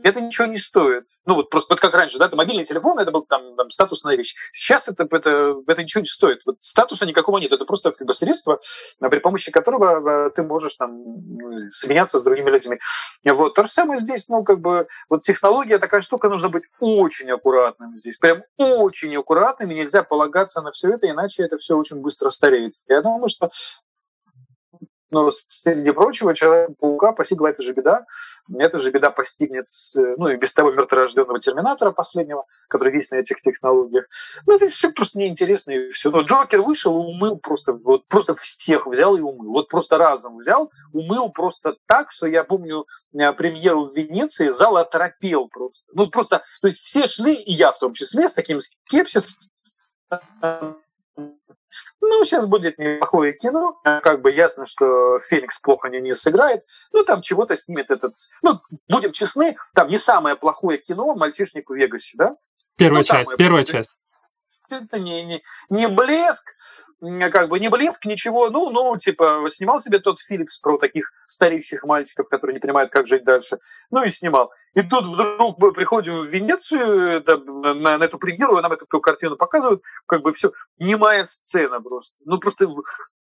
это 0.02 0.20
ничего 0.20 0.46
не 0.46 0.58
стоит. 0.58 1.04
Ну 1.24 1.34
вот 1.34 1.50
просто 1.50 1.74
вот 1.74 1.80
как 1.80 1.94
раньше, 1.94 2.18
да, 2.18 2.26
это 2.26 2.36
мобильный 2.36 2.64
телефон, 2.64 2.98
это 2.98 3.10
был 3.10 3.22
там, 3.22 3.56
там 3.56 3.70
статусная 3.70 4.16
вещь. 4.16 4.34
Сейчас 4.52 4.88
это, 4.88 5.04
это, 5.04 5.56
это 5.66 5.82
ничего 5.82 6.02
не 6.02 6.08
стоит. 6.08 6.40
Вот 6.46 6.56
статуса 6.60 7.06
никакого 7.06 7.38
нет. 7.38 7.52
Это 7.52 7.64
просто 7.64 7.90
как 7.92 8.06
бы 8.06 8.14
средство, 8.14 8.60
при 9.00 9.18
помощи 9.18 9.50
которого 9.50 10.26
э, 10.28 10.30
ты 10.30 10.42
можешь 10.42 10.74
там 10.76 11.02
соединяться 11.70 12.18
с 12.18 12.22
другими 12.22 12.50
людьми. 12.50 12.78
Вот. 13.24 13.54
То 13.54 13.62
же 13.62 13.68
самое 13.68 13.98
здесь, 13.98 14.28
ну 14.28 14.44
как 14.44 14.60
бы 14.60 14.86
вот 15.08 15.22
технология 15.22 15.78
такая 15.78 16.00
штука, 16.00 16.28
нужно 16.28 16.48
быть 16.48 16.64
очень 16.80 17.30
аккуратным 17.30 17.96
здесь. 17.96 18.18
Прям 18.18 18.42
очень 18.56 19.16
аккуратным, 19.16 19.70
и 19.70 19.74
нельзя 19.74 20.02
полагаться 20.02 20.62
на 20.62 20.70
все 20.70 20.92
это, 20.92 21.08
иначе 21.10 21.42
это 21.42 21.56
все 21.56 21.76
очень 21.76 22.00
быстро 22.00 22.30
стареет. 22.30 22.74
Я 22.86 23.02
думаю, 23.02 23.28
что 23.28 23.50
но 25.10 25.30
среди 25.30 25.92
прочего, 25.92 26.34
Человека-паука 26.34 27.12
постигла 27.12 27.48
эта 27.48 27.62
же 27.62 27.72
беда. 27.72 28.06
Эта 28.58 28.78
же 28.78 28.90
беда 28.90 29.10
постигнет, 29.10 29.66
ну, 29.94 30.28
и 30.28 30.36
без 30.36 30.52
того 30.52 30.72
мертворожденного 30.72 31.38
Терминатора 31.38 31.92
последнего, 31.92 32.44
который 32.68 32.92
весь 32.92 33.10
на 33.10 33.16
этих 33.16 33.40
технологиях. 33.40 34.06
Ну, 34.46 34.56
это 34.56 34.68
все 34.68 34.90
просто 34.90 35.18
неинтересно, 35.18 35.72
и 35.72 35.90
все. 35.90 36.10
Но 36.10 36.22
Джокер 36.22 36.62
вышел 36.62 36.94
и 36.94 37.06
умыл 37.06 37.38
просто, 37.38 37.72
вот, 37.72 38.06
просто 38.08 38.34
всех 38.34 38.86
взял 38.86 39.16
и 39.16 39.20
умыл. 39.20 39.52
Вот 39.52 39.68
просто 39.68 39.98
разом 39.98 40.36
взял, 40.36 40.70
умыл 40.92 41.30
просто 41.30 41.76
так, 41.86 42.10
что 42.10 42.26
я 42.26 42.44
помню 42.44 42.86
э, 43.18 43.32
премьеру 43.32 43.86
в 43.86 43.96
Венеции, 43.96 44.50
зал 44.50 44.76
оторопел 44.76 45.48
просто. 45.48 45.84
Ну, 45.92 46.08
просто, 46.08 46.42
то 46.60 46.66
есть 46.66 46.80
все 46.80 47.06
шли, 47.06 47.34
и 47.34 47.52
я 47.52 47.72
в 47.72 47.78
том 47.78 47.92
числе, 47.92 48.28
с 48.28 48.34
таким 48.34 48.58
скепсисом, 48.60 49.36
ну, 52.00 52.24
сейчас 52.24 52.46
будет 52.46 52.78
неплохое 52.78 53.32
кино. 53.32 53.80
Как 53.82 54.22
бы 54.22 54.30
ясно, 54.30 54.66
что 54.66 55.18
Феникс 55.18 55.60
плохо 55.60 55.88
не, 55.88 56.00
не 56.00 56.14
сыграет. 56.14 56.62
Ну, 56.92 57.04
там 57.04 57.22
чего-то 57.22 57.56
снимет 57.56 57.90
этот... 57.90 58.14
Ну, 58.42 58.60
будем 58.88 59.12
честны, 59.12 59.56
там 59.74 59.88
не 59.88 59.98
самое 59.98 60.36
плохое 60.36 60.78
кино 60.78 61.14
«Мальчишник 61.14 61.68
в 61.68 61.74
Вегасе», 61.74 62.16
да? 62.16 62.36
Первая 62.76 63.00
ну, 63.00 63.04
часть, 63.04 63.36
первая 63.36 63.64
часть. 63.64 63.96
Это 64.72 64.98
не, 64.98 65.22
не, 65.22 65.42
не 65.70 65.88
блеск, 65.88 66.54
как 67.30 67.48
бы 67.48 67.60
не 67.60 67.68
блеск, 67.68 68.04
ничего. 68.04 68.50
Ну, 68.50 68.70
ну, 68.70 68.96
типа, 68.96 69.46
снимал 69.50 69.80
себе 69.80 69.98
тот 69.98 70.20
Филлипс 70.20 70.58
про 70.58 70.78
таких 70.78 71.12
стареющих 71.26 71.84
мальчиков, 71.84 72.28
которые 72.28 72.54
не 72.54 72.60
понимают, 72.60 72.90
как 72.90 73.06
жить 73.06 73.24
дальше. 73.24 73.58
Ну 73.90 74.04
и 74.04 74.08
снимал. 74.08 74.50
И 74.74 74.82
тут 74.82 75.06
вдруг 75.06 75.58
мы 75.58 75.72
приходим 75.72 76.22
в 76.22 76.26
Венецию 76.26 77.22
да, 77.22 77.36
на, 77.36 77.98
на 77.98 78.04
эту 78.04 78.18
премьеру, 78.18 78.58
и 78.58 78.62
нам 78.62 78.72
эту 78.72 78.86
картину 79.00 79.36
показывают, 79.36 79.82
как 80.06 80.22
бы 80.22 80.32
все, 80.32 80.52
немая 80.78 81.24
сцена 81.24 81.80
просто. 81.80 82.22
Ну, 82.24 82.38
просто 82.38 82.66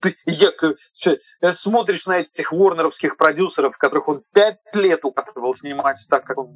ты, 0.04 0.16
я, 0.26 0.52
все, 0.92 1.18
смотришь 1.52 2.06
на 2.06 2.20
этих 2.20 2.52
ворнеровских 2.52 3.18
продюсеров, 3.18 3.78
которых 3.78 4.08
он 4.10 4.24
пять 4.34 4.60
лет 4.76 5.06
укатывал 5.06 5.56
снимать 5.56 6.06
так, 6.10 6.26
как 6.26 6.38
он 6.38 6.50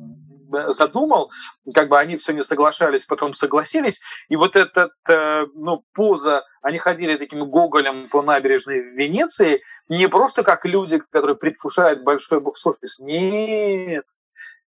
задумал, 0.67 1.29
как 1.73 1.89
бы 1.89 1.99
они 1.99 2.17
все 2.17 2.33
не 2.33 2.43
соглашались, 2.43 3.05
потом 3.05 3.33
согласились, 3.33 4.01
и 4.29 4.35
вот 4.35 4.55
этот, 4.55 4.91
э, 5.09 5.45
ну, 5.55 5.83
поза, 5.93 6.43
они 6.61 6.77
ходили 6.77 7.17
таким 7.17 7.49
гоголем 7.49 8.07
по 8.09 8.21
набережной 8.21 8.81
в 8.81 8.97
Венеции, 8.97 9.61
не 9.89 10.07
просто 10.07 10.43
как 10.43 10.65
люди, 10.65 10.99
которые 10.99 11.35
предвкушают 11.35 12.03
большой 12.03 12.39
бокс-офис. 12.39 12.99
Нет, 12.99 14.05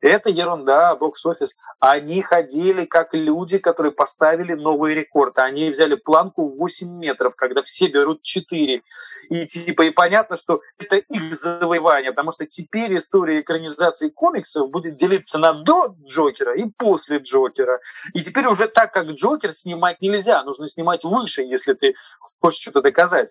это 0.00 0.30
ерунда, 0.30 0.94
бокс-офис. 0.96 1.56
Они 1.80 2.22
ходили 2.22 2.84
как 2.84 3.14
люди, 3.14 3.58
которые 3.58 3.92
поставили 3.92 4.54
новый 4.54 4.94
рекорд. 4.94 5.38
Они 5.38 5.70
взяли 5.70 5.96
планку 5.96 6.48
в 6.48 6.56
8 6.58 6.88
метров, 6.88 7.34
когда 7.34 7.62
все 7.62 7.88
берут 7.88 8.22
4. 8.22 8.82
И 9.30 9.46
типа 9.46 9.82
и 9.82 9.90
понятно, 9.90 10.36
что 10.36 10.60
это 10.78 10.96
их 10.96 11.34
завоевание, 11.34 12.12
потому 12.12 12.30
что 12.30 12.46
теперь 12.46 12.96
история 12.96 13.40
экранизации 13.40 14.08
комиксов 14.08 14.70
будет 14.70 14.96
делиться 14.96 15.38
на 15.38 15.52
до 15.52 15.96
Джокера 16.06 16.56
и 16.56 16.66
после 16.66 17.18
Джокера. 17.18 17.80
И 18.14 18.20
теперь 18.20 18.46
уже 18.46 18.68
так, 18.68 18.92
как 18.92 19.06
Джокер, 19.06 19.52
снимать 19.52 20.00
нельзя. 20.00 20.42
Нужно 20.44 20.68
снимать 20.68 21.04
выше, 21.04 21.42
если 21.42 21.74
ты 21.74 21.94
хочешь 22.40 22.60
что-то 22.60 22.82
доказать. 22.82 23.30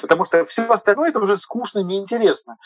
Потому 0.00 0.24
что 0.24 0.42
все 0.44 0.68
остальное 0.68 1.10
это 1.10 1.20
уже 1.20 1.36
скучно, 1.36 1.78
неинтересно. 1.80 2.56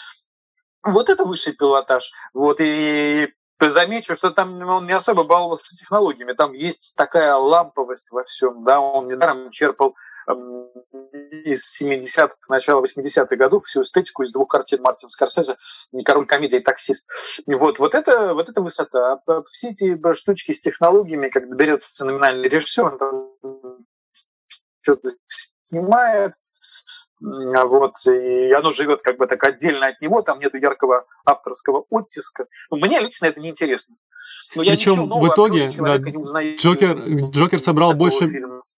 Вот 0.85 1.11
это 1.11 1.25
высший 1.25 1.53
пилотаж. 1.53 2.11
Вот, 2.35 2.61
и 2.61 3.29
замечу, 3.61 4.17
что 4.17 4.31
там 4.31 4.61
он 4.69 4.87
не 4.87 4.93
особо 4.93 5.25
баловался 5.25 5.77
технологиями, 5.77 6.33
там 6.33 6.53
есть 6.53 6.95
такая 6.97 7.35
ламповость 7.35 8.11
во 8.11 8.25
всем, 8.25 8.65
да, 8.65 8.81
он 8.81 9.09
недаром 9.09 9.51
черпал 9.51 9.95
эм, 10.29 10.69
из 11.45 11.83
70-х, 11.83 12.37
начала 12.49 12.83
80-х 12.83 13.37
годов 13.37 13.65
всю 13.65 13.83
эстетику 13.83 14.23
из 14.23 14.33
двух 14.33 14.49
картин 14.49 14.83
Мартина 14.83 15.09
Скорсезе 15.09 15.57
«Король 16.05 16.27
комедии» 16.27 16.59
и 16.59 16.63
«Таксист». 16.63 17.09
Вот, 17.47 17.79
вот, 17.79 17.95
это, 17.95 18.35
вот 18.35 18.49
это 18.49 18.63
высота. 18.63 19.21
А 19.27 19.43
все 19.45 19.71
эти 19.71 19.97
штучки 20.15 20.53
с 20.53 20.61
технологиями, 20.61 21.29
когда 21.29 21.55
берется 21.55 22.05
номинальный 22.05 22.49
режиссер, 22.49 22.85
он 22.85 22.99
там 22.99 23.33
что-то 24.81 25.09
снимает, 25.69 26.33
а 26.33 26.37
вот, 27.23 27.95
и 28.07 28.53
оно 28.53 28.73
живет 28.73 29.03
как 29.03 29.17
бы 29.19 29.27
так 29.27 29.43
отдельно 29.45 29.87
от 29.87 30.01
него, 30.01 30.23
там 30.23 30.41
нет 30.41 30.55
яркого 30.55 31.05
авторского 31.25 31.85
оттиска. 31.91 32.47
Ну, 32.71 32.79
мне 32.79 32.99
лично 33.01 33.27
это 33.27 33.41
неинтересно. 33.41 33.97
Но 34.55 34.63
я 34.63 34.73
Причем 34.73 35.09
в 35.09 35.29
итоге 35.29 35.69
да, 35.79 35.97
Джокер, 35.97 36.99
Джокер 37.31 37.61
собрал 37.61 37.95
больше... 37.95 38.27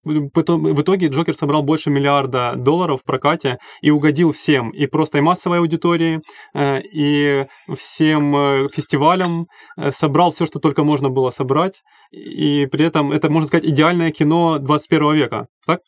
В 0.05 0.83
итоге 0.83 1.07
Джокер 1.07 1.35
собрал 1.35 1.63
больше 1.63 1.89
миллиарда 1.89 2.53
долларов 2.57 3.01
в 3.01 3.05
прокате 3.05 3.59
и 3.81 3.91
угодил 3.91 4.33
всем, 4.33 4.69
и 4.69 4.87
просто 4.87 5.17
и 5.17 5.21
массовой 5.23 5.61
аудитории, 5.61 6.21
э, 6.53 6.83
и 6.83 7.47
всем 7.75 8.37
э, 8.37 8.69
фестивалям, 8.69 9.47
э, 9.79 9.93
собрал 9.93 10.33
все, 10.33 10.45
что 10.45 10.59
только 10.59 10.85
можно 10.85 11.09
было 11.09 11.31
собрать, 11.31 11.83
и 12.11 12.67
при 12.67 12.85
этом 12.85 13.13
это, 13.13 13.31
можно 13.31 13.47
сказать, 13.47 13.65
идеальное 13.65 14.11
кино 14.11 14.59
21 14.59 15.15
века, 15.15 15.47
так? 15.67 15.81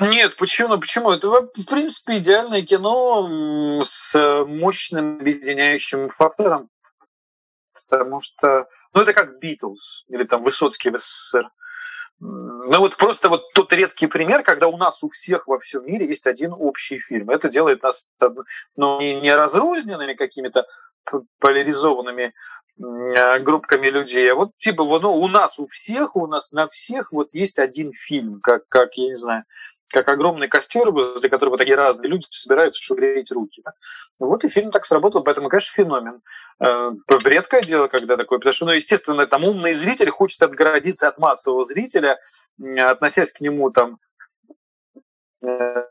Нет, 0.00 0.36
почему? 0.36 0.78
Почему? 0.78 1.10
Это, 1.10 1.28
в 1.28 1.66
принципе, 1.68 2.18
идеальное 2.18 2.62
кино 2.62 3.82
с 3.84 4.44
мощным 4.46 5.18
объединяющим 5.20 6.08
фактором. 6.08 6.70
Потому 7.88 8.20
что, 8.20 8.68
ну, 8.94 9.02
это 9.02 9.12
как 9.12 9.38
Битлз 9.38 10.04
или 10.08 10.24
там 10.24 10.40
Высоцкий 10.42 10.90
в 10.90 10.98
СССР. 10.98 11.50
Ну 12.24 12.78
вот 12.78 12.96
просто 12.96 13.28
вот 13.28 13.52
тот 13.52 13.72
редкий 13.72 14.06
пример, 14.06 14.44
когда 14.44 14.68
у 14.68 14.76
нас 14.76 15.02
у 15.02 15.08
всех 15.08 15.48
во 15.48 15.58
всем 15.58 15.84
мире 15.84 16.06
есть 16.06 16.28
один 16.28 16.52
общий 16.52 17.00
фильм. 17.00 17.30
Это 17.30 17.48
делает 17.48 17.82
нас 17.82 18.08
ну, 18.76 19.00
не, 19.00 19.20
не 19.20 19.34
разрозненными 19.34 20.14
какими-то 20.14 20.64
поляризованными 21.40 22.32
группками 23.40 23.88
людей, 23.88 24.30
а 24.30 24.36
вот 24.36 24.56
типа 24.56 24.84
ну, 25.00 25.12
у 25.14 25.26
нас 25.26 25.58
у 25.58 25.66
всех, 25.66 26.14
у 26.14 26.28
нас 26.28 26.52
на 26.52 26.68
всех 26.68 27.10
вот 27.10 27.34
есть 27.34 27.58
один 27.58 27.92
фильм, 27.92 28.40
как, 28.40 28.68
как 28.68 28.94
я 28.94 29.06
не 29.06 29.16
знаю, 29.16 29.42
как 29.92 30.08
огромный 30.08 30.48
костер, 30.48 30.90
возле 30.90 31.28
которого 31.28 31.58
такие 31.58 31.76
разные 31.76 32.08
люди 32.08 32.26
собираются, 32.30 32.82
чтобы 32.82 33.00
греть 33.02 33.30
руки. 33.30 33.62
Вот 34.18 34.44
и 34.44 34.48
фильм 34.48 34.70
так 34.70 34.86
сработал, 34.86 35.22
поэтому, 35.22 35.48
конечно, 35.48 35.74
феномен. 35.74 36.22
Э, 36.60 36.90
редкое 37.24 37.62
дело, 37.62 37.88
когда 37.88 38.16
такое, 38.16 38.38
потому 38.38 38.52
что, 38.52 38.66
ну, 38.66 38.72
естественно, 38.72 39.26
там 39.26 39.44
умный 39.44 39.74
зритель 39.74 40.10
хочет 40.10 40.42
отгородиться 40.42 41.08
от 41.08 41.18
массового 41.18 41.64
зрителя, 41.64 42.18
относясь 42.78 43.32
к 43.32 43.40
нему 43.40 43.70
там 43.70 43.98
э, 45.44 45.84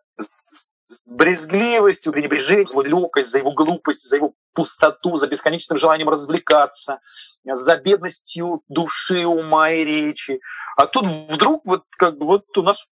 брезгливостью, 1.05 2.11
пренебрежением, 2.11 2.67
за 2.67 2.73
его 2.73 2.81
легкость, 2.81 3.29
за 3.29 3.37
его 3.37 3.51
глупость, 3.51 4.09
за 4.09 4.17
его 4.17 4.33
пустоту, 4.53 5.15
за 5.15 5.27
бесконечным 5.27 5.77
желанием 5.77 6.09
развлекаться, 6.09 6.99
за 7.43 7.77
бедностью 7.77 8.63
души, 8.67 9.25
ума 9.25 9.69
и 9.69 9.83
речи. 9.83 10.41
А 10.75 10.87
тут 10.87 11.07
вдруг 11.07 11.61
вот 11.65 11.83
как 11.91 12.17
бы 12.17 12.25
вот 12.25 12.57
у 12.57 12.63
нас 12.63 12.87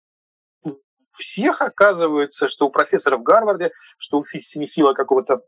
всех 1.15 1.61
оказывается, 1.61 2.49
что 2.49 2.67
у 2.67 2.71
профессора 2.71 3.17
в 3.17 3.23
Гарварде, 3.23 3.73
что 3.99 4.19
у 4.19 4.23
синефила 4.23 4.93
какого-то 4.93 5.43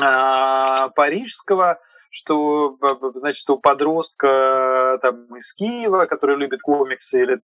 а, 0.00 0.88
парижского, 0.90 1.78
что, 2.10 2.76
значит, 3.14 3.48
у 3.48 3.56
подростка 3.56 4.98
там, 5.00 5.36
из 5.36 5.54
Киева, 5.54 6.06
который 6.06 6.36
любит 6.36 6.60
комиксы, 6.60 7.22
или 7.22 7.40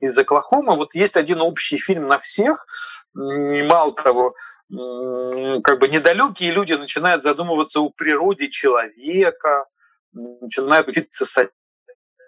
из 0.00 0.18
Оклахомы, 0.18 0.76
вот 0.76 0.94
есть 0.94 1.16
один 1.16 1.40
общий 1.40 1.78
фильм 1.78 2.06
на 2.06 2.18
всех, 2.18 2.66
и 3.14 3.62
мало 3.62 3.94
того, 3.94 4.34
как 4.68 5.78
бы 5.78 5.88
недалекие 5.88 6.52
люди 6.52 6.74
начинают 6.74 7.22
задумываться 7.22 7.80
о 7.80 7.88
природе 7.88 8.50
человека, 8.50 9.64
начинают 10.12 10.88
учиться 10.88 11.24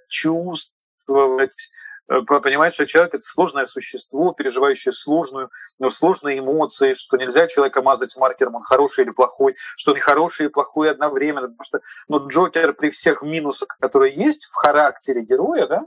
сочувствовать, 0.08 1.68
понимать, 2.08 2.72
что 2.72 2.86
человек— 2.86 3.14
это 3.14 3.22
сложное 3.22 3.66
существо, 3.66 4.32
переживающее 4.32 4.92
сложную, 4.92 5.50
но 5.78 5.90
сложные 5.90 6.38
эмоции, 6.38 6.92
что 6.92 7.16
нельзя 7.16 7.46
человека 7.46 7.82
мазать 7.82 8.16
маркером, 8.16 8.56
он 8.56 8.62
хороший 8.62 9.04
или 9.04 9.10
плохой, 9.10 9.54
что 9.76 9.92
он 9.92 10.00
хороший, 10.00 10.46
и 10.46 10.48
плохой 10.48 10.90
одновременно. 10.90 11.48
Потому 11.48 11.62
что 11.62 11.80
ну, 12.08 12.26
Джокер 12.28 12.72
при 12.72 12.90
всех 12.90 13.22
минусах, 13.22 13.68
которые 13.80 14.14
есть 14.14 14.46
в 14.46 14.54
характере 14.54 15.22
героя, 15.22 15.66
да, 15.66 15.82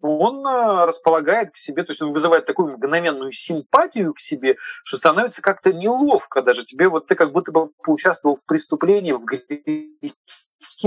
он 0.00 0.46
э, 0.46 0.84
располагает 0.86 1.52
к 1.52 1.56
себе, 1.56 1.82
то 1.84 1.92
есть 1.92 2.02
он 2.02 2.10
вызывает 2.10 2.46
такую 2.46 2.72
мгновенную 2.76 3.32
симпатию 3.32 4.14
к 4.14 4.20
себе, 4.20 4.56
что 4.84 4.96
становится 4.96 5.42
как-то 5.42 5.72
неловко 5.72 6.42
даже. 6.42 6.64
Тебе 6.64 6.88
вот 6.88 7.06
ты 7.06 7.14
как 7.14 7.32
будто 7.32 7.52
бы 7.52 7.68
поучаствовал 7.82 8.34
в 8.34 8.46
преступлении, 8.46 9.12
в 9.12 9.24
грехе, 9.24 9.62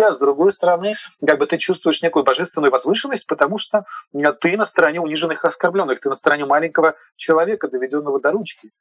а 0.02 0.14
с 0.14 0.18
другой 0.18 0.52
стороны, 0.52 0.96
как 1.26 1.40
бы 1.40 1.48
ты 1.48 1.58
чувствуешь 1.58 2.02
некую 2.02 2.24
божественную 2.24 2.72
возвышенность, 2.72 3.28
потому 3.28 3.58
что 3.58 3.86
ты 4.42 4.58
на 4.58 4.66
стороне 4.66 5.00
униженных 5.00 5.44
и 5.44 5.48
оскорбленных, 5.48 6.00
ты 6.00 6.10
на 6.10 6.16
стороне 6.16 6.46
маленького 6.46 6.96
человека, 7.16 7.68
доведенного 7.68 8.20
до 8.20 8.32
ручки. 8.32 8.72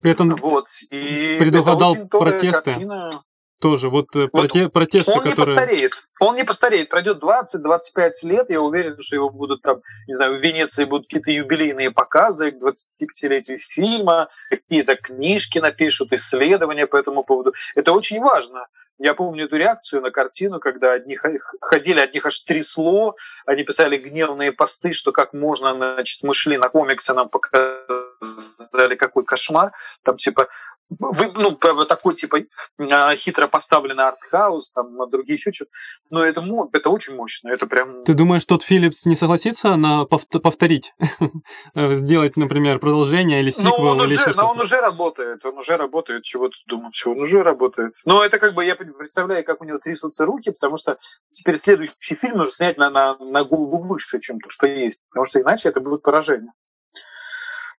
При 0.00 0.12
этом 0.12 0.34
вот. 0.36 0.66
и 0.90 1.36
предугадал 1.38 1.96
протесты. 2.08 2.72
Картина. 2.72 3.24
Тоже, 3.60 3.88
вот, 3.88 4.14
э, 4.14 4.28
вот 4.32 4.32
проте, 4.32 4.68
протесты, 4.68 5.12
он 5.12 5.22
которые... 5.22 5.32
не 5.32 5.44
постареет, 5.44 5.92
он 6.20 6.36
не 6.36 6.44
постареет, 6.44 6.88
пройдет 6.90 7.22
20-25 7.22 8.10
лет, 8.24 8.50
я 8.50 8.60
уверен, 8.60 9.00
что 9.00 9.16
его 9.16 9.30
будут 9.30 9.62
там, 9.62 9.80
не 10.06 10.14
знаю, 10.14 10.38
в 10.38 10.42
Венеции 10.42 10.84
будут 10.84 11.06
какие-то 11.06 11.30
юбилейные 11.30 11.90
показы 11.90 12.50
к 12.50 12.56
25-летию 12.62 13.56
фильма, 13.56 14.28
какие-то 14.50 14.96
книжки 14.96 15.58
напишут, 15.58 16.12
исследования 16.12 16.86
по 16.86 16.96
этому 16.96 17.24
поводу. 17.24 17.54
Это 17.74 17.92
очень 17.92 18.20
важно. 18.20 18.66
Я 18.98 19.14
помню 19.14 19.46
эту 19.46 19.56
реакцию 19.56 20.02
на 20.02 20.10
картину, 20.10 20.58
когда 20.58 20.92
одни 20.92 21.16
ходили, 21.60 22.00
одних 22.00 22.26
аж 22.26 22.38
трясло, 22.40 23.16
они 23.46 23.62
писали 23.62 23.96
гневные 23.96 24.52
посты, 24.52 24.92
что 24.92 25.12
как 25.12 25.32
можно, 25.32 25.74
значит, 25.74 26.22
мы 26.22 26.34
шли 26.34 26.58
на 26.58 26.68
комиксы, 26.68 27.14
нам 27.14 27.30
показали 27.30 28.94
какой 28.96 29.24
кошмар, 29.24 29.72
там 30.02 30.16
типа 30.16 30.48
вы, 30.88 31.32
ну, 31.34 31.52
такой, 31.86 32.14
типа, 32.14 32.38
а, 32.78 33.16
хитро 33.16 33.48
поставленный 33.48 34.04
артхаус, 34.04 34.70
там, 34.70 35.00
а 35.00 35.06
другие 35.06 35.34
еще 35.34 35.52
что-то. 35.52 35.70
Но 36.10 36.24
это, 36.24 36.44
это 36.72 36.90
очень 36.90 37.16
мощно, 37.16 37.48
это 37.48 37.66
прям... 37.66 38.04
Ты 38.04 38.14
думаешь, 38.14 38.44
тот 38.44 38.62
Филлипс 38.62 39.06
не 39.06 39.16
согласится 39.16 39.76
на 39.76 40.04
повторить? 40.04 40.94
Сделать, 41.74 42.36
например, 42.36 42.78
продолжение 42.78 43.40
или 43.40 43.50
сиквел? 43.50 43.78
Ну, 43.78 43.84
он, 43.84 44.00
уже, 44.00 44.32
но 44.36 44.50
он 44.50 44.60
уже 44.60 44.80
работает, 44.80 45.44
он 45.44 45.58
уже 45.58 45.76
работает, 45.76 46.22
чего 46.22 46.48
ты 46.48 46.56
думаешь, 46.66 47.06
он 47.06 47.20
уже 47.20 47.42
работает. 47.42 47.94
Но 48.04 48.24
это 48.24 48.38
как 48.38 48.54
бы, 48.54 48.64
я 48.64 48.76
представляю, 48.76 49.44
как 49.44 49.60
у 49.60 49.64
него 49.64 49.78
трясутся 49.78 50.24
руки, 50.24 50.50
потому 50.52 50.76
что 50.76 50.98
теперь 51.32 51.56
следующий 51.56 52.14
фильм 52.14 52.38
нужно 52.38 52.52
снять 52.52 52.78
на, 52.78 52.90
на, 52.90 53.16
на 53.18 53.44
голову 53.44 53.76
выше, 53.88 54.20
чем 54.20 54.38
то, 54.38 54.50
что 54.50 54.66
есть, 54.66 55.00
потому 55.10 55.26
что 55.26 55.40
иначе 55.40 55.68
это 55.68 55.80
будет 55.80 56.02
поражение. 56.02 56.52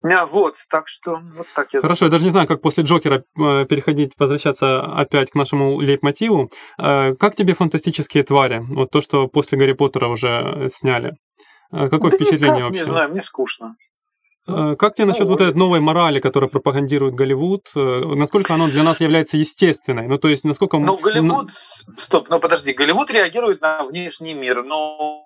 А, 0.03 0.25
вот, 0.25 0.55
так 0.69 0.87
что 0.87 1.19
вот 1.35 1.47
так 1.55 1.73
я... 1.73 1.81
Хорошо, 1.81 2.05
я 2.05 2.11
даже 2.11 2.23
не 2.23 2.29
знаю, 2.29 2.47
как 2.47 2.61
после 2.61 2.83
Джокера 2.83 3.23
э, 3.37 3.65
переходить, 3.65 4.13
возвращаться 4.17 4.81
опять 4.81 5.31
к 5.31 5.35
нашему 5.35 5.81
лейтмотиву. 5.81 6.51
Э, 6.77 7.15
как 7.15 7.35
тебе 7.35 7.55
фантастические 7.55 8.23
твари? 8.23 8.63
Вот 8.69 8.91
то, 8.91 9.01
что 9.01 9.27
после 9.27 9.57
Гарри 9.57 9.73
Поттера 9.73 10.07
уже 10.07 10.67
сняли. 10.71 11.15
Э, 11.71 11.89
какое 11.89 12.11
да 12.11 12.17
впечатление 12.17 12.57
никак, 12.57 12.63
вообще? 12.65 12.79
Не 12.79 12.85
знаю, 12.85 13.09
мне 13.09 13.21
скучно. 13.21 13.75
Как 14.45 14.93
тебе 14.93 15.05
насчет 15.05 15.27
вот 15.27 15.41
этой 15.41 15.53
новой 15.53 15.81
морали, 15.81 16.21
которую 16.21 16.49
пропагандирует 16.49 17.15
Голливуд? 17.15 17.69
Насколько 17.75 18.53
оно 18.53 18.69
для 18.69 18.81
нас 18.81 19.01
является 19.01 19.35
естественной? 19.35 20.07
Ну, 20.07 20.17
то 20.17 20.29
есть, 20.29 20.45
насколько... 20.45 20.77
Ну, 20.77 20.97
Голливуд... 20.97 21.51
Стоп, 21.97 22.29
ну 22.29 22.39
подожди, 22.39 22.71
Голливуд 22.71 23.11
реагирует 23.11 23.59
на 23.59 23.83
внешний 23.83 24.33
мир, 24.33 24.63
но 24.63 25.25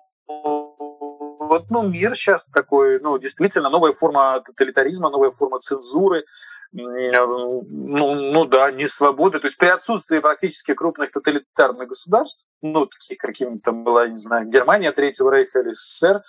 вот, 1.52 1.70
ну, 1.70 1.86
мир 1.86 2.14
сейчас 2.14 2.46
такой, 2.46 3.00
ну, 3.00 3.18
действительно, 3.18 3.70
новая 3.70 3.92
форма 3.92 4.40
тоталитаризма, 4.40 5.10
новая 5.10 5.30
форма 5.30 5.60
цензуры, 5.60 6.24
ну, 6.72 7.62
ну 7.64 8.44
да, 8.46 8.70
не 8.70 8.86
свободы. 8.86 9.38
То 9.38 9.46
есть 9.46 9.58
при 9.58 9.68
отсутствии 9.68 10.20
практически 10.20 10.72
крупных 10.74 11.12
тоталитарных 11.12 11.88
государств, 11.88 12.46
ну, 12.62 12.86
таких 12.86 13.18
какими 13.18 13.58
там 13.58 13.84
была, 13.84 14.08
не 14.08 14.16
знаю, 14.16 14.46
Германия 14.46 14.92
Третьего 14.92 15.30
Рейха 15.30 15.60
или 15.60 15.72
СССР, 15.74 16.22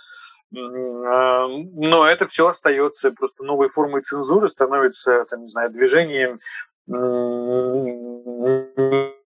а, 0.55 1.47
но 1.47 2.05
это 2.05 2.27
все 2.27 2.47
остается 2.47 3.11
просто 3.11 3.43
новой 3.43 3.69
формой 3.69 4.01
цензуры, 4.01 4.49
становится, 4.49 5.23
там, 5.29 5.41
не 5.41 5.47
знаю, 5.47 5.71
движением 5.71 6.39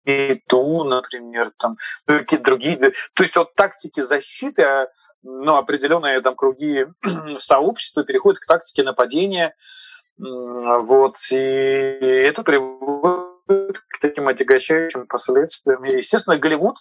МИТУ, 0.07 0.83
например, 0.85 1.51
там, 1.57 1.77
ну, 2.07 2.19
какие-то 2.19 2.45
другие. 2.45 2.77
То 2.77 3.23
есть 3.23 3.35
вот 3.35 3.53
тактики 3.55 3.99
защиты, 3.99 4.63
а, 4.63 4.87
ну, 5.23 5.55
определенные 5.55 6.21
там 6.21 6.35
круги 6.35 6.85
сообщества 7.39 8.03
переходят 8.03 8.39
к 8.39 8.45
тактике 8.45 8.83
нападения, 8.83 9.53
вот, 10.19 11.17
и 11.31 11.35
это 11.35 12.41
приводит 12.41 13.16
к 13.97 14.01
таким 14.01 14.27
отягощающим 14.27 15.07
последствиям. 15.07 15.83
И, 15.85 15.97
естественно, 15.97 16.37
Голливуд, 16.37 16.77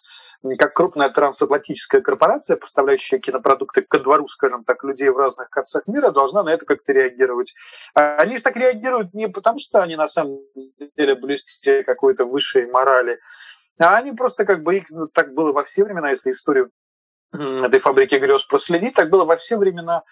как 0.58 0.74
крупная 0.74 1.08
трансатлантическая 1.08 2.00
корпорация, 2.00 2.56
поставляющая 2.56 3.18
кинопродукты 3.18 3.82
ко 3.82 3.98
двору, 3.98 4.26
скажем 4.26 4.64
так, 4.64 4.84
людей 4.84 5.08
в 5.08 5.16
разных 5.16 5.48
концах 5.50 5.86
мира, 5.86 6.10
должна 6.10 6.42
на 6.42 6.50
это 6.50 6.66
как-то 6.66 6.92
реагировать. 6.92 7.54
А 7.94 8.16
они 8.16 8.36
же 8.36 8.42
так 8.42 8.56
реагируют 8.56 9.14
не 9.14 9.28
потому, 9.28 9.58
что 9.58 9.82
они 9.82 9.96
на 9.96 10.06
самом 10.06 10.40
деле 10.96 11.14
блюстители 11.14 11.82
какой-то 11.82 12.24
высшей 12.26 12.66
морали, 12.66 13.18
а 13.78 13.96
они 13.96 14.12
просто 14.12 14.44
как 14.44 14.62
бы, 14.62 14.76
их, 14.76 14.84
ну, 14.90 15.06
так 15.06 15.34
было 15.34 15.52
во 15.52 15.62
все 15.62 15.84
времена, 15.84 16.10
если 16.10 16.30
историю 16.30 16.70
этой 17.32 17.80
фабрики 17.80 18.14
грез 18.16 18.44
проследить, 18.44 18.94
так 18.94 19.10
было 19.10 19.24
во 19.24 19.36
все 19.36 19.56
времена 19.56 20.02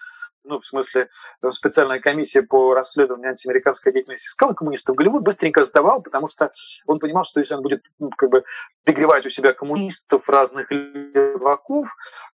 ну, 0.45 0.59
в 0.59 0.65
смысле, 0.65 1.09
э, 1.41 1.49
специальная 1.49 1.99
комиссия 1.99 2.43
по 2.43 2.73
расследованию 2.73 3.31
антиамериканской 3.31 3.91
деятельности. 3.91 4.27
Искала 4.27 4.53
коммунистов, 4.53 4.95
Голливуд 4.95 5.23
быстренько 5.23 5.63
сдавал, 5.63 6.01
потому 6.01 6.27
что 6.27 6.51
он 6.85 6.99
понимал, 6.99 7.23
что 7.25 7.39
если 7.39 7.55
он 7.55 7.61
будет 7.61 7.83
ну, 7.99 8.09
как 8.11 8.29
бы 8.29 8.43
пригревать 8.83 9.25
у 9.25 9.29
себя 9.29 9.53
коммунистов, 9.53 10.29
разных 10.29 10.71
леваков, 10.71 11.87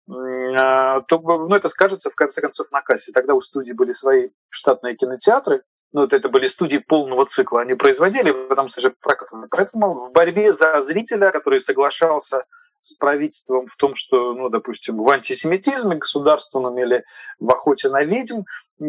а, 0.09 1.01
то 1.01 1.19
ну, 1.19 1.55
это 1.55 1.69
скажется 1.69 2.09
в 2.09 2.15
конце 2.15 2.41
концов 2.41 2.71
на 2.71 2.81
кассе. 2.81 3.11
Тогда 3.11 3.35
у 3.35 3.41
студии 3.41 3.73
были 3.73 3.91
свои 3.91 4.29
штатные 4.49 4.95
кинотеатры, 4.95 5.63
ну, 5.91 6.01
вот 6.01 6.13
это 6.13 6.29
были 6.29 6.47
студии 6.47 6.77
полного 6.77 7.25
цикла, 7.25 7.61
они 7.61 7.73
производили, 7.73 8.31
потом 8.31 8.67
же 8.67 8.93
прокатывали. 9.01 9.47
Поэтому 9.49 9.93
в 9.93 10.11
борьбе 10.13 10.53
за 10.53 10.79
зрителя, 10.81 11.31
который 11.31 11.61
соглашался 11.61 12.45
с 12.81 12.93
правительством 12.93 13.65
в 13.65 13.75
том, 13.75 13.95
что, 13.95 14.33
ну, 14.33 14.49
допустим, 14.49 14.97
в 14.97 15.09
антисемитизме 15.09 15.95
государственном 15.95 16.77
или 16.77 17.03
в 17.39 17.51
охоте 17.51 17.89
на 17.89 18.03
ведьм, 18.03 18.43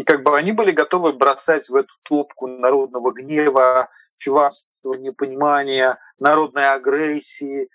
как 0.05 0.23
бы 0.23 0.37
они 0.37 0.53
были 0.53 0.73
готовы 0.73 1.13
бросать 1.13 1.71
в 1.71 1.75
эту 1.75 1.93
топку 2.03 2.47
народного 2.47 3.13
гнева, 3.13 3.89
чувства, 4.19 4.95
непонимания, 4.95 5.99
народной 6.19 6.71
агрессии, 6.71 7.69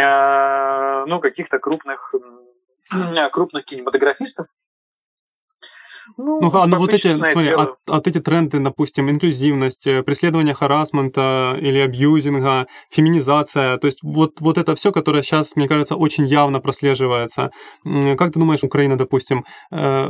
а, 0.00 1.04
ну, 1.06 1.20
каких-то 1.20 1.58
крупных 1.58 2.14
крупных 3.32 3.64
кинематографистов, 3.64 4.46
ну, 6.16 6.40
ну, 6.40 6.50
а, 6.52 6.66
ну 6.66 6.78
вот 6.78 6.92
эти, 6.92 7.16
смотри, 7.16 7.50
а, 7.50 7.74
а 7.86 7.92
вот 7.92 8.06
эти 8.06 8.20
тренды, 8.20 8.58
допустим, 8.58 9.10
инклюзивность, 9.10 9.86
э, 9.86 10.02
преследование 10.02 10.54
харасмента 10.54 11.56
или 11.60 11.78
абьюзинга, 11.78 12.66
феминизация, 12.90 13.78
то 13.78 13.86
есть 13.86 14.00
вот, 14.02 14.40
вот 14.40 14.58
это 14.58 14.74
все, 14.74 14.92
которое 14.92 15.22
сейчас, 15.22 15.56
мне 15.56 15.68
кажется, 15.68 15.96
очень 15.96 16.26
явно 16.26 16.60
прослеживается. 16.60 17.50
Как 17.84 18.32
ты 18.32 18.38
думаешь, 18.38 18.62
Украина, 18.62 18.96
допустим, 18.96 19.44
э, 19.70 20.08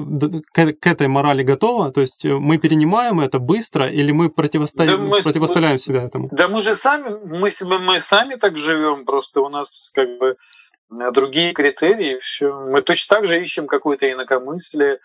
к, 0.52 0.72
к 0.72 0.86
этой 0.86 1.08
морали 1.08 1.42
готова? 1.42 1.92
То 1.92 2.00
есть 2.00 2.24
мы 2.24 2.58
перенимаем 2.58 3.20
это 3.20 3.38
быстро 3.38 3.88
или 3.88 4.12
мы, 4.12 4.28
противосто... 4.28 4.86
да 4.86 4.96
мы 4.96 5.22
противоставляем 5.22 5.74
мы, 5.74 5.78
себя 5.78 6.02
этому? 6.02 6.28
Да 6.32 6.48
мы 6.48 6.62
же 6.62 6.74
сами, 6.74 7.16
мы, 7.24 7.50
мы 7.78 8.00
сами 8.00 8.34
так 8.36 8.58
живем, 8.58 9.04
просто 9.04 9.40
у 9.40 9.48
нас 9.48 9.90
как 9.94 10.18
бы 10.18 10.36
другие 11.12 11.52
критерии, 11.52 12.18
все. 12.20 12.52
Мы 12.52 12.82
точно 12.82 13.16
так 13.16 13.26
же 13.26 13.42
ищем 13.42 13.66
какое-то 13.66 14.10
инакомыслие, 14.10 14.94
Э, 14.94 14.98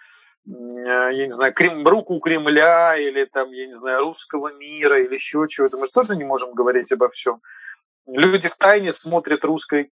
я 0.46 1.26
не 1.26 1.32
знаю, 1.32 1.54
Крем, 1.54 1.88
руку 1.88 2.20
Кремля 2.20 2.98
или 2.98 3.26
там, 3.26 3.52
я 3.52 3.68
не 3.68 3.74
знаю, 3.74 4.00
русского 4.02 4.54
мира 4.54 5.04
или 5.04 5.14
еще 5.14 5.46
чего-то. 5.48 5.78
Мы 5.78 5.86
же 5.86 5.92
тоже 5.92 6.16
не 6.16 6.24
можем 6.24 6.54
говорить 6.54 6.92
обо 6.92 7.10
всем. 7.10 7.42
Люди 8.08 8.50
в 8.50 8.56
тайне 8.58 8.92
смотрят 8.92 9.46
русское 9.46 9.88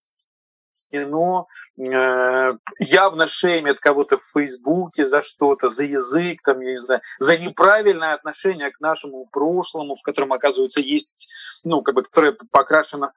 кино, 0.90 1.46
э, 1.78 2.52
явно 2.80 3.26
шеймят 3.26 3.80
кого-то 3.80 4.18
в 4.18 4.24
Фейсбуке 4.32 5.06
за 5.06 5.22
что-то, 5.22 5.68
за 5.68 5.84
язык, 5.84 6.42
там, 6.42 6.60
я 6.60 6.72
не 6.72 6.80
знаю, 6.80 7.00
за 7.18 7.38
неправильное 7.38 8.14
отношение 8.14 8.70
к 8.70 8.80
нашему 8.80 9.26
прошлому, 9.26 9.94
в 9.94 10.02
котором, 10.02 10.32
оказывается, 10.32 10.80
есть, 10.80 11.28
ну, 11.62 11.82
как 11.82 11.94
бы, 11.94 12.02
которое 12.02 12.36
покрашено 12.50 13.12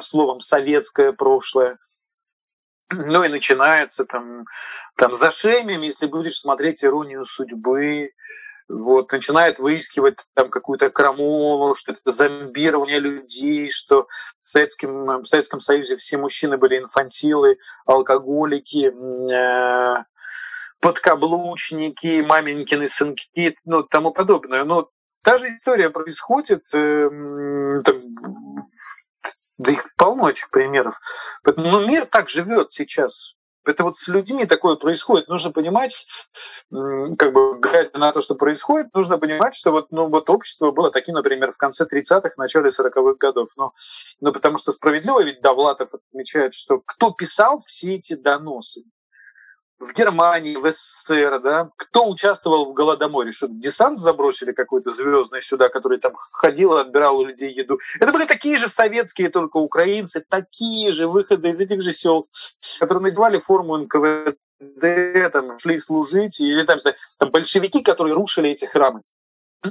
словом 0.00 0.40
советское 0.40 1.12
прошлое. 1.12 1.78
Ну 2.90 3.22
и 3.24 3.28
начинается 3.28 4.04
там, 4.04 4.44
там 4.96 5.12
за 5.12 5.30
шеймами, 5.30 5.86
если 5.86 6.06
будешь 6.06 6.38
смотреть 6.38 6.84
«Иронию 6.84 7.24
судьбы», 7.24 8.12
вот, 8.68 9.12
начинает 9.12 9.58
выискивать 9.58 10.24
там 10.34 10.50
какую-то 10.50 10.90
крамолу, 10.90 11.74
что 11.74 11.92
это 11.92 12.00
зомбирование 12.04 12.98
людей, 12.98 13.70
что 13.70 14.06
в 14.42 14.46
Советском, 14.46 15.22
в 15.22 15.24
Советском 15.24 15.58
Союзе 15.58 15.96
все 15.96 16.18
мужчины 16.18 16.58
были 16.58 16.78
инфантилы, 16.78 17.58
алкоголики, 17.86 18.92
э, 19.32 20.04
подкаблучники, 20.80 22.20
маменькины 22.20 22.88
сынки, 22.88 23.56
ну, 23.64 23.82
тому 23.84 24.12
подобное. 24.12 24.64
Но 24.64 24.90
та 25.22 25.38
же 25.38 25.48
история 25.48 25.90
происходит, 25.90 26.64
э, 26.74 27.08
там, 27.84 28.47
да 29.58 29.72
их 29.72 29.94
полно 29.96 30.30
этих 30.30 30.50
примеров. 30.50 30.98
Но 31.44 31.84
мир 31.84 32.06
так 32.06 32.28
живет 32.28 32.72
сейчас. 32.72 33.34
Это 33.64 33.84
вот 33.84 33.96
с 33.96 34.08
людьми 34.08 34.46
такое 34.46 34.76
происходит. 34.76 35.28
Нужно 35.28 35.52
понимать, 35.52 36.06
как 36.70 37.32
бы 37.32 37.58
глядя 37.58 37.98
на 37.98 38.12
то, 38.12 38.22
что 38.22 38.34
происходит, 38.34 38.94
нужно 38.94 39.18
понимать, 39.18 39.54
что 39.54 39.72
вот, 39.72 39.88
ну, 39.90 40.08
вот 40.08 40.30
общество 40.30 40.70
было 40.70 40.90
таким, 40.90 41.16
например, 41.16 41.52
в 41.52 41.58
конце 41.58 41.84
30-х, 41.84 42.30
начале 42.38 42.70
40-х 42.70 43.14
годов. 43.20 43.48
Но, 43.56 43.72
но 44.20 44.32
потому 44.32 44.56
что 44.56 44.72
справедливо 44.72 45.22
ведь 45.22 45.42
Довлатов 45.42 45.90
отмечает, 45.92 46.54
что 46.54 46.80
кто 46.80 47.10
писал 47.10 47.62
все 47.66 47.96
эти 47.96 48.14
доносы? 48.14 48.84
В 49.78 49.92
Германии, 49.94 50.56
в 50.56 50.70
СССР, 50.70 51.40
да, 51.40 51.70
кто 51.76 52.08
участвовал 52.08 52.66
в 52.66 52.74
Голодоморе, 52.74 53.32
что 53.32 53.46
десант 53.48 54.00
забросили 54.00 54.52
какой-то 54.52 54.90
звездный 54.90 55.40
сюда, 55.40 55.68
который 55.68 55.98
там 55.98 56.14
ходил 56.32 56.76
и 56.76 56.80
отбирал 56.80 57.18
у 57.18 57.24
людей 57.24 57.52
еду. 57.52 57.78
Это 58.00 58.12
были 58.12 58.24
такие 58.24 58.58
же 58.58 58.68
советские, 58.68 59.30
только 59.30 59.58
украинцы, 59.58 60.24
такие 60.28 60.92
же 60.92 61.06
выходы 61.06 61.50
из 61.50 61.60
этих 61.60 61.82
же 61.82 61.92
сел, 61.92 62.28
которые 62.80 63.02
надевали 63.02 63.38
форму 63.38 63.76
НКВД, 63.76 64.36
там, 65.32 65.58
шли 65.58 65.78
служить, 65.78 66.40
или 66.40 66.64
там, 66.64 66.78
там 67.18 67.30
большевики, 67.30 67.80
которые 67.80 68.14
рушили 68.14 68.50
эти 68.50 68.64
храмы. 68.64 69.02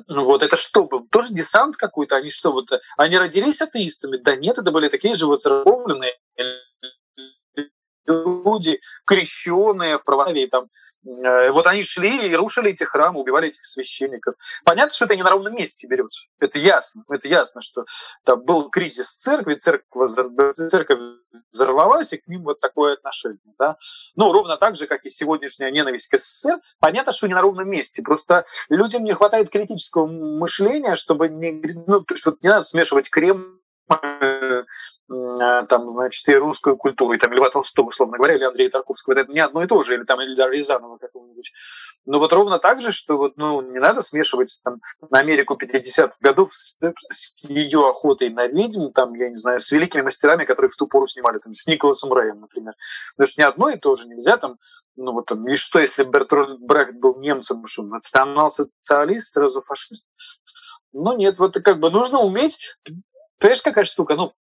Вот 0.08 0.44
это 0.44 0.58
что? 0.58 0.88
Тоже 1.12 1.34
десант 1.34 1.78
какой-то? 1.78 2.18
Они 2.18 2.30
что, 2.30 2.52
вот, 2.52 2.68
они 2.98 3.18
родились 3.18 3.62
атеистами? 3.62 4.18
Да 4.18 4.36
нет, 4.36 4.58
это 4.58 4.72
были 4.72 4.88
такие 4.90 5.16
же 5.16 5.28
вот 5.28 5.42
церковленные 5.42 6.14
люди, 8.08 8.80
крещенные 9.06 9.98
в 9.98 10.06
православии, 10.06 10.48
там, 10.48 10.70
э, 11.06 11.52
вот 11.52 11.68
они 11.68 11.84
шли 11.84 12.30
и 12.30 12.36
рушили 12.36 12.72
эти 12.72 12.84
храмы, 12.84 13.20
убивали 13.20 13.50
этих 13.50 13.66
священников. 13.66 14.36
Понятно, 14.64 14.94
что 14.94 15.06
это 15.06 15.16
не 15.16 15.24
на 15.24 15.30
ровном 15.30 15.56
месте 15.56 15.88
берется. 15.88 16.28
Это 16.40 16.60
ясно. 16.60 17.04
Это 17.10 17.28
ясно, 17.28 17.62
что 17.62 17.86
там 18.24 18.44
был 18.44 18.70
кризис 18.70 19.16
церкви, 19.16 19.56
церковь, 19.56 20.12
церковь 20.70 21.00
взорвалась, 21.52 22.14
и 22.14 22.18
к 22.18 22.28
ним 22.28 22.44
вот 22.44 22.60
такое 22.60 22.94
отношение. 22.94 23.40
Да? 23.60 23.78
Ну, 24.16 24.32
ровно 24.32 24.58
так 24.58 24.76
же, 24.76 24.88
как 24.88 25.06
и 25.06 25.10
сегодняшняя 25.10 25.72
ненависть 25.72 26.10
к 26.10 26.18
СССР. 26.18 26.58
Понятно, 26.80 27.12
что 27.12 27.28
не 27.28 27.34
на 27.34 27.42
ровном 27.42 27.70
месте. 27.70 28.02
Просто 28.02 28.46
людям 28.70 29.04
не 29.04 29.14
хватает 29.14 29.50
критического 29.50 30.08
мышления, 30.08 30.96
чтобы 30.96 31.30
не, 31.30 31.62
ну, 31.88 32.02
то 32.02 32.14
есть 32.14 32.26
вот 32.26 32.42
не 32.42 32.50
надо 32.50 32.64
смешивать 32.64 33.10
Кремль 33.10 33.57
там, 33.90 35.90
значит, 35.90 36.28
и 36.28 36.36
русскую 36.36 36.76
культуру, 36.76 37.14
и 37.14 37.18
там 37.18 37.32
Льва 37.32 37.50
Толстого, 37.50 37.88
условно 37.88 38.18
говоря, 38.18 38.36
или 38.36 38.44
Андрея 38.44 38.70
Тарковского, 38.70 39.14
это 39.14 39.32
не 39.32 39.40
одно 39.40 39.64
и 39.64 39.68
то 39.68 39.82
же, 39.82 39.96
или 39.96 40.04
там 40.04 40.22
Ильдара 40.22 40.52
Рязанова 40.52 40.98
какого-нибудь. 40.98 41.52
Но 42.06 42.20
вот 42.20 42.34
ровно 42.34 42.60
так 42.60 42.82
же, 42.82 42.92
что 42.92 43.18
вот, 43.18 43.38
ну, 43.38 43.62
не 43.62 43.80
надо 43.80 44.02
смешивать 44.02 44.60
там 44.64 44.82
на 45.10 45.20
Америку 45.20 45.58
50-х 45.62 46.18
годов 46.20 46.54
с, 46.54 46.78
с 47.10 47.44
ее 47.44 47.88
охотой 47.88 48.30
на 48.30 48.48
ведьм, 48.48 48.92
там, 48.92 49.14
я 49.14 49.30
не 49.30 49.38
знаю, 49.38 49.60
с 49.60 49.72
великими 49.72 50.02
мастерами, 50.02 50.44
которые 50.44 50.70
в 50.70 50.76
ту 50.76 50.88
пору 50.88 51.06
снимали, 51.06 51.40
там, 51.40 51.54
с 51.54 51.66
Николасом 51.68 52.12
Рэем, 52.12 52.42
например. 52.42 52.74
Потому 53.16 53.28
что 53.28 53.42
не 53.42 53.48
одно 53.48 53.70
и 53.70 53.78
то 53.78 53.96
же 53.96 54.08
нельзя 54.08 54.38
там, 54.38 54.58
ну 54.98 55.14
вот 55.14 55.28
там, 55.28 55.48
и 55.48 55.56
что, 55.56 55.80
если 55.80 56.04
Бертрольд 56.04 56.60
Брехт 56.60 56.96
был 56.96 57.20
немцем, 57.20 57.66
что 57.66 57.84
национал-социалист, 57.84 59.34
сразу 59.34 59.62
фашист? 59.62 60.06
Ну 60.94 61.16
нет, 61.16 61.38
вот 61.38 61.60
как 61.60 61.80
бы 61.80 61.92
нужно 61.92 62.20
уметь 62.20 62.76
Понимаешь, 63.40 63.62
какая 63.62 63.86
штука? 63.86 64.16
Ну, 64.16 64.34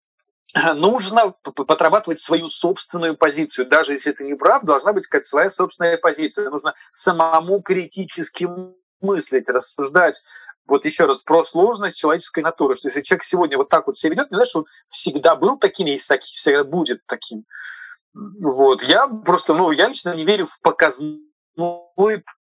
нужно 0.75 1.35
подрабатывать 1.43 2.21
свою 2.21 2.49
собственную 2.49 3.17
позицию. 3.17 3.69
Даже 3.69 3.93
если 3.93 4.13
это 4.13 4.25
не 4.25 4.35
прав, 4.35 4.65
должна 4.65 4.93
быть 4.93 5.07
какая-то 5.07 5.29
своя 5.29 5.51
собственная 5.51 5.99
позиция. 5.99 6.51
Нужно 6.51 6.75
самому 6.93 7.61
критически 7.61 8.49
мыслить, 9.01 9.49
рассуждать. 9.49 10.23
Вот 10.67 10.85
еще 10.85 11.05
раз 11.05 11.23
про 11.23 11.43
сложность 11.43 11.99
человеческой 11.99 12.43
натуры, 12.43 12.75
что 12.75 12.89
если 12.89 13.03
человек 13.03 13.23
сегодня 13.25 13.57
вот 13.57 13.69
так 13.69 13.87
вот 13.87 13.99
себя 13.99 14.13
ведет, 14.13 14.31
не 14.31 14.37
значит, 14.37 14.51
что 14.51 14.59
он 14.61 14.67
всегда 14.89 15.37
был 15.37 15.59
таким 15.59 15.87
и 15.87 15.99
всегда 15.99 16.65
будет 16.65 17.05
таким. 17.07 17.45
Вот. 18.15 18.83
Я 18.83 19.07
просто, 19.07 19.55
ну, 19.55 19.71
я 19.71 19.89
лично 19.89 20.15
не 20.15 20.25
верю 20.25 20.47
в 20.47 20.61
показной 20.61 21.21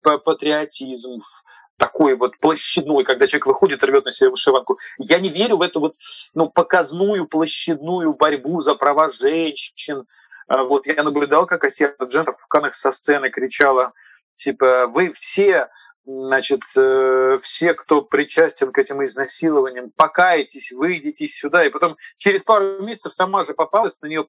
патриотизм, 0.02 1.20
в 1.20 1.44
такой 1.82 2.16
вот 2.16 2.38
площадной, 2.38 3.04
когда 3.04 3.26
человек 3.26 3.48
выходит, 3.48 3.84
рвет 3.84 4.06
на 4.06 4.12
себе 4.12 4.30
вышиванку. 4.30 4.78
Я 5.00 5.18
не 5.18 5.30
верю 5.30 5.58
в 5.58 5.64
эту 5.64 5.80
вот 5.80 5.96
ну, 6.36 6.48
показную 6.48 7.26
площадную 7.26 8.14
борьбу 8.14 8.60
за 8.60 8.76
права 8.76 9.10
женщин. 9.10 10.06
А 10.48 10.64
вот 10.64 10.86
я 10.86 11.02
наблюдал, 11.02 11.48
как 11.48 11.64
Асия 11.64 11.96
Джентов 12.04 12.36
в 12.38 12.48
Канах 12.48 12.76
со 12.76 12.92
сцены 12.92 13.32
кричала, 13.32 13.94
типа, 14.36 14.86
вы 14.94 15.12
все 15.12 15.70
значит, 16.06 16.62
э, 16.78 17.38
все, 17.42 17.74
кто 17.74 18.04
причастен 18.04 18.72
к 18.72 18.78
этим 18.78 19.04
изнасилованиям, 19.04 19.92
покайтесь, 19.96 20.72
выйдите 20.72 21.28
сюда. 21.28 21.66
И 21.66 21.72
потом 21.72 21.96
через 22.18 22.44
пару 22.44 22.84
месяцев 22.84 23.16
сама 23.16 23.44
же 23.44 23.56
попалась, 23.56 24.00
на 24.02 24.08
нее 24.08 24.28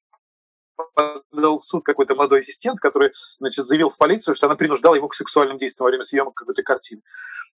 подал 0.95 1.57
в 1.57 1.63
суд 1.63 1.83
какой-то 1.83 2.15
молодой 2.15 2.39
ассистент, 2.39 2.79
который 2.79 3.11
значит, 3.39 3.65
заявил 3.65 3.89
в 3.89 3.97
полицию, 3.97 4.35
что 4.35 4.47
она 4.47 4.55
принуждала 4.55 4.95
его 4.95 5.07
к 5.07 5.13
сексуальным 5.13 5.57
действиям 5.57 5.85
во 5.85 5.89
время 5.89 6.03
съемок 6.03 6.33
какой-то 6.33 6.63
картины. 6.63 7.01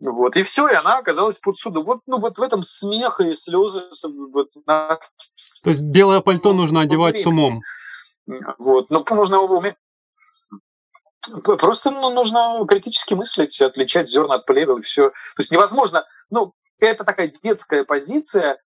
Вот. 0.05 0.35
И 0.37 0.43
все, 0.43 0.67
и 0.67 0.73
она 0.73 0.97
оказалась 0.97 1.39
под 1.39 1.57
судом. 1.57 1.83
Вот, 1.85 2.01
ну, 2.05 2.19
вот 2.19 2.37
в 2.37 2.41
этом 2.41 2.63
смех 2.63 3.19
и 3.21 3.33
слезы. 3.33 3.83
Вот, 4.33 4.49
на... 4.65 4.99
То 5.63 5.69
есть 5.69 5.81
белое 5.81 6.21
пальто 6.21 6.53
нужно 6.53 6.81
одевать 6.81 7.19
с 7.19 7.25
умом. 7.25 7.61
Вот. 8.57 8.89
Но 8.89 9.05
нужно 9.11 9.39
уметь 9.41 9.75
Просто 11.43 11.91
ну, 11.91 12.09
нужно 12.11 12.63
критически 12.67 13.13
мыслить, 13.13 13.59
отличать 13.61 14.09
зерна 14.09 14.35
от 14.35 14.45
плевел 14.45 14.77
и 14.77 14.81
все. 14.81 15.09
То 15.09 15.39
есть 15.39 15.51
невозможно, 15.51 16.05
ну, 16.29 16.53
это 16.79 17.03
такая 17.03 17.31
детская 17.43 17.83
позиция, 17.83 18.59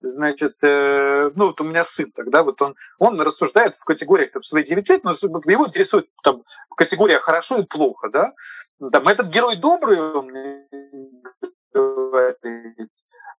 значит, 0.00 0.56
э, 0.62 1.30
ну 1.34 1.48
вот 1.48 1.60
у 1.60 1.64
меня 1.64 1.84
сын 1.84 2.10
тогда, 2.12 2.42
вот 2.42 2.60
он, 2.62 2.74
он 2.98 3.20
рассуждает 3.20 3.74
в 3.74 3.84
категориях 3.84 4.30
в 4.34 4.42
свои 4.42 4.62
9 4.62 4.88
лет, 4.88 5.04
но 5.04 5.10
его 5.10 5.66
интересует 5.66 6.08
там 6.22 6.44
категория 6.76 7.18
хорошо 7.18 7.58
и 7.58 7.64
плохо, 7.64 8.08
да, 8.10 8.32
там 8.90 9.08
этот 9.08 9.28
герой 9.28 9.56
добрый, 9.56 10.00
он 10.00 10.28
говорит, 10.28 10.68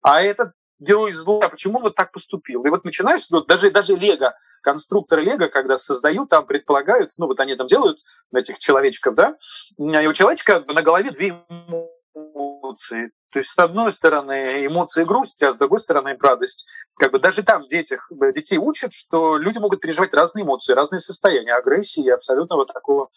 а 0.01 0.22
этот 0.22 0.53
герой 0.80 1.12
зла, 1.12 1.45
а 1.45 1.49
почему 1.49 1.78
он 1.78 1.84
вот 1.84 1.95
так 1.95 2.12
поступил? 2.12 2.64
И 2.64 2.70
вот 2.70 2.86
начинаешь, 2.86 3.30
ну, 3.30 3.43
даже, 3.43 3.70
даже 3.70 3.95
Лего, 3.95 4.34
конструкторы 4.62 5.24
Лего, 5.24 5.47
когда 5.47 5.78
создают, 5.78 6.30
там 6.30 6.45
предполагают, 6.45 7.12
ну 7.18 7.28
вот 7.28 7.39
они 7.39 7.55
там 7.55 7.68
делают 7.68 7.99
этих 8.34 8.60
человечков, 8.60 9.16
да, 9.16 9.38
и 9.78 10.07
у 10.07 10.14
человечка 10.14 10.64
на 10.68 10.82
голове 10.82 11.12
две 11.12 11.38
эмоции. 11.49 13.12
То 13.32 13.39
есть, 13.39 13.49
с 13.49 13.59
одной 13.59 13.91
стороны, 13.91 14.65
эмоции 14.65 15.03
грусть, 15.03 15.41
а 15.43 15.51
с 15.51 15.57
другой 15.57 15.80
стороны, 15.80 16.17
радость. 16.19 16.65
Как 16.97 17.11
бы 17.11 17.19
даже 17.19 17.43
там 17.43 17.67
детях, 17.67 18.11
детей 18.34 18.57
учат, 18.57 18.93
что 18.93 19.38
люди 19.38 19.59
могут 19.59 19.82
переживать 19.82 20.13
разные 20.13 20.43
эмоции, 20.43 20.73
разные 20.73 20.99
состояния, 20.99 21.53
агрессии 21.53 22.03
и 22.03 22.09
абсолютного 22.09 22.65
такого 22.65 23.09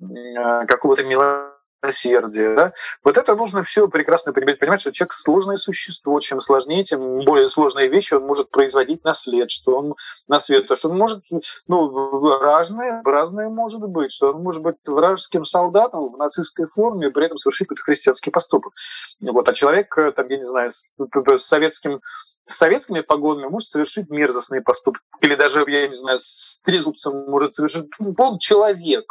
э, 0.00 0.66
какого-то 0.66 1.04
милого 1.04 1.53
милосердие. 1.84 2.54
Да? 2.54 2.72
Вот 3.02 3.18
это 3.18 3.34
нужно 3.36 3.62
все 3.62 3.88
прекрасно 3.88 4.32
понимать, 4.32 4.58
понимать, 4.58 4.80
что 4.80 4.92
человек 4.92 5.12
сложное 5.12 5.56
существо. 5.56 6.18
Чем 6.20 6.40
сложнее, 6.40 6.84
тем 6.84 7.24
более 7.24 7.48
сложные 7.48 7.88
вещи 7.88 8.14
он 8.14 8.24
может 8.24 8.50
производить 8.50 9.04
на 9.04 9.14
след, 9.14 9.50
что 9.50 9.78
он 9.78 9.94
на 10.28 10.38
свет. 10.40 10.66
То, 10.66 10.74
что 10.74 10.88
он 10.88 10.98
может, 10.98 11.22
ну, 11.66 12.38
разное, 12.38 13.02
разное 13.04 13.48
может 13.48 13.82
быть, 13.82 14.12
что 14.12 14.32
он 14.32 14.42
может 14.42 14.62
быть 14.62 14.76
вражеским 14.86 15.44
солдатом 15.44 16.06
в 16.08 16.16
нацистской 16.16 16.66
форме, 16.66 17.10
при 17.10 17.26
этом 17.26 17.36
совершить 17.36 17.68
какой-то 17.68 17.82
христианский 17.82 18.30
поступок. 18.30 18.72
Вот. 19.20 19.48
А 19.48 19.52
человек, 19.52 19.96
э, 19.98 20.12
там, 20.12 20.28
я 20.28 20.36
не 20.36 20.44
знаю, 20.44 20.70
с, 20.70 20.94
с 20.98 21.42
советским 21.42 22.00
с 22.46 22.56
советскими 22.56 23.00
погонами 23.00 23.48
может 23.48 23.70
совершить 23.70 24.10
мерзостные 24.10 24.60
поступки. 24.60 25.02
Или 25.22 25.34
даже, 25.34 25.64
я 25.66 25.86
не 25.86 25.94
знаю, 25.94 26.18
с 26.18 26.60
трезубцем 26.62 27.24
может 27.26 27.54
совершить... 27.54 27.86
Он 28.18 28.38
человек. 28.38 29.04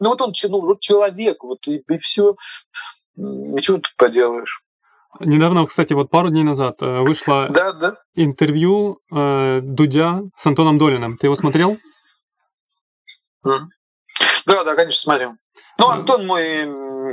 Ну 0.00 0.10
вот 0.10 0.20
он 0.20 0.32
ну, 0.48 0.60
вот 0.60 0.80
человек, 0.80 1.42
вот 1.44 1.66
и, 1.66 1.82
и 1.88 1.96
все. 1.98 2.36
Ничего 3.16 3.78
тут 3.78 3.94
поделаешь. 3.96 4.62
Недавно, 5.20 5.64
кстати, 5.66 5.92
вот 5.92 6.10
пару 6.10 6.30
дней 6.30 6.42
назад 6.42 6.82
э, 6.82 6.98
вышло 6.98 7.48
да, 7.48 7.72
да. 7.72 7.96
интервью 8.16 8.98
э, 9.12 9.60
Дудя 9.62 10.22
с 10.34 10.44
Антоном 10.46 10.78
Долиным. 10.78 11.16
Ты 11.16 11.28
его 11.28 11.36
смотрел? 11.36 11.76
Да, 13.44 14.64
да, 14.64 14.74
конечно, 14.74 15.00
смотрел. 15.00 15.34
Ну, 15.78 15.88
Антон 15.88 16.26
мой 16.26 16.64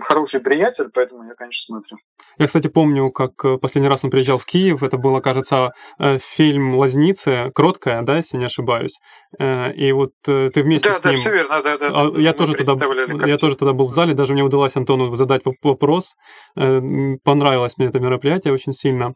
хороший 0.01 0.39
приятель, 0.39 0.89
поэтому 0.93 1.23
я, 1.23 1.33
конечно, 1.35 1.79
смотрю. 1.79 1.97
Я, 2.37 2.47
кстати, 2.47 2.67
помню, 2.67 3.11
как 3.11 3.43
э, 3.43 3.57
последний 3.57 3.89
раз 3.89 4.03
он 4.03 4.11
приезжал 4.11 4.37
в 4.37 4.45
Киев. 4.45 4.83
Это 4.83 4.97
было, 4.97 5.19
кажется, 5.19 5.69
э, 5.99 6.17
фильм 6.19 6.75
«Лазницы», 6.75 7.51
«Кроткая», 7.53 8.01
да, 8.03 8.17
если 8.17 8.37
не 8.37 8.45
ошибаюсь. 8.45 8.99
Э, 9.39 9.73
и 9.73 9.91
вот 9.91 10.11
ты 10.23 10.51
вместе 10.55 10.89
да, 10.89 10.95
с 10.95 11.03
ним... 11.03 11.13
Да, 11.13 11.19
все 11.19 11.31
верно, 11.31 11.61
да, 11.61 11.77
да. 11.77 11.87
А, 11.91 12.19
я, 12.19 12.33
тоже 12.33 12.53
тогда, 12.53 12.73
я 13.25 13.37
тоже 13.37 13.55
тогда 13.55 13.73
был 13.73 13.87
в 13.87 13.91
зале, 13.91 14.13
даже 14.13 14.33
мне 14.33 14.43
удалось 14.43 14.75
Антону 14.75 15.13
задать 15.15 15.43
вопрос. 15.61 16.15
Понравилось 16.55 17.77
мне 17.77 17.87
это 17.87 17.99
мероприятие 17.99 18.53
очень 18.53 18.73
сильно. 18.73 19.13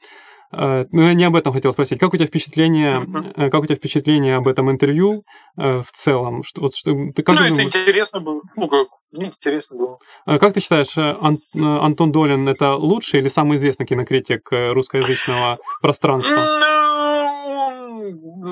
Э, 0.57 0.85
ну, 0.91 1.01
я 1.03 1.13
не 1.13 1.23
об 1.25 1.35
этом 1.35 1.53
хотел 1.53 1.73
спросить. 1.73 1.99
Как 1.99 2.13
у 2.13 2.17
тебя 2.17 2.27
впечатление, 2.27 3.01
uh-huh. 3.01 3.49
как 3.49 3.61
у 3.61 3.65
тебя 3.65 3.75
впечатление 3.75 4.35
об 4.35 4.47
этом 4.47 4.71
интервью 4.71 5.23
э, 5.57 5.81
в 5.81 5.91
целом? 5.91 6.43
Что, 6.43 6.61
вот, 6.61 6.75
что, 6.75 6.91
ты 7.15 7.23
как 7.23 7.35
ну, 7.35 7.41
это 7.41 7.49
думаешь? 7.49 7.75
интересно 7.75 8.19
было. 8.19 8.41
Ну, 8.55 8.67
как, 8.67 8.87
интересно 9.13 9.77
было. 9.77 9.99
Как 10.39 10.53
ты 10.53 10.59
считаешь, 10.59 10.97
Ан- 10.97 11.35
Антон 11.81 12.11
Долин 12.11 12.47
это 12.47 12.75
лучший 12.75 13.19
или 13.19 13.27
самый 13.27 13.57
известный 13.57 13.85
кинокритик 13.85 14.49
русскоязычного 14.51 15.57
пространства? 15.81 16.61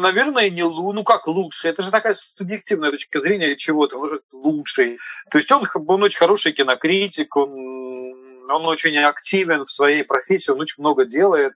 наверное, 0.03 0.49
не 0.49 0.63
ну 0.63 1.03
как 1.03 1.27
лучший. 1.27 1.71
Это 1.71 1.81
же 1.81 1.91
такая 1.91 2.13
субъективная 2.13 2.91
точка 2.91 3.19
зрения 3.19 3.55
чего-то. 3.55 3.97
Может, 3.97 4.23
лучший. 4.31 4.97
То 5.31 5.37
есть 5.37 5.51
он, 5.51 5.65
он 5.87 6.03
очень 6.03 6.17
хороший 6.17 6.51
кинокритик, 6.51 7.35
он, 7.35 7.51
он 8.49 8.65
очень 8.65 8.97
активен 8.97 9.63
в 9.65 9.71
своей 9.71 10.03
профессии, 10.03 10.51
он 10.51 10.59
очень 10.59 10.81
много 10.81 11.05
делает 11.05 11.53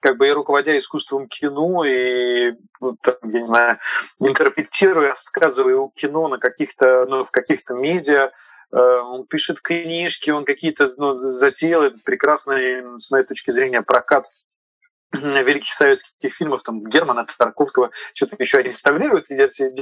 как 0.00 0.16
бы 0.16 0.28
и 0.28 0.32
руководя 0.32 0.76
искусством 0.78 1.28
кино, 1.28 1.84
и, 1.84 2.52
ну, 2.80 2.96
там, 3.02 3.14
я 3.24 3.40
не 3.40 3.46
знаю, 3.46 3.78
интерпретируя, 4.20 5.08
рассказывая 5.08 5.88
кино 5.94 6.28
на 6.28 6.38
каких-то, 6.38 7.06
ну, 7.06 7.24
в 7.24 7.30
каких-то 7.30 7.74
медиа, 7.74 8.30
э, 8.72 8.76
он 8.76 9.26
пишет 9.26 9.60
книжки, 9.60 10.30
он 10.30 10.44
какие-то 10.44 10.88
ну, 10.96 11.32
затеял 11.32 11.90
прекрасный, 12.04 12.98
с 12.98 13.10
моей 13.10 13.24
точки 13.24 13.50
зрения, 13.50 13.82
прокат 13.82 14.26
великих 15.12 15.72
советских 15.72 16.34
фильмов, 16.34 16.62
там, 16.62 16.84
Германа 16.84 17.26
Тарковского, 17.38 17.90
что-то 18.14 18.36
еще 18.38 18.62
реставрируют 18.62 19.30
и 19.30 19.36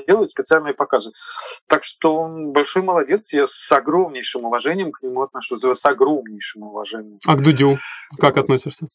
делают 0.06 0.30
специальные 0.30 0.74
показы. 0.74 1.10
Так 1.66 1.84
что 1.84 2.16
он 2.16 2.52
большой 2.52 2.82
молодец, 2.82 3.32
я 3.32 3.46
с 3.46 3.70
огромнейшим 3.72 4.44
уважением 4.44 4.92
к 4.92 5.02
нему 5.02 5.22
отношусь, 5.22 5.62
с 5.62 5.86
огромнейшим 5.86 6.62
уважением. 6.62 7.18
А 7.26 7.36
к 7.36 7.42
Дудю 7.42 7.76
как 8.18 8.36
относишься? 8.36 8.86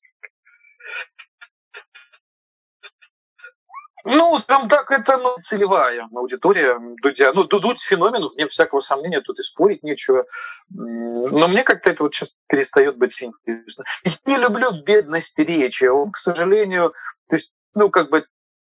Ну, 4.03 4.37
там 4.47 4.67
так, 4.67 4.91
это 4.91 5.17
ну, 5.17 5.35
целевая 5.39 6.07
аудитория 6.13 6.77
Дудя. 7.01 7.33
Ну, 7.33 7.43
Дудь 7.43 7.81
феномен, 7.81 8.27
вне 8.27 8.47
всякого 8.47 8.79
сомнения, 8.79 9.21
тут 9.21 9.39
и 9.39 9.43
спорить 9.43 9.83
нечего. 9.83 10.25
Но 10.69 11.47
мне 11.47 11.63
как-то 11.63 11.89
это 11.89 12.03
вот 12.03 12.13
сейчас 12.13 12.33
перестает 12.47 12.97
быть 12.97 13.21
интересно. 13.21 13.85
Я 14.03 14.11
не 14.25 14.37
люблю 14.37 14.71
бедность 14.83 15.37
речи. 15.39 15.85
Он, 15.85 16.11
к 16.11 16.17
сожалению, 16.17 16.93
то 17.27 17.35
есть, 17.35 17.53
ну, 17.73 17.89
как 17.89 18.09
бы, 18.09 18.25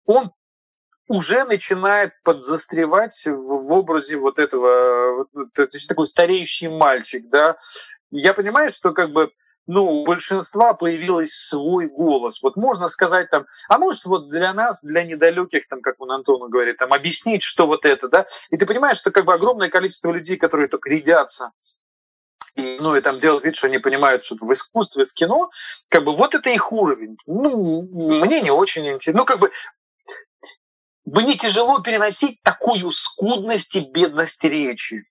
он 0.07 0.33
уже 1.09 1.45
начинает 1.45 2.13
подзастревать 2.25 3.27
в, 3.27 3.67
в 3.69 3.73
образе 3.73 4.17
вот 4.17 4.39
этого, 4.39 5.27
то 5.55 5.69
есть 5.73 5.89
такой 5.89 6.07
стареющий 6.07 6.69
мальчик, 6.69 7.29
да. 7.29 7.57
Я 8.19 8.35
понимаю, 8.35 8.71
что 8.71 8.93
как 8.93 9.13
бы 9.13 9.31
ну, 9.67 9.85
у 9.85 10.05
большинства 10.05 10.75
появился 10.75 11.49
свой 11.49 11.89
голос. 11.89 12.43
Вот 12.43 12.57
можно 12.57 12.89
сказать 12.89 13.31
там, 13.31 13.47
а 13.69 13.79
можешь 13.79 14.05
вот 14.07 14.29
для 14.29 14.53
нас, 14.53 14.83
для 14.83 15.05
недалеких, 15.05 15.69
там, 15.69 15.81
как 15.81 16.01
он 16.01 16.11
Антону 16.11 16.49
говорит, 16.49 16.77
там, 16.77 16.93
объяснить, 16.93 17.43
что 17.43 17.67
вот 17.67 17.85
это, 17.85 18.09
да? 18.09 18.27
И 18.51 18.57
ты 18.57 18.67
понимаешь, 18.67 18.99
что 18.99 19.11
как 19.11 19.25
бы 19.25 19.35
огромное 19.35 19.69
количество 19.69 20.11
людей, 20.13 20.37
которые 20.37 20.69
только 20.69 20.91
рядятся 20.91 21.53
и, 22.57 22.79
ну, 22.81 22.97
и 22.97 23.01
там 23.01 23.19
делают 23.19 23.45
вид, 23.45 23.55
что 23.55 23.67
они 23.67 23.79
понимают 23.79 24.25
что 24.25 24.37
в 24.41 24.53
искусстве, 24.53 25.05
в 25.05 25.13
кино, 25.13 25.51
как 25.91 26.05
бы 26.05 26.15
вот 26.15 26.35
это 26.35 26.51
их 26.51 26.73
уровень. 26.73 27.19
Ну, 27.27 27.83
мне 27.83 28.41
не 28.41 28.51
очень 28.51 28.89
интересно. 28.89 29.21
Ну, 29.21 29.25
как 29.27 29.39
бы 29.39 29.51
мне 31.05 31.37
тяжело 31.37 31.81
переносить 31.81 32.43
такую 32.43 32.91
скудность 32.91 33.77
и 33.77 33.81
бедность 33.81 34.43
речи. 34.43 35.05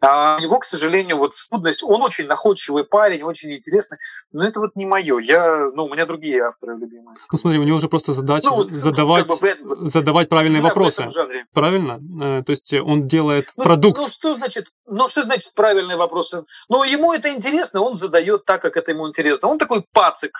А 0.00 0.36
у 0.38 0.42
него, 0.42 0.58
к 0.58 0.64
сожалению, 0.64 1.18
вот 1.18 1.34
скудность, 1.34 1.82
он 1.82 2.02
очень 2.02 2.26
находчивый 2.26 2.84
парень, 2.84 3.22
очень 3.22 3.54
интересный, 3.54 3.98
но 4.32 4.44
это 4.44 4.60
вот 4.60 4.74
не 4.74 4.86
мое. 4.86 5.18
Я, 5.18 5.70
ну, 5.74 5.84
у 5.84 5.88
меня 5.92 6.06
другие 6.06 6.42
авторы 6.42 6.76
любимые. 6.76 7.16
Ну, 7.30 7.38
смотри, 7.38 7.58
у 7.58 7.64
него 7.64 7.76
уже 7.76 7.88
просто 7.88 8.12
задача 8.12 8.48
ну, 8.48 8.56
вот, 8.56 8.70
задавать, 8.70 9.26
как 9.26 9.40
бы, 9.40 9.88
задавать 9.88 10.28
правильные 10.28 10.62
вопросы. 10.62 11.06
Правильно? 11.52 12.00
Э, 12.22 12.42
то 12.42 12.50
есть 12.50 12.72
он 12.72 13.08
делает 13.08 13.52
ну, 13.56 13.64
продукт. 13.64 13.98
Ну, 13.98 14.08
что 14.08 14.34
значит, 14.34 14.72
ну, 14.86 15.08
что 15.08 15.22
значит 15.24 15.54
правильные 15.54 15.96
вопросы? 15.96 16.44
Ну, 16.68 16.82
ему 16.84 17.12
это 17.12 17.30
интересно, 17.30 17.80
он 17.80 17.94
задает 17.94 18.44
так, 18.44 18.62
как 18.62 18.76
это 18.76 18.92
ему 18.92 19.08
интересно. 19.08 19.48
Он 19.48 19.58
такой 19.58 19.84
пацик. 19.92 20.32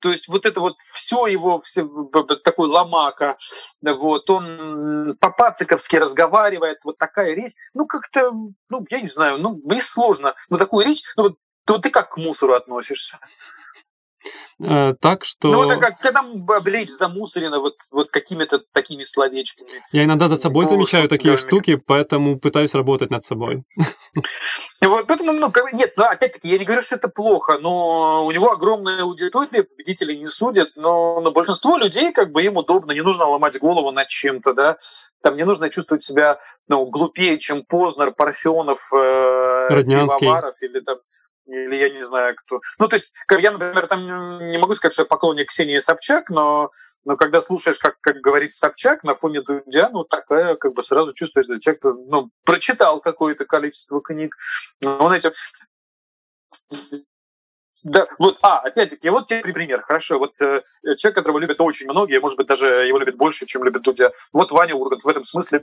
То 0.00 0.10
есть 0.10 0.28
вот 0.28 0.46
это 0.46 0.60
вот 0.60 0.76
все 0.94 1.26
его, 1.26 1.60
все, 1.60 1.88
такой 2.44 2.68
ломака, 2.68 3.36
вот, 3.82 4.30
он 4.30 5.16
по-пациковски 5.20 5.96
разговаривает, 5.96 6.84
вот 6.84 6.98
такая 6.98 7.34
речь, 7.34 7.52
ну 7.74 7.86
как-то, 7.86 8.32
ну 8.68 8.86
я 8.90 9.00
не 9.00 9.08
знаю, 9.08 9.38
ну 9.38 9.56
мне 9.64 9.82
сложно, 9.82 10.34
но 10.48 10.56
такую 10.56 10.86
речь, 10.86 11.02
ну 11.16 11.24
вот, 11.24 11.36
вот 11.66 11.82
ты 11.82 11.90
как 11.90 12.10
к 12.10 12.16
мусору 12.16 12.54
относишься? 12.54 13.18
Э, 14.60 14.94
так 15.00 15.24
что... 15.24 15.52
Ну, 15.52 15.64
это 15.64 15.80
как 15.80 16.00
когда 16.00 16.20
облечь 16.56 16.90
замусорено 16.90 17.60
вот, 17.60 17.76
вот 17.92 18.10
какими-то 18.10 18.60
такими 18.72 19.02
словечками. 19.04 19.70
Я 19.92 20.04
иногда 20.04 20.28
за 20.28 20.36
собой 20.36 20.64
ну, 20.64 20.70
замечаю 20.70 21.08
такие 21.08 21.36
штуки, 21.36 21.76
поэтому 21.76 22.38
пытаюсь 22.38 22.74
работать 22.74 23.10
над 23.10 23.24
собой. 23.24 23.62
Вот, 24.80 25.06
поэтому, 25.08 25.32
ну, 25.32 25.52
нет, 25.72 25.94
ну, 25.96 26.04
опять-таки, 26.04 26.48
я 26.48 26.58
не 26.58 26.64
говорю, 26.64 26.82
что 26.82 26.94
это 26.94 27.08
плохо, 27.08 27.58
но 27.58 28.24
у 28.24 28.30
него 28.30 28.52
огромная 28.52 29.02
аудитория, 29.02 29.64
победители 29.64 30.14
не 30.14 30.26
судят, 30.26 30.68
но, 30.76 31.20
но 31.20 31.32
большинство 31.32 31.76
людей, 31.76 32.12
как 32.12 32.30
бы, 32.30 32.42
им 32.42 32.56
удобно, 32.56 32.92
не 32.92 33.02
нужно 33.02 33.26
ломать 33.26 33.58
голову 33.58 33.90
над 33.90 34.06
чем-то, 34.06 34.54
да, 34.54 34.78
там 35.20 35.36
не 35.36 35.44
нужно 35.44 35.68
чувствовать 35.68 36.04
себя, 36.04 36.38
ну, 36.68 36.86
глупее, 36.86 37.38
чем 37.38 37.64
Познер, 37.64 38.12
Парфенов, 38.12 38.78
э, 38.94 39.82
Пивоваров 39.82 40.54
или 40.62 40.80
там 40.80 40.98
или 41.48 41.76
я 41.76 41.90
не 41.90 42.02
знаю 42.02 42.34
кто. 42.36 42.60
Ну, 42.78 42.88
то 42.88 42.96
есть, 42.96 43.10
как 43.26 43.40
я, 43.40 43.50
например, 43.50 43.86
там 43.86 44.06
не 44.50 44.58
могу 44.58 44.74
сказать, 44.74 44.92
что 44.92 45.02
я 45.02 45.06
поклонник 45.06 45.48
Ксении 45.48 45.78
Собчак, 45.78 46.30
но, 46.30 46.70
но 47.04 47.16
когда 47.16 47.40
слушаешь, 47.40 47.78
как, 47.78 48.00
как 48.00 48.16
говорит 48.16 48.54
Собчак 48.54 49.02
на 49.02 49.14
фоне 49.14 49.42
Дудя, 49.42 49.90
ну, 49.90 50.04
такая, 50.04 50.56
как 50.56 50.74
бы 50.74 50.82
сразу 50.82 51.14
чувствуешь, 51.14 51.46
что 51.46 51.58
человек 51.58 51.82
ну, 51.84 52.30
прочитал 52.44 53.00
какое-то 53.00 53.44
количество 53.46 54.00
книг. 54.00 54.36
Он 54.84 55.12
этим 55.12 55.32
да, 57.84 58.08
вот, 58.18 58.38
а, 58.42 58.58
опять-таки, 58.58 59.08
вот 59.08 59.26
тебе 59.26 59.40
пример, 59.40 59.82
хорошо, 59.82 60.18
вот 60.18 60.32
э, 60.40 60.62
человек, 60.96 61.14
которого 61.14 61.38
любят 61.38 61.60
очень 61.60 61.88
многие, 61.88 62.20
может 62.20 62.36
быть, 62.36 62.48
даже 62.48 62.66
его 62.66 62.98
любят 62.98 63.16
больше, 63.16 63.46
чем 63.46 63.62
любят 63.62 63.82
Дудя. 63.82 64.10
Вот 64.32 64.50
Ваня 64.50 64.74
Ургант 64.74 65.04
в 65.04 65.08
этом 65.08 65.22
смысле 65.22 65.62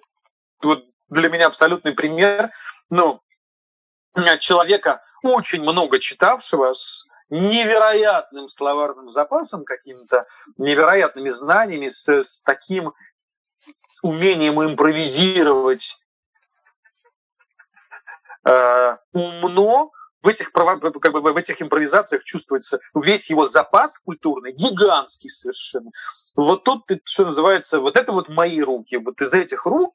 вот 0.64 0.86
для 1.10 1.30
меня 1.30 1.48
абсолютный 1.48 1.94
пример. 1.94 2.52
Ну, 2.90 3.22
человека, 4.40 5.04
очень 5.24 5.62
много 5.62 6.00
читавшего, 6.00 6.74
с 6.74 7.06
невероятным 7.30 8.48
словарным 8.48 9.10
запасом 9.10 9.64
каким-то, 9.66 10.26
невероятными 10.58 11.30
знаниями, 11.30 11.88
с, 11.88 12.08
с 12.08 12.42
таким 12.42 12.94
умением 14.04 14.64
импровизировать 14.64 15.98
э, 18.46 18.98
умно, 19.14 19.92
в 20.26 20.28
этих, 20.28 20.52
как 20.52 21.14
бы, 21.14 21.22
в 21.22 21.38
этих 21.38 21.62
импровизациях 21.62 22.24
чувствуется 22.24 22.80
весь 22.96 23.30
его 23.30 23.46
запас 23.46 24.00
культурный, 24.00 24.52
гигантский 24.54 25.30
совершенно. 25.30 25.92
Вот 26.36 26.64
тут, 26.64 26.84
что 27.04 27.26
называется, 27.26 27.80
вот 27.80 27.96
это 27.96 28.12
вот 28.12 28.28
мои 28.28 28.60
руки. 28.62 28.98
Вот 28.98 29.22
из 29.22 29.34
этих 29.34 29.66
рук 29.66 29.94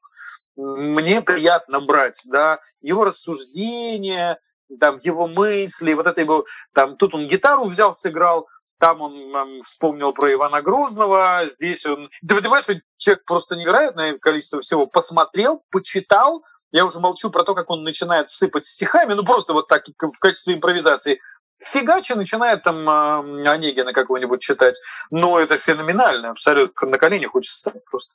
мне 0.56 1.20
приятно 1.20 1.80
брать, 1.80 2.22
да, 2.26 2.60
его 2.80 3.04
рассуждения, 3.04 4.38
там, 4.78 4.98
его 5.02 5.26
мысли, 5.26 5.94
вот 5.94 6.06
это 6.06 6.20
его, 6.20 6.44
там, 6.74 6.96
тут 6.96 7.14
он 7.14 7.26
гитару 7.26 7.64
взял, 7.64 7.92
сыграл, 7.92 8.46
там 8.78 9.00
он 9.02 9.32
там, 9.32 9.60
вспомнил 9.60 10.12
про 10.12 10.32
Ивана 10.32 10.62
Грозного, 10.62 11.42
здесь 11.46 11.84
он... 11.86 12.08
Ты 12.26 12.34
понимаешь, 12.34 12.64
что 12.64 12.74
человек 12.96 13.24
просто 13.24 13.56
невероятное 13.56 14.16
количество 14.18 14.60
всего 14.60 14.86
посмотрел, 14.86 15.64
почитал, 15.70 16.44
я 16.72 16.84
уже 16.84 17.00
молчу 17.00 17.30
про 17.30 17.44
то, 17.44 17.54
как 17.54 17.70
он 17.70 17.82
начинает 17.82 18.30
сыпать 18.30 18.64
стихами, 18.64 19.14
ну 19.14 19.24
просто 19.24 19.52
вот 19.52 19.68
так 19.68 19.84
в 19.86 20.18
качестве 20.18 20.54
импровизации. 20.54 21.20
Фигачи 21.62 22.14
начинает 22.14 22.62
там 22.62 22.88
э, 22.88 23.48
Онегина 23.48 23.92
какого-нибудь 23.92 24.40
читать. 24.40 24.80
Но 25.10 25.38
это 25.38 25.58
феноменально, 25.58 26.30
абсолютно. 26.30 26.88
На 26.88 26.96
колени 26.96 27.26
хочется 27.26 27.58
стать 27.58 27.84
просто. 27.84 28.14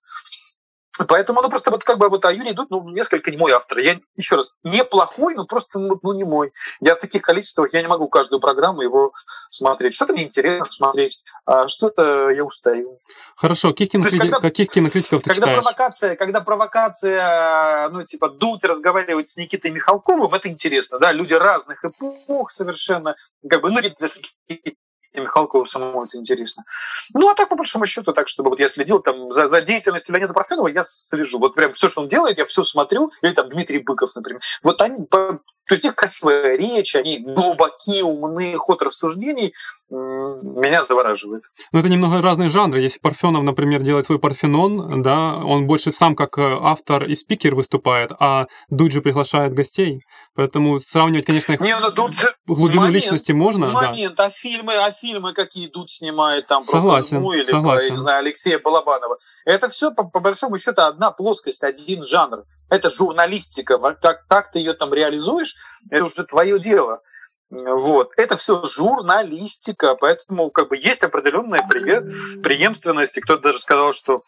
Поэтому, 1.08 1.42
ну, 1.42 1.50
просто 1.50 1.72
вот 1.72 1.84
как 1.84 1.98
бы 1.98 2.10
вот, 2.10 2.24
а 2.26 2.32
Юрий 2.32 2.54
Дудь, 2.54 2.70
ну, 2.70 2.88
несколько 2.90 3.32
не 3.32 3.38
мой 3.38 3.52
автор. 3.52 3.80
Я, 3.80 4.00
еще 4.16 4.36
раз, 4.36 4.56
неплохой, 4.64 5.36
но 5.36 5.46
просто, 5.46 5.80
ну, 5.80 6.00
ну, 6.02 6.14
не 6.14 6.24
мой. 6.24 6.52
Я 6.80 6.96
в 6.96 7.00
таких 7.00 7.22
количествах, 7.22 7.74
я 7.74 7.82
не 7.82 7.88
могу 7.88 8.08
каждую 8.08 8.40
программу 8.40 8.82
его 8.82 9.12
смотреть. 9.50 9.94
Что-то 9.94 10.14
мне 10.14 10.24
интересно 10.24 10.70
смотреть, 10.70 11.22
а 11.46 11.68
что-то 11.68 12.30
я 12.30 12.44
устаю. 12.44 13.00
Хорошо, 13.36 13.72
каких, 13.72 13.92
кинокрити... 13.92 14.18
когда, 14.18 14.40
каких 14.40 14.70
кинокритиков 14.72 15.22
ты 15.22 15.30
когда 15.30 15.48
читаешь? 15.48 15.64
Провокация, 15.64 16.16
когда 16.16 16.42
провокация, 16.42 17.90
ну, 17.90 18.04
типа, 18.04 18.30
Дудь 18.30 18.64
разговаривать 18.64 19.30
с 19.30 19.38
Никитой 19.38 19.72
Михалковым, 19.72 20.34
это 20.34 20.48
интересно, 20.48 21.00
да, 21.00 21.12
люди 21.12 21.34
разных 21.34 21.84
эпох 21.84 22.52
совершенно, 22.52 23.16
как 23.50 23.62
бы, 23.62 23.70
ну, 23.72 23.82
видно, 23.82 24.08
что 24.08 24.22
и 25.16 25.22
Михалкову 25.22 25.66
самому 25.66 26.06
это 26.06 26.18
интересно. 26.18 26.64
Ну, 27.14 27.30
а 27.30 27.36
так, 27.36 27.50
по 27.50 27.56
большому 27.56 27.86
счету, 27.86 28.14
так, 28.14 28.28
чтобы 28.28 28.50
вот 28.50 28.60
я 28.60 28.68
следил 28.68 29.00
там 29.00 29.32
за, 29.32 29.48
за 29.48 29.62
деятельностью 29.62 30.14
Леонида 30.14 30.34
Парфенова, 30.34 30.68
я 30.68 30.84
слежу. 30.84 31.40
Вот 31.40 31.56
прям 31.56 31.74
все, 31.74 31.90
что 31.90 32.02
он 32.02 32.10
делает, 32.10 32.38
я 32.38 32.46
все 32.46 32.64
смотрю. 32.64 33.12
Или 33.22 33.34
там 33.34 33.50
Дмитрий 33.50 33.80
Быков, 33.80 34.16
например. 34.16 34.42
Вот 34.64 34.82
они, 34.82 35.06
то 35.08 35.40
есть 35.70 35.84
у 35.84 35.88
них 35.88 35.96
красивая 35.96 36.56
речь, 36.56 36.96
они 36.96 37.20
глубокие, 37.20 38.04
умные, 38.04 38.56
ход 38.58 38.82
рассуждений 38.82 39.54
меня 40.42 40.84
завораживает. 40.84 41.44
Ну, 41.72 41.80
это 41.80 41.90
немного 41.90 42.22
разные 42.22 42.50
жанры. 42.50 42.82
Если 42.82 43.00
Парфенов, 43.00 43.44
например, 43.44 43.82
делает 43.82 44.06
свой 44.06 44.20
Парфенон, 44.20 45.02
да, 45.02 45.38
он 45.38 45.68
больше 45.68 45.92
сам 45.92 46.16
как 46.16 46.38
э, 46.38 46.58
автор 46.62 47.06
и 47.06 47.16
спикер 47.16 47.56
выступает, 47.56 48.12
а 48.20 48.48
Дуджи 48.70 49.02
приглашает 49.02 49.54
гостей. 49.54 50.02
Поэтому 50.36 50.80
сравнивать, 50.80 51.26
конечно, 51.26 51.54
их 51.54 51.62
Не, 51.62 51.78
ну, 51.80 51.92
тут 51.92 52.14
глубину 52.46 52.82
момент, 52.82 52.96
личности 52.96 53.32
можно. 53.32 53.68
Момент, 53.68 54.16
да. 54.16 54.26
а 54.26 54.30
фильмы, 54.30 54.74
а 54.74 54.92
фильмы 54.92 55.34
какие 55.34 55.68
Дудь 55.68 55.90
снимает 55.90 56.48
там 56.48 56.64
согласен, 56.64 57.18
про 57.18 57.18
Казму 57.18 57.34
или 57.34 57.42
согласен. 57.42 57.88
про, 57.88 57.92
не 57.94 57.98
знаю, 57.98 58.20
Алексея 58.20 58.60
Балабанова. 58.60 59.18
Это 59.46 59.70
все, 59.70 59.92
по, 59.92 60.04
по 60.04 60.20
большому 60.20 60.58
счету, 60.58 60.82
одна 60.82 61.12
плоскость, 61.12 61.64
один 61.64 62.04
жанр. 62.04 62.44
Это 62.70 62.90
журналистика. 62.90 63.78
Как, 64.02 64.28
как 64.28 64.52
ты 64.52 64.60
ее 64.60 64.74
там 64.74 64.94
реализуешь, 64.94 65.56
это 65.90 66.04
уже 66.04 66.24
твое 66.26 66.60
дело. 66.60 67.02
Вот. 67.64 68.12
Это 68.18 68.38
все 68.38 68.64
журналистика, 68.66 69.96
поэтому 69.96 70.50
как 70.50 70.70
бы 70.70 70.78
есть 70.78 71.04
определенная 71.04 71.68
преемственность. 71.68 73.18
И 73.18 73.22
кто-то 73.22 73.44
даже 73.44 73.60
сказал, 73.60 73.94
что 73.94 74.24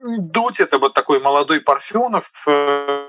Дудь 0.00 0.60
это 0.60 0.78
вот 0.78 0.94
такой 0.94 1.20
молодой 1.20 1.60
Парфенов. 1.60 2.30
Э, 2.48 3.08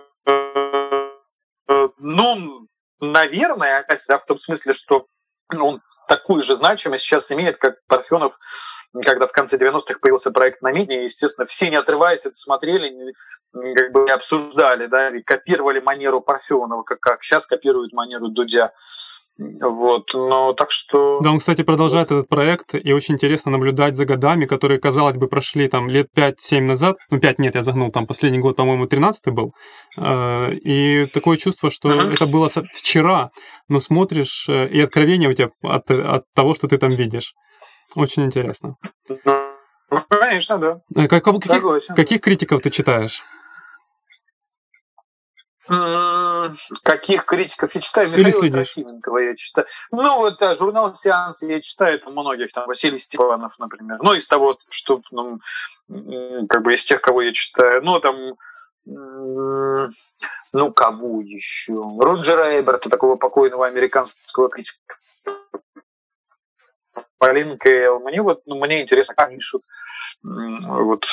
э, 1.68 1.89
ну, 1.97 2.68
наверное, 2.99 3.86
да, 4.08 4.18
в 4.18 4.26
том 4.26 4.38
смысле, 4.38 4.74
что 4.74 5.08
он 5.60 5.82
такую 6.08 6.41
же 6.41 6.56
значимость 6.56 7.04
сейчас 7.04 7.32
имеет, 7.32 7.58
как 7.58 7.76
Парфенов, 7.88 8.38
когда 9.04 9.28
в 9.28 9.32
конце 9.32 9.58
90-х 9.58 9.99
появился 10.01 10.32
проект 10.32 10.62
на 10.62 10.72
медиа, 10.72 11.04
естественно, 11.04 11.45
все 11.45 11.70
не 11.70 11.76
отрываясь 11.76 12.26
это 12.26 12.36
смотрели, 12.36 13.14
как 13.51 13.91
бы 13.91 14.10
обсуждали, 14.10 14.88
да, 14.88 15.10
и 15.10 15.22
копировали 15.22 15.80
манеру 15.80 16.22
Парфенова, 16.22 16.84
как, 16.84 16.99
как 16.99 17.24
сейчас 17.24 17.47
копируют 17.47 17.93
манеру 17.93 18.30
Дудя. 18.30 18.72
Вот, 19.38 20.14
но 20.14 20.54
так 20.54 20.72
что... 20.72 21.20
Да, 21.22 21.32
он, 21.32 21.40
кстати, 21.40 21.64
продолжает 21.64 22.12
этот 22.12 22.30
проект, 22.30 22.76
и 22.76 22.94
очень 22.94 23.16
интересно 23.16 23.52
наблюдать 23.52 23.96
за 23.96 24.06
годами, 24.06 24.46
которые, 24.46 24.80
казалось 24.80 25.18
бы, 25.18 25.28
прошли 25.28 25.68
там 25.68 25.90
лет 25.90 26.08
5-7 26.16 26.62
назад. 26.62 26.98
Ну, 27.10 27.20
5 27.20 27.40
нет, 27.40 27.56
я 27.56 27.64
загнул, 27.64 27.92
там 27.92 28.06
последний 28.06 28.38
год, 28.38 28.56
по-моему, 28.56 28.86
13 28.86 29.34
был. 29.34 29.54
Э, 29.98 30.54
и 30.54 31.08
такое 31.08 31.38
чувство, 31.38 31.72
что 31.72 31.92
uh-huh. 31.92 32.14
это 32.14 32.28
было 32.28 32.48
вчера, 32.74 33.32
но 33.68 33.80
смотришь, 33.80 34.46
э, 34.48 34.68
и 34.68 34.80
откровение 34.80 35.30
у 35.30 35.34
тебя 35.34 35.50
от, 35.64 35.90
от 35.90 36.26
того, 36.36 36.54
что 36.54 36.68
ты 36.68 36.78
там 36.78 36.92
видишь. 36.92 37.34
Очень 37.96 38.26
интересно. 38.26 38.76
Ну, 39.10 40.02
конечно, 40.10 40.58
да. 40.60 40.82
Э, 40.96 41.08
как, 41.08 41.24
каких, 41.24 41.64
каких 41.96 42.22
критиков 42.22 42.62
ты 42.62 42.70
читаешь? 42.70 43.24
Каких 46.84 47.26
критиков 47.26 47.74
я 47.76 47.82
читаю? 47.82 48.10
Михаила 48.10 48.52
Трофименкова 48.52 49.18
я 49.20 49.36
читаю. 49.36 49.68
Ну, 49.91 50.18
вот 50.18 50.41
а, 50.41 50.56
журнал 50.56 50.94
«Сеанс» 50.94 51.44
я 51.44 51.62
читаю 51.62 52.00
там 52.00 52.14
многих, 52.14 52.52
там 52.52 52.68
Василий 52.68 53.00
Степанов, 53.00 53.58
например. 53.60 54.00
Ну, 54.02 54.14
из 54.14 54.28
того, 54.28 54.58
что, 54.70 55.02
ну, 55.12 55.39
как 56.48 56.64
бы 56.64 56.74
из 56.74 56.86
тех, 56.86 57.02
кого 57.02 57.22
я 57.22 57.34
читаю. 57.34 57.84
Ну, 57.84 58.00
там, 58.00 58.36
ну, 58.86 60.72
кого 60.74 61.22
еще? 61.22 61.74
Роджера 62.00 62.60
Эберта, 62.60 62.89
такого 62.89 63.16
покойного 63.16 63.68
американского 63.68 64.50
критика. 64.50 64.98
Полин 67.18 67.58
Кейл. 67.58 68.00
Мне 68.00 68.22
вот, 68.22 68.41
ну, 68.46 68.60
мне 68.60 68.82
интересно, 68.82 69.16
как 69.16 69.30
пишут. 69.30 69.64
Вот. 70.22 71.06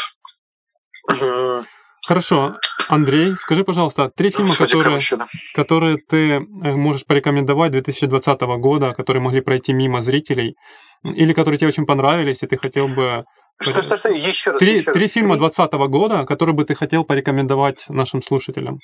Хорошо. 2.06 2.56
Андрей, 2.88 3.36
скажи, 3.36 3.62
пожалуйста, 3.62 4.10
три 4.14 4.30
фильма, 4.30 4.56
которые, 4.56 4.84
короче, 4.84 5.16
да. 5.16 5.26
которые 5.54 5.96
ты 5.96 6.32
э, 6.32 6.40
можешь 6.40 7.04
порекомендовать 7.04 7.72
2020 7.72 8.40
года, 8.40 8.92
которые 8.92 9.22
могли 9.22 9.40
пройти 9.40 9.72
мимо 9.72 10.00
зрителей, 10.00 10.56
или 11.04 11.32
которые 11.32 11.58
тебе 11.58 11.68
очень 11.68 11.86
понравились, 11.86 12.42
и 12.42 12.46
ты 12.46 12.56
хотел 12.56 12.88
бы... 12.88 13.24
Что, 13.60 13.82
что, 13.82 13.96
что? 13.96 14.08
Еще 14.08 14.52
раз. 14.52 14.58
Три, 14.58 14.76
еще 14.78 14.92
три 14.92 15.02
раз. 15.02 15.12
фильма 15.12 15.36
2020 15.36 15.72
года, 15.90 16.24
которые 16.24 16.56
бы 16.56 16.64
ты 16.64 16.74
хотел 16.74 17.04
порекомендовать 17.04 17.84
нашим 17.88 18.22
слушателям. 18.22 18.78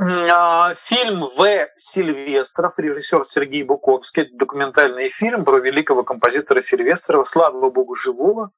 Фильм 0.00 1.28
В. 1.36 1.68
Сильвестров, 1.76 2.78
режиссер 2.78 3.22
Сергей 3.24 3.64
Буковский. 3.64 4.30
Документальный 4.32 5.10
фильм 5.10 5.44
про 5.44 5.58
великого 5.58 6.04
композитора 6.04 6.62
Сильвестрова, 6.62 7.22
слава 7.22 7.70
богу, 7.70 7.94
живого. 7.94 8.50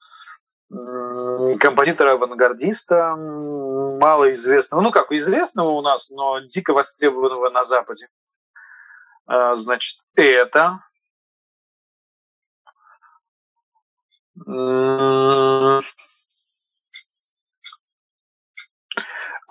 Композитора-авангардиста, 0.71 3.17
малоизвестного, 3.17 4.83
ну 4.83 4.93
как, 4.93 5.11
известного 5.11 5.71
у 5.71 5.83
нас, 5.83 6.11
но 6.11 6.39
дико 6.41 6.75
востребованного 6.75 7.51
на 7.51 7.65
Западе. 7.65 8.07
А, 9.27 9.57
значит, 9.57 9.99
это 10.15 10.79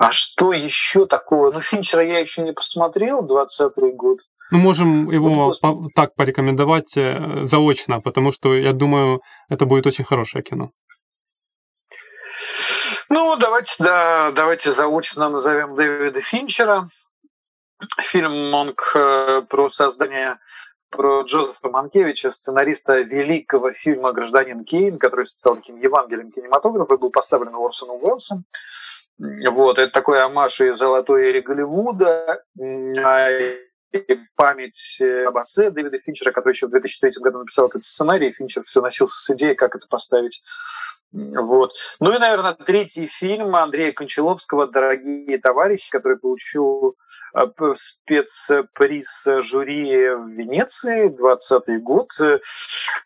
А 0.02 0.12
что 0.12 0.52
еще 0.52 1.06
такого? 1.06 1.52
Ну, 1.52 1.60
Финчера 1.60 2.02
я 2.04 2.18
еще 2.18 2.42
не 2.42 2.54
посмотрел, 2.54 3.22
20 3.22 3.74
год. 3.94 4.18
Ну, 4.50 4.58
можем 4.58 5.12
его 5.12 5.54
по- 5.62 5.90
так 5.94 6.16
порекомендовать 6.16 6.98
э, 6.98 7.44
заочно, 7.44 8.02
потому 8.02 8.32
что, 8.32 8.56
я 8.56 8.74
думаю, 8.74 9.22
это 9.48 9.68
будет 9.68 9.86
очень 9.86 10.04
хорошее 10.04 10.44
кино. 10.44 10.72
Ну, 13.10 13.36
давайте, 13.36 13.76
да, 13.78 14.32
давайте 14.32 14.72
заочно 14.72 15.30
назовем 15.30 15.76
Дэвида 15.76 16.22
Финчера. 16.22 16.90
Фильм 18.00 18.50
Монк 18.50 18.94
э, 18.96 19.44
про 19.48 19.70
создание 19.70 20.40
про 20.92 21.24
Джозефа 21.24 21.70
Манкевича, 21.70 22.30
сценариста 22.30 23.02
великого 23.02 23.72
фильма 23.72 24.12
«Гражданин 24.12 24.64
Кейн», 24.64 25.00
который 25.00 25.26
стал 25.26 25.56
таким 25.56 25.78
Евангелием 25.78 26.30
кинематографа 26.30 26.94
и 26.94 26.98
был 26.98 27.10
поставлен 27.10 27.56
Орсоном 27.56 28.04
Уэллсом. 28.04 28.46
Вот, 29.18 29.80
это 29.80 29.92
такой 29.92 30.22
амаш 30.22 30.62
и 30.62 30.72
золотой 30.72 31.30
эре 31.30 31.42
Голливуда, 31.42 32.44
память 34.36 35.02
об 35.28 35.38
отце 35.38 35.70
Дэвида 35.70 35.98
Финчера, 35.98 36.32
который 36.32 36.54
еще 36.54 36.68
в 36.68 36.72
2003 36.72 37.12
году 37.22 37.40
написал 37.40 37.68
этот 37.68 37.84
сценарий. 37.84 38.32
Финчер 38.32 38.64
все 38.64 38.82
носился 38.82 39.20
с 39.20 39.30
идеей, 39.36 39.56
как 39.56 39.76
это 39.76 39.88
поставить. 39.88 40.42
Вот. 41.14 41.74
Ну 42.00 42.16
и, 42.16 42.20
наверное, 42.20 42.54
третий 42.54 43.08
фильм 43.08 43.56
Андрея 43.56 43.92
Кончаловского 43.92 44.68
«Дорогие 44.68 45.38
товарищи», 45.40 45.92
который 45.92 46.18
получил 46.18 46.96
а, 47.34 47.48
спецприз 47.76 49.28
жюри 49.40 50.10
в 50.10 50.38
Венеции, 50.38 51.10
20 51.10 51.84
год. 51.84 52.12
Э, 52.22 52.40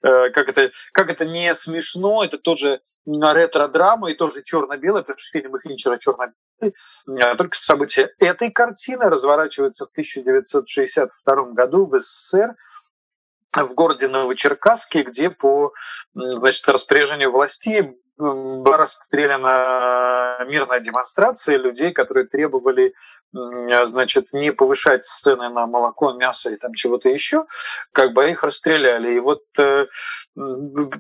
как 0.01 0.49
это, 0.49 0.69
как 0.91 1.09
это 1.09 1.25
не 1.25 1.55
смешно, 1.55 2.23
это 2.23 2.37
тоже 2.37 2.81
ретро-драма 3.07 4.11
и 4.11 4.15
тоже 4.15 4.43
черно-белая, 4.43 5.01
потому 5.01 5.17
что 5.17 5.39
фильмы 5.39 5.57
Финчера 5.59 5.97
черно-белый. 5.97 6.35
Только 6.59 7.57
события 7.57 8.09
этой 8.19 8.51
картины 8.51 9.09
разворачиваются 9.09 9.85
в 9.85 9.89
1962 9.89 11.35
году 11.51 11.85
в 11.85 11.99
СССР 11.99 12.55
в 13.55 13.73
городе 13.73 14.07
Новочеркасске, 14.07 15.03
где 15.03 15.29
по 15.29 15.73
значит, 16.13 16.67
распоряжению 16.67 17.31
властей 17.31 17.97
была 18.17 18.77
расстреляна 18.77 20.45
мирная 20.47 20.79
демонстрация 20.79 21.57
людей, 21.57 21.91
которые 21.91 22.27
требовали 22.27 22.93
значит, 23.31 24.33
не 24.33 24.51
повышать 24.51 25.05
цены 25.05 25.49
на 25.49 25.65
молоко, 25.65 26.13
мясо 26.13 26.49
и 26.51 26.55
там 26.55 26.73
чего-то 26.73 27.09
еще, 27.09 27.45
как 27.91 28.13
бы 28.13 28.29
их 28.29 28.43
расстреляли. 28.43 29.15
И 29.15 29.19
вот 29.19 29.43
э, 29.57 29.85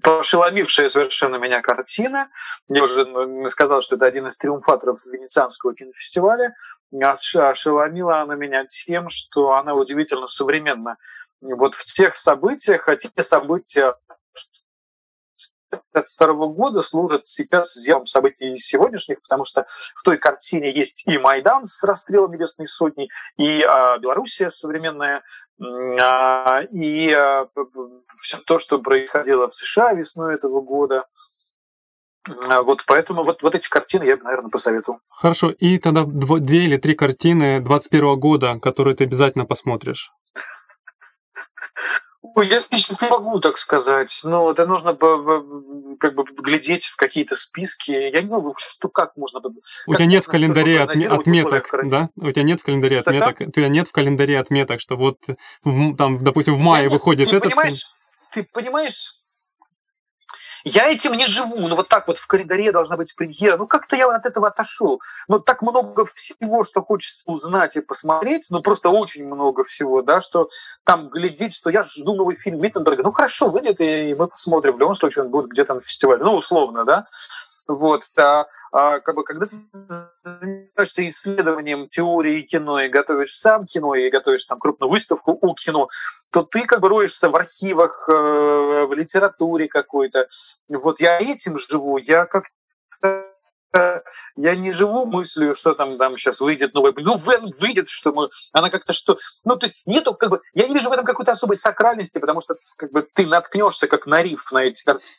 ошеломившая 0.03 0.89
совершенно 0.89 1.37
меня 1.37 1.61
картина, 1.61 2.29
я 2.67 2.83
уже 2.83 3.05
сказал, 3.49 3.81
что 3.81 3.95
это 3.95 4.05
один 4.05 4.27
из 4.27 4.37
триумфаторов 4.37 4.97
Венецианского 5.05 5.73
кинофестиваля, 5.73 6.55
ошеломила 7.01 8.21
она 8.21 8.35
меня 8.35 8.65
тем, 8.65 9.09
что 9.09 9.51
она 9.51 9.73
удивительно 9.73 10.27
современна. 10.27 10.97
Вот 11.41 11.75
в 11.75 11.83
тех 11.83 12.15
событиях, 12.15 12.83
хотя 12.83 13.09
события 13.21 13.95
1952 15.93 16.47
года 16.47 16.81
служит 16.81 17.27
сейчас 17.27 17.73
зелом 17.75 18.05
событий 18.05 18.55
сегодняшних, 18.55 19.21
потому 19.21 19.45
что 19.45 19.65
в 19.95 20.03
той 20.03 20.17
картине 20.17 20.71
есть 20.71 21.03
и 21.05 21.17
Майдан 21.17 21.65
с 21.65 21.83
расстрелом 21.83 22.31
Небесной 22.31 22.67
Сотни, 22.67 23.09
и 23.37 23.61
а, 23.61 23.97
Белоруссия 23.97 24.49
современная, 24.49 25.23
а, 25.61 26.61
и 26.71 27.11
а, 27.11 27.47
все 28.21 28.37
то, 28.37 28.59
что 28.59 28.79
происходило 28.79 29.47
в 29.47 29.55
США 29.55 29.93
весной 29.93 30.35
этого 30.35 30.61
года. 30.61 31.05
Вот 32.63 32.85
поэтому 32.87 33.23
вот, 33.23 33.43
вот 33.43 33.53
эти 33.53 33.69
картины 33.69 34.03
я 34.03 34.17
бы, 34.17 34.23
наверное, 34.23 34.49
посоветовал. 34.49 34.99
Хорошо, 35.09 35.51
и 35.51 35.77
тогда 35.77 36.05
дво, 36.05 36.39
две 36.39 36.63
или 36.63 36.77
три 36.77 36.95
картины 36.95 37.59
21 37.59 38.19
года, 38.19 38.59
которые 38.59 38.95
ты 38.95 39.03
обязательно 39.03 39.45
посмотришь. 39.45 40.11
Я 42.37 42.59
лично 42.71 42.97
не 43.01 43.09
могу 43.09 43.39
так 43.39 43.57
сказать. 43.57 44.21
Но 44.23 44.51
это 44.51 44.65
нужно 44.65 44.93
как 44.93 46.15
бы 46.15 46.23
глядеть 46.37 46.85
в 46.85 46.95
какие-то 46.95 47.35
списки. 47.35 47.91
Я 47.91 48.21
не 48.21 48.27
знаю, 48.27 48.53
что 48.57 48.89
как 48.89 49.15
можно... 49.15 49.41
У 49.87 49.93
тебя 49.93 50.05
нет 50.05 50.23
в 50.23 50.27
календаре 50.27 50.77
отме- 50.77 51.07
отметок, 51.07 51.69
да? 51.83 52.09
У 52.15 52.31
тебя 52.31 52.43
нет 52.43 52.61
в 52.61 52.63
календаре 52.63 52.97
что, 52.97 53.09
отметок. 53.09 53.35
Что? 53.35 53.47
У 53.47 53.51
тебя 53.51 53.67
нет 53.67 53.87
в 53.87 53.91
календаре 53.91 54.39
отметок, 54.39 54.81
что 54.81 54.95
вот 54.95 55.19
там, 55.63 56.23
допустим, 56.23 56.55
в 56.55 56.59
мае 56.59 56.85
я 56.85 56.89
выходит 56.89 57.29
ты 57.29 57.37
этот 57.37 57.49
понимаешь. 57.49 57.85
Ты 58.33 58.43
понимаешь, 58.43 59.13
я 60.65 60.91
этим 60.91 61.13
не 61.13 61.27
живу. 61.27 61.67
Ну 61.67 61.75
вот 61.75 61.87
так 61.89 62.07
вот 62.07 62.17
в 62.17 62.27
календаре 62.27 62.71
должна 62.71 62.97
быть 62.97 63.15
премьера. 63.15 63.55
Ну 63.55 63.67
как-то 63.67 63.95
я 63.95 64.07
от 64.07 64.25
этого 64.25 64.47
отошел. 64.47 64.99
Но 65.27 65.39
так 65.39 65.61
много 65.61 66.05
всего, 66.05 66.63
что 66.63 66.81
хочется 66.81 67.23
узнать 67.27 67.77
и 67.77 67.81
посмотреть, 67.81 68.47
ну 68.49 68.61
просто 68.61 68.89
очень 68.89 69.25
много 69.25 69.63
всего, 69.63 70.01
да, 70.01 70.21
что 70.21 70.49
там 70.83 71.09
глядеть, 71.09 71.53
что 71.53 71.69
я 71.69 71.83
жду 71.83 72.15
новый 72.15 72.35
фильм 72.35 72.57
Виттенберга. 72.57 73.03
Ну 73.03 73.11
хорошо, 73.11 73.49
выйдет, 73.49 73.79
и 73.79 74.15
мы 74.15 74.27
посмотрим. 74.27 74.73
В 74.73 74.79
любом 74.79 74.95
случае 74.95 75.25
он 75.25 75.31
будет 75.31 75.51
где-то 75.51 75.75
на 75.75 75.79
фестивале. 75.79 76.23
Ну 76.23 76.35
условно, 76.35 76.83
да. 76.83 77.07
Вот, 77.67 78.09
а, 78.15 78.45
а, 78.71 78.99
как 78.99 79.15
бы, 79.15 79.23
когда 79.23 79.47
ты 79.47 79.55
занимаешься 80.23 81.07
исследованием 81.07 81.89
теории 81.89 82.43
кино 82.43 82.79
и 82.79 82.89
готовишь 82.89 83.33
сам 83.33 83.65
кино, 83.65 83.95
и 83.95 84.09
готовишь 84.09 84.45
там 84.45 84.59
крупную 84.59 84.89
выставку 84.89 85.37
о 85.41 85.53
кино, 85.55 85.87
то 86.31 86.43
ты 86.43 86.65
как 86.65 86.81
бы 86.81 86.89
роешься 86.89 87.29
в 87.29 87.35
архивах, 87.35 88.07
э, 88.07 88.13
в 88.85 88.93
литературе 88.93 89.67
какой-то. 89.67 90.27
Вот 90.69 90.99
я 90.99 91.19
этим 91.19 91.57
живу, 91.57 91.97
я 91.97 92.25
как 92.25 92.45
я 94.37 94.55
не 94.55 94.71
живу 94.71 95.05
мыслью, 95.05 95.53
что 95.53 95.73
там, 95.73 95.97
там 95.97 96.17
сейчас 96.17 96.39
выйдет 96.39 96.73
новый... 96.73 96.93
Ну, 96.95 97.15
выйдет, 97.59 97.89
что 97.89 98.13
мы... 98.13 98.29
Она 98.53 98.69
как-то 98.69 98.93
что... 98.93 99.17
Ну, 99.43 99.57
то 99.57 99.65
есть 99.65 99.81
нету 99.85 100.13
как 100.13 100.29
бы... 100.29 100.41
Я 100.53 100.67
не 100.67 100.73
вижу 100.73 100.89
в 100.89 100.93
этом 100.93 101.03
какой-то 101.03 101.31
особой 101.31 101.57
сакральности, 101.57 102.19
потому 102.19 102.39
что 102.39 102.55
как 102.77 102.93
бы 102.93 103.05
ты 103.13 103.27
наткнешься 103.27 103.87
как 103.87 104.05
на 104.05 104.21
риф 104.21 104.49
на 104.53 104.63
эти 104.63 104.83
картины 104.83 105.11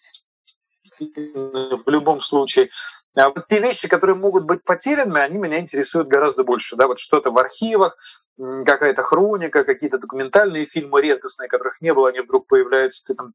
в 0.99 1.91
любом 1.91 2.21
случае. 2.21 2.71
А 3.15 3.31
вот 3.31 3.49
те 3.49 3.61
вещи, 3.61 3.89
которые 3.89 4.17
могут 4.17 4.45
быть 4.45 4.65
потеряны, 4.65 5.19
они 5.19 5.39
меня 5.39 5.59
интересуют 5.61 6.09
гораздо 6.09 6.45
больше. 6.45 6.77
Да, 6.77 6.87
вот 6.87 6.99
что-то 6.99 7.31
в 7.31 7.39
архивах, 7.39 7.97
какая-то 8.39 9.03
хроника, 9.03 9.65
какие-то 9.65 9.99
документальные 9.99 10.67
фильмы 10.67 11.01
редкостные, 11.01 11.49
которых 11.49 11.81
не 11.81 11.95
было, 11.95 12.09
они 12.09 12.21
вдруг 12.21 12.47
появляются, 12.47 13.05
ты 13.07 13.15
там, 13.15 13.33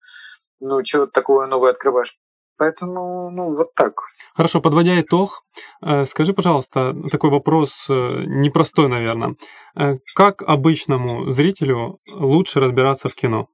ну, 0.60 0.84
чего-то 0.84 1.12
такое 1.12 1.48
новое 1.48 1.72
открываешь. 1.72 2.18
Поэтому, 2.58 3.32
ну, 3.32 3.56
вот 3.56 3.74
так. 3.74 3.94
Хорошо, 4.36 4.62
подводя 4.62 5.02
итог, 5.02 5.42
э, 5.84 6.06
скажи, 6.06 6.32
пожалуйста, 6.32 6.96
такой 7.10 7.32
вопрос 7.32 7.88
э, 7.90 7.94
непростой, 8.28 8.88
наверное. 8.88 9.36
Э, 9.76 9.96
как 10.16 10.44
обычному 10.44 11.32
зрителю 11.32 12.00
лучше 12.08 12.60
разбираться 12.60 13.10
в 13.10 13.16
кино? 13.16 13.48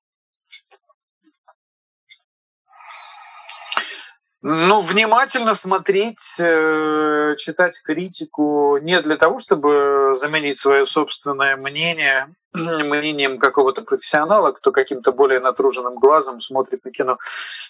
Ну, 4.44 4.82
внимательно 4.82 5.56
смотреть, 5.56 6.40
э, 6.40 7.36
читать 7.38 7.82
критику 7.84 8.78
не 8.78 9.02
для 9.02 9.18
того, 9.18 9.40
чтобы 9.40 10.12
заменить 10.14 10.60
свое 10.60 10.86
собственное 10.86 11.58
мнение 11.58 12.28
мнением 12.54 13.40
какого-то 13.40 13.82
профессионала, 13.82 14.52
кто 14.52 14.72
каким-то 14.72 15.12
более 15.12 15.40
натруженным 15.40 15.96
глазом 15.96 16.40
смотрит 16.40 16.86
на 16.86 16.92
кино. 16.92 17.18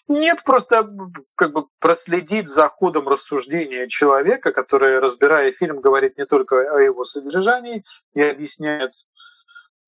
Нет, 0.08 0.44
просто 0.44 0.90
как 1.36 1.54
бы 1.54 1.68
проследить 1.80 2.48
за 2.48 2.68
ходом 2.70 3.08
рассуждения 3.08 3.88
человека, 3.88 4.52
который, 4.52 5.00
разбирая 5.00 5.52
фильм, 5.52 5.82
говорит 5.82 6.18
не 6.18 6.26
только 6.26 6.56
о 6.58 6.80
его 6.80 7.04
содержании 7.04 7.84
и 8.14 8.22
объясняет 8.22 8.92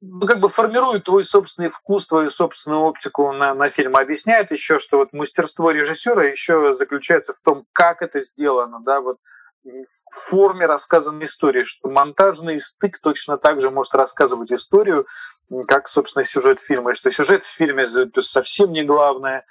ну, 0.02 0.26
как 0.26 0.40
бы 0.40 0.50
формирует 0.50 1.04
твой 1.06 1.24
собственный 1.24 1.70
вкус, 1.70 2.08
твою 2.08 2.30
собственную 2.30 2.82
оптику 2.84 3.32
на, 3.34 3.54
на 3.54 3.70
фильм. 3.70 3.96
Объясняет 3.96 4.52
еще, 4.52 4.80
что 4.80 4.98
вот 4.98 5.14
мастерство 5.14 5.72
режиссера 5.72 6.24
еще 6.24 6.74
заключается 6.74 7.34
в 7.34 7.42
том, 7.42 7.66
как 7.74 8.02
это 8.02 8.22
сделано, 8.22 8.80
да, 8.82 9.02
вот 9.02 9.18
в 9.64 10.30
форме 10.30 10.66
рассказанной 10.66 11.26
истории, 11.26 11.64
что 11.64 11.90
монтажный 11.90 12.60
стык 12.60 13.00
точно 13.00 13.38
так 13.38 13.60
же 13.60 13.72
может 13.72 13.94
рассказывать 13.94 14.52
историю, 14.54 15.06
как, 15.68 15.88
собственно, 15.90 16.24
сюжет 16.24 16.62
фильма, 16.62 16.92
и 16.92 16.94
что 16.94 17.12
сюжет 17.12 17.44
в 17.44 17.54
фильме 17.54 17.86
совсем 17.86 18.72
не 18.72 18.84
главное, 18.84 19.46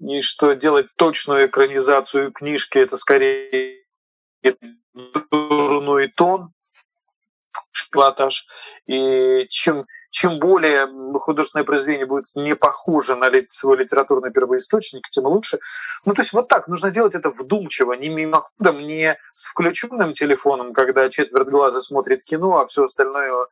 и 0.00 0.22
что 0.22 0.54
делать 0.54 0.86
точную 0.96 1.46
экранизацию 1.46 2.32
книжки– 2.32 2.78
это 2.80 2.96
скорее 2.96 3.84
дурной 5.30 6.08
тон, 6.08 6.52
пилотаж. 7.90 8.46
И 8.86 9.46
чем, 9.48 9.86
чем 10.10 10.38
более 10.38 10.88
художественное 11.18 11.64
произведение 11.64 12.06
будет 12.06 12.26
не 12.34 12.56
похоже 12.56 13.16
на 13.16 13.30
свой 13.48 13.76
литературный 13.78 14.30
первоисточник, 14.30 15.08
тем 15.08 15.24
лучше. 15.26 15.58
Ну, 16.04 16.14
то 16.14 16.22
есть 16.22 16.32
вот 16.32 16.48
так, 16.48 16.68
нужно 16.68 16.90
делать 16.90 17.14
это 17.14 17.30
вдумчиво, 17.30 17.92
не 17.92 18.08
мимоходом, 18.08 18.86
не 18.86 19.16
с 19.34 19.46
включенным 19.46 20.12
телефоном, 20.12 20.72
когда 20.72 21.08
четверть 21.08 21.48
глаза 21.48 21.80
смотрит 21.80 22.24
кино, 22.24 22.58
а 22.58 22.66
все 22.66 22.84
остальное 22.84 23.46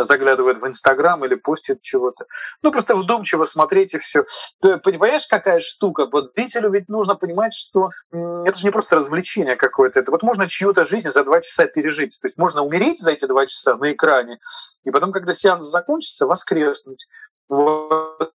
заглядывает 0.00 0.58
в 0.58 0.66
Инстаграм 0.66 1.24
или 1.24 1.34
постит 1.34 1.80
чего-то. 1.82 2.26
Ну, 2.62 2.70
просто 2.70 2.94
вдумчиво 2.94 3.44
смотреть 3.44 3.94
и 3.94 3.98
все. 3.98 4.24
Ты 4.60 4.78
понимаешь, 4.78 5.26
какая 5.26 5.60
штука? 5.60 6.06
Вот 6.06 6.32
зрителю 6.34 6.70
ведь 6.70 6.88
нужно 6.88 7.16
понимать, 7.16 7.54
что 7.54 7.90
это 8.12 8.58
же 8.58 8.66
не 8.66 8.70
просто 8.70 8.96
развлечение 8.96 9.56
какое-то. 9.56 10.00
Это 10.00 10.10
вот 10.10 10.22
можно 10.22 10.48
чью-то 10.48 10.84
жизнь 10.84 11.08
за 11.08 11.24
два 11.24 11.40
часа 11.40 11.66
пережить. 11.66 12.18
То 12.20 12.26
есть 12.26 12.38
можно 12.38 12.62
умереть 12.62 13.00
за 13.00 13.12
эти 13.12 13.26
два 13.26 13.46
часа 13.46 13.76
на 13.76 13.92
экране, 13.92 14.38
и 14.84 14.90
потом, 14.90 15.12
когда 15.12 15.32
сеанс 15.32 15.64
закончится, 15.64 16.26
воскреснуть. 16.26 17.06
Вот 17.48 18.32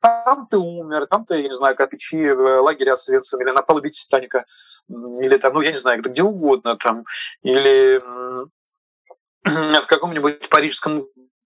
там 0.00 0.46
ты 0.48 0.56
умер, 0.56 1.06
там 1.06 1.24
ты, 1.24 1.40
я 1.42 1.48
не 1.48 1.54
знаю, 1.54 1.76
как 1.76 1.90
в 1.92 2.60
лагере 2.60 2.92
Освенцим, 2.92 3.40
или 3.40 3.50
на 3.50 3.62
палубе 3.62 3.90
Титаника, 3.90 4.44
или 4.88 5.36
там, 5.36 5.54
ну, 5.54 5.60
я 5.62 5.72
не 5.72 5.78
знаю, 5.78 6.00
где 6.02 6.22
угодно 6.22 6.76
там, 6.76 7.04
или 7.42 8.00
в 9.46 9.86
каком-нибудь 9.86 10.48
парижском 10.48 11.06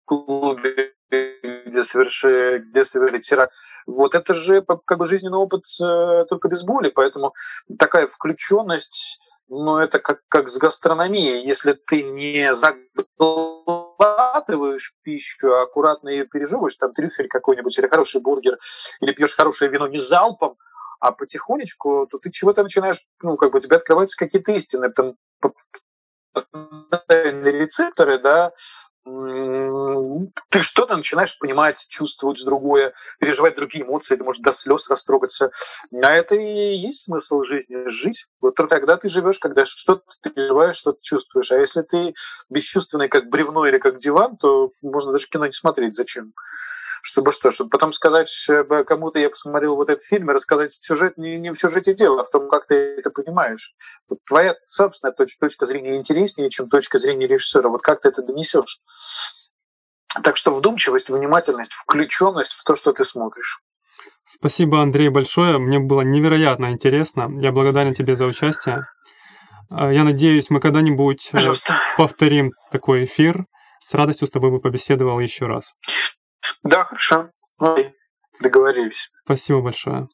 клубе, 0.06 0.94
где 1.10 1.84
совершили, 1.84 2.60
где 2.60 2.86
совершили 2.86 3.20
теракт. 3.20 3.52
Вот 3.86 4.16
это 4.16 4.34
же 4.34 4.66
как 4.86 4.98
бы 4.98 5.04
жизненный 5.06 5.38
опыт 5.38 5.66
э, 5.82 6.26
только 6.30 6.48
без 6.48 6.64
боли, 6.64 6.90
поэтому 6.90 7.34
такая 7.78 8.08
включенность, 8.08 9.20
ну 9.48 9.78
это 9.78 10.00
как, 10.00 10.22
как 10.28 10.50
с 10.50 10.58
гастрономией. 10.58 11.46
Если 11.46 11.74
ты 11.74 12.02
не 12.04 12.54
заглатываешь 12.54 14.96
пищу, 15.04 15.54
а 15.54 15.62
аккуратно 15.64 16.10
ее 16.10 16.26
пережевываешь, 16.26 16.78
там 16.78 16.94
трюфель 16.94 17.28
какой-нибудь 17.28 17.78
или 17.78 17.88
хороший 17.88 18.22
бургер, 18.22 18.58
или 19.02 19.12
пьешь 19.12 19.36
хорошее 19.36 19.70
вино 19.72 19.88
не 19.88 20.00
залпом, 20.00 20.56
а 21.00 21.12
потихонечку, 21.12 22.08
то 22.10 22.18
ты 22.20 22.32
чего-то 22.32 22.64
начинаешь, 22.64 23.04
ну, 23.22 23.36
как 23.36 23.52
бы 23.52 23.58
у 23.58 23.62
тебя 23.62 23.78
открываются 23.78 24.18
какие-то 24.18 24.52
истины. 24.52 24.92
Там 24.92 25.16
рецепторы, 27.10 28.18
да, 28.20 28.52
ты 30.50 30.62
что-то 30.62 30.98
начинаешь 30.98 31.38
понимать, 31.38 31.86
чувствовать 31.90 32.44
другое, 32.44 32.94
переживать 33.20 33.56
другие 33.56 33.86
эмоции, 33.86 34.16
ты 34.16 34.24
можешь 34.24 34.42
до 34.42 34.52
слез 34.52 34.90
растрогаться. 34.90 35.52
А 35.92 36.12
это 36.12 36.36
и 36.36 36.76
есть 36.76 37.04
смысл 37.04 37.44
жизни, 37.44 37.88
жить. 37.88 38.28
Вот 38.42 38.56
тогда 38.56 38.98
ты 38.98 39.10
живешь, 39.10 39.40
когда 39.40 39.66
что-то 39.66 40.04
переживаешь, 40.22 40.78
что-то 40.78 41.00
чувствуешь. 41.02 41.52
А 41.52 41.58
если 41.58 41.82
ты 41.82 42.14
бесчувственный, 42.50 43.10
как 43.10 43.30
бревно 43.30 43.66
или 43.66 43.78
как 43.78 43.98
диван, 43.98 44.38
то 44.38 44.72
можно 44.82 45.12
даже 45.12 45.28
кино 45.28 45.46
не 45.46 45.52
смотреть. 45.52 45.96
Зачем? 45.96 46.34
чтобы 47.02 47.32
что, 47.32 47.52
чтобы 47.52 47.70
потом 47.70 47.94
сказать 47.94 48.48
кому-то, 48.86 49.20
я 49.20 49.30
посмотрел 49.30 49.76
вот 49.76 49.90
этот 49.90 50.04
фильм, 50.04 50.30
и 50.30 50.34
рассказать 50.34 50.72
сюжет, 50.72 51.18
не, 51.18 51.38
не 51.38 51.52
в 51.52 51.60
сюжете 51.60 51.94
дело, 51.94 52.22
а 52.22 52.24
в 52.24 52.30
том, 52.30 52.48
как 52.48 52.68
ты 52.68 52.76
это 52.76 53.10
понимаешь. 53.10 53.74
Вот 54.10 54.20
твоя 54.26 54.56
собственная 54.66 55.14
точ, 55.14 55.38
точка 55.38 55.66
зрения 55.66 55.96
интереснее, 55.96 56.50
чем 56.50 56.70
точка 56.70 56.98
зрения 56.98 57.28
режиссера. 57.28 57.70
Вот 57.70 57.82
как 57.82 58.02
ты 58.02 58.10
это 58.10 58.22
донесешь? 58.22 58.80
Так 60.24 60.38
что 60.38 60.54
вдумчивость, 60.54 61.10
внимательность, 61.10 61.74
включенность 61.74 62.54
в 62.54 62.64
то, 62.64 62.76
что 62.76 62.92
ты 62.92 63.04
смотришь. 63.04 63.60
Спасибо, 64.26 64.82
Андрей, 64.82 65.10
большое. 65.10 65.58
Мне 65.58 65.80
было 65.80 66.02
невероятно 66.02 66.72
интересно. 66.72 67.30
Я 67.40 67.52
благодарен 67.52 67.94
тебе 67.94 68.16
за 68.16 68.26
участие. 68.26 68.86
А, 69.70 69.92
я 69.92 70.04
надеюсь, 70.04 70.50
мы 70.50 70.60
когда-нибудь 70.60 71.30
э, 71.30 71.38
Пожалуйста. 71.38 71.80
повторим 71.98 72.52
такой 72.72 73.06
эфир. 73.06 73.46
С 73.80 73.94
радостью 73.94 74.28
с 74.28 74.32
тобой 74.32 74.52
бы 74.52 74.60
побеседовал 74.60 75.20
еще 75.20 75.48
раз. 75.48 75.74
Да, 76.64 76.84
хорошо. 76.86 77.30
Договорились. 78.40 79.12
Спасибо 79.26 79.62
большое. 79.62 80.08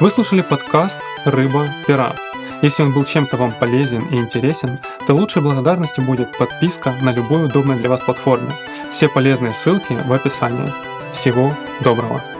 Вы 0.00 0.10
слушали 0.10 0.42
подкаст 0.42 1.00
«Рыба 1.24 1.66
пера». 1.86 2.14
Если 2.62 2.82
он 2.82 2.92
был 2.92 3.04
чем-то 3.04 3.36
вам 3.36 3.52
полезен 3.52 4.06
и 4.08 4.16
интересен, 4.16 4.78
то 5.06 5.14
лучшей 5.14 5.42
благодарностью 5.42 6.04
будет 6.04 6.36
подписка 6.36 6.94
на 7.02 7.12
любой 7.12 7.46
удобной 7.46 7.76
для 7.76 7.88
вас 7.88 8.02
платформе. 8.02 8.50
Все 8.90 9.08
полезные 9.08 9.54
ссылки 9.54 9.92
в 9.92 10.12
описании. 10.12 10.72
Всего 11.12 11.54
доброго! 11.82 12.35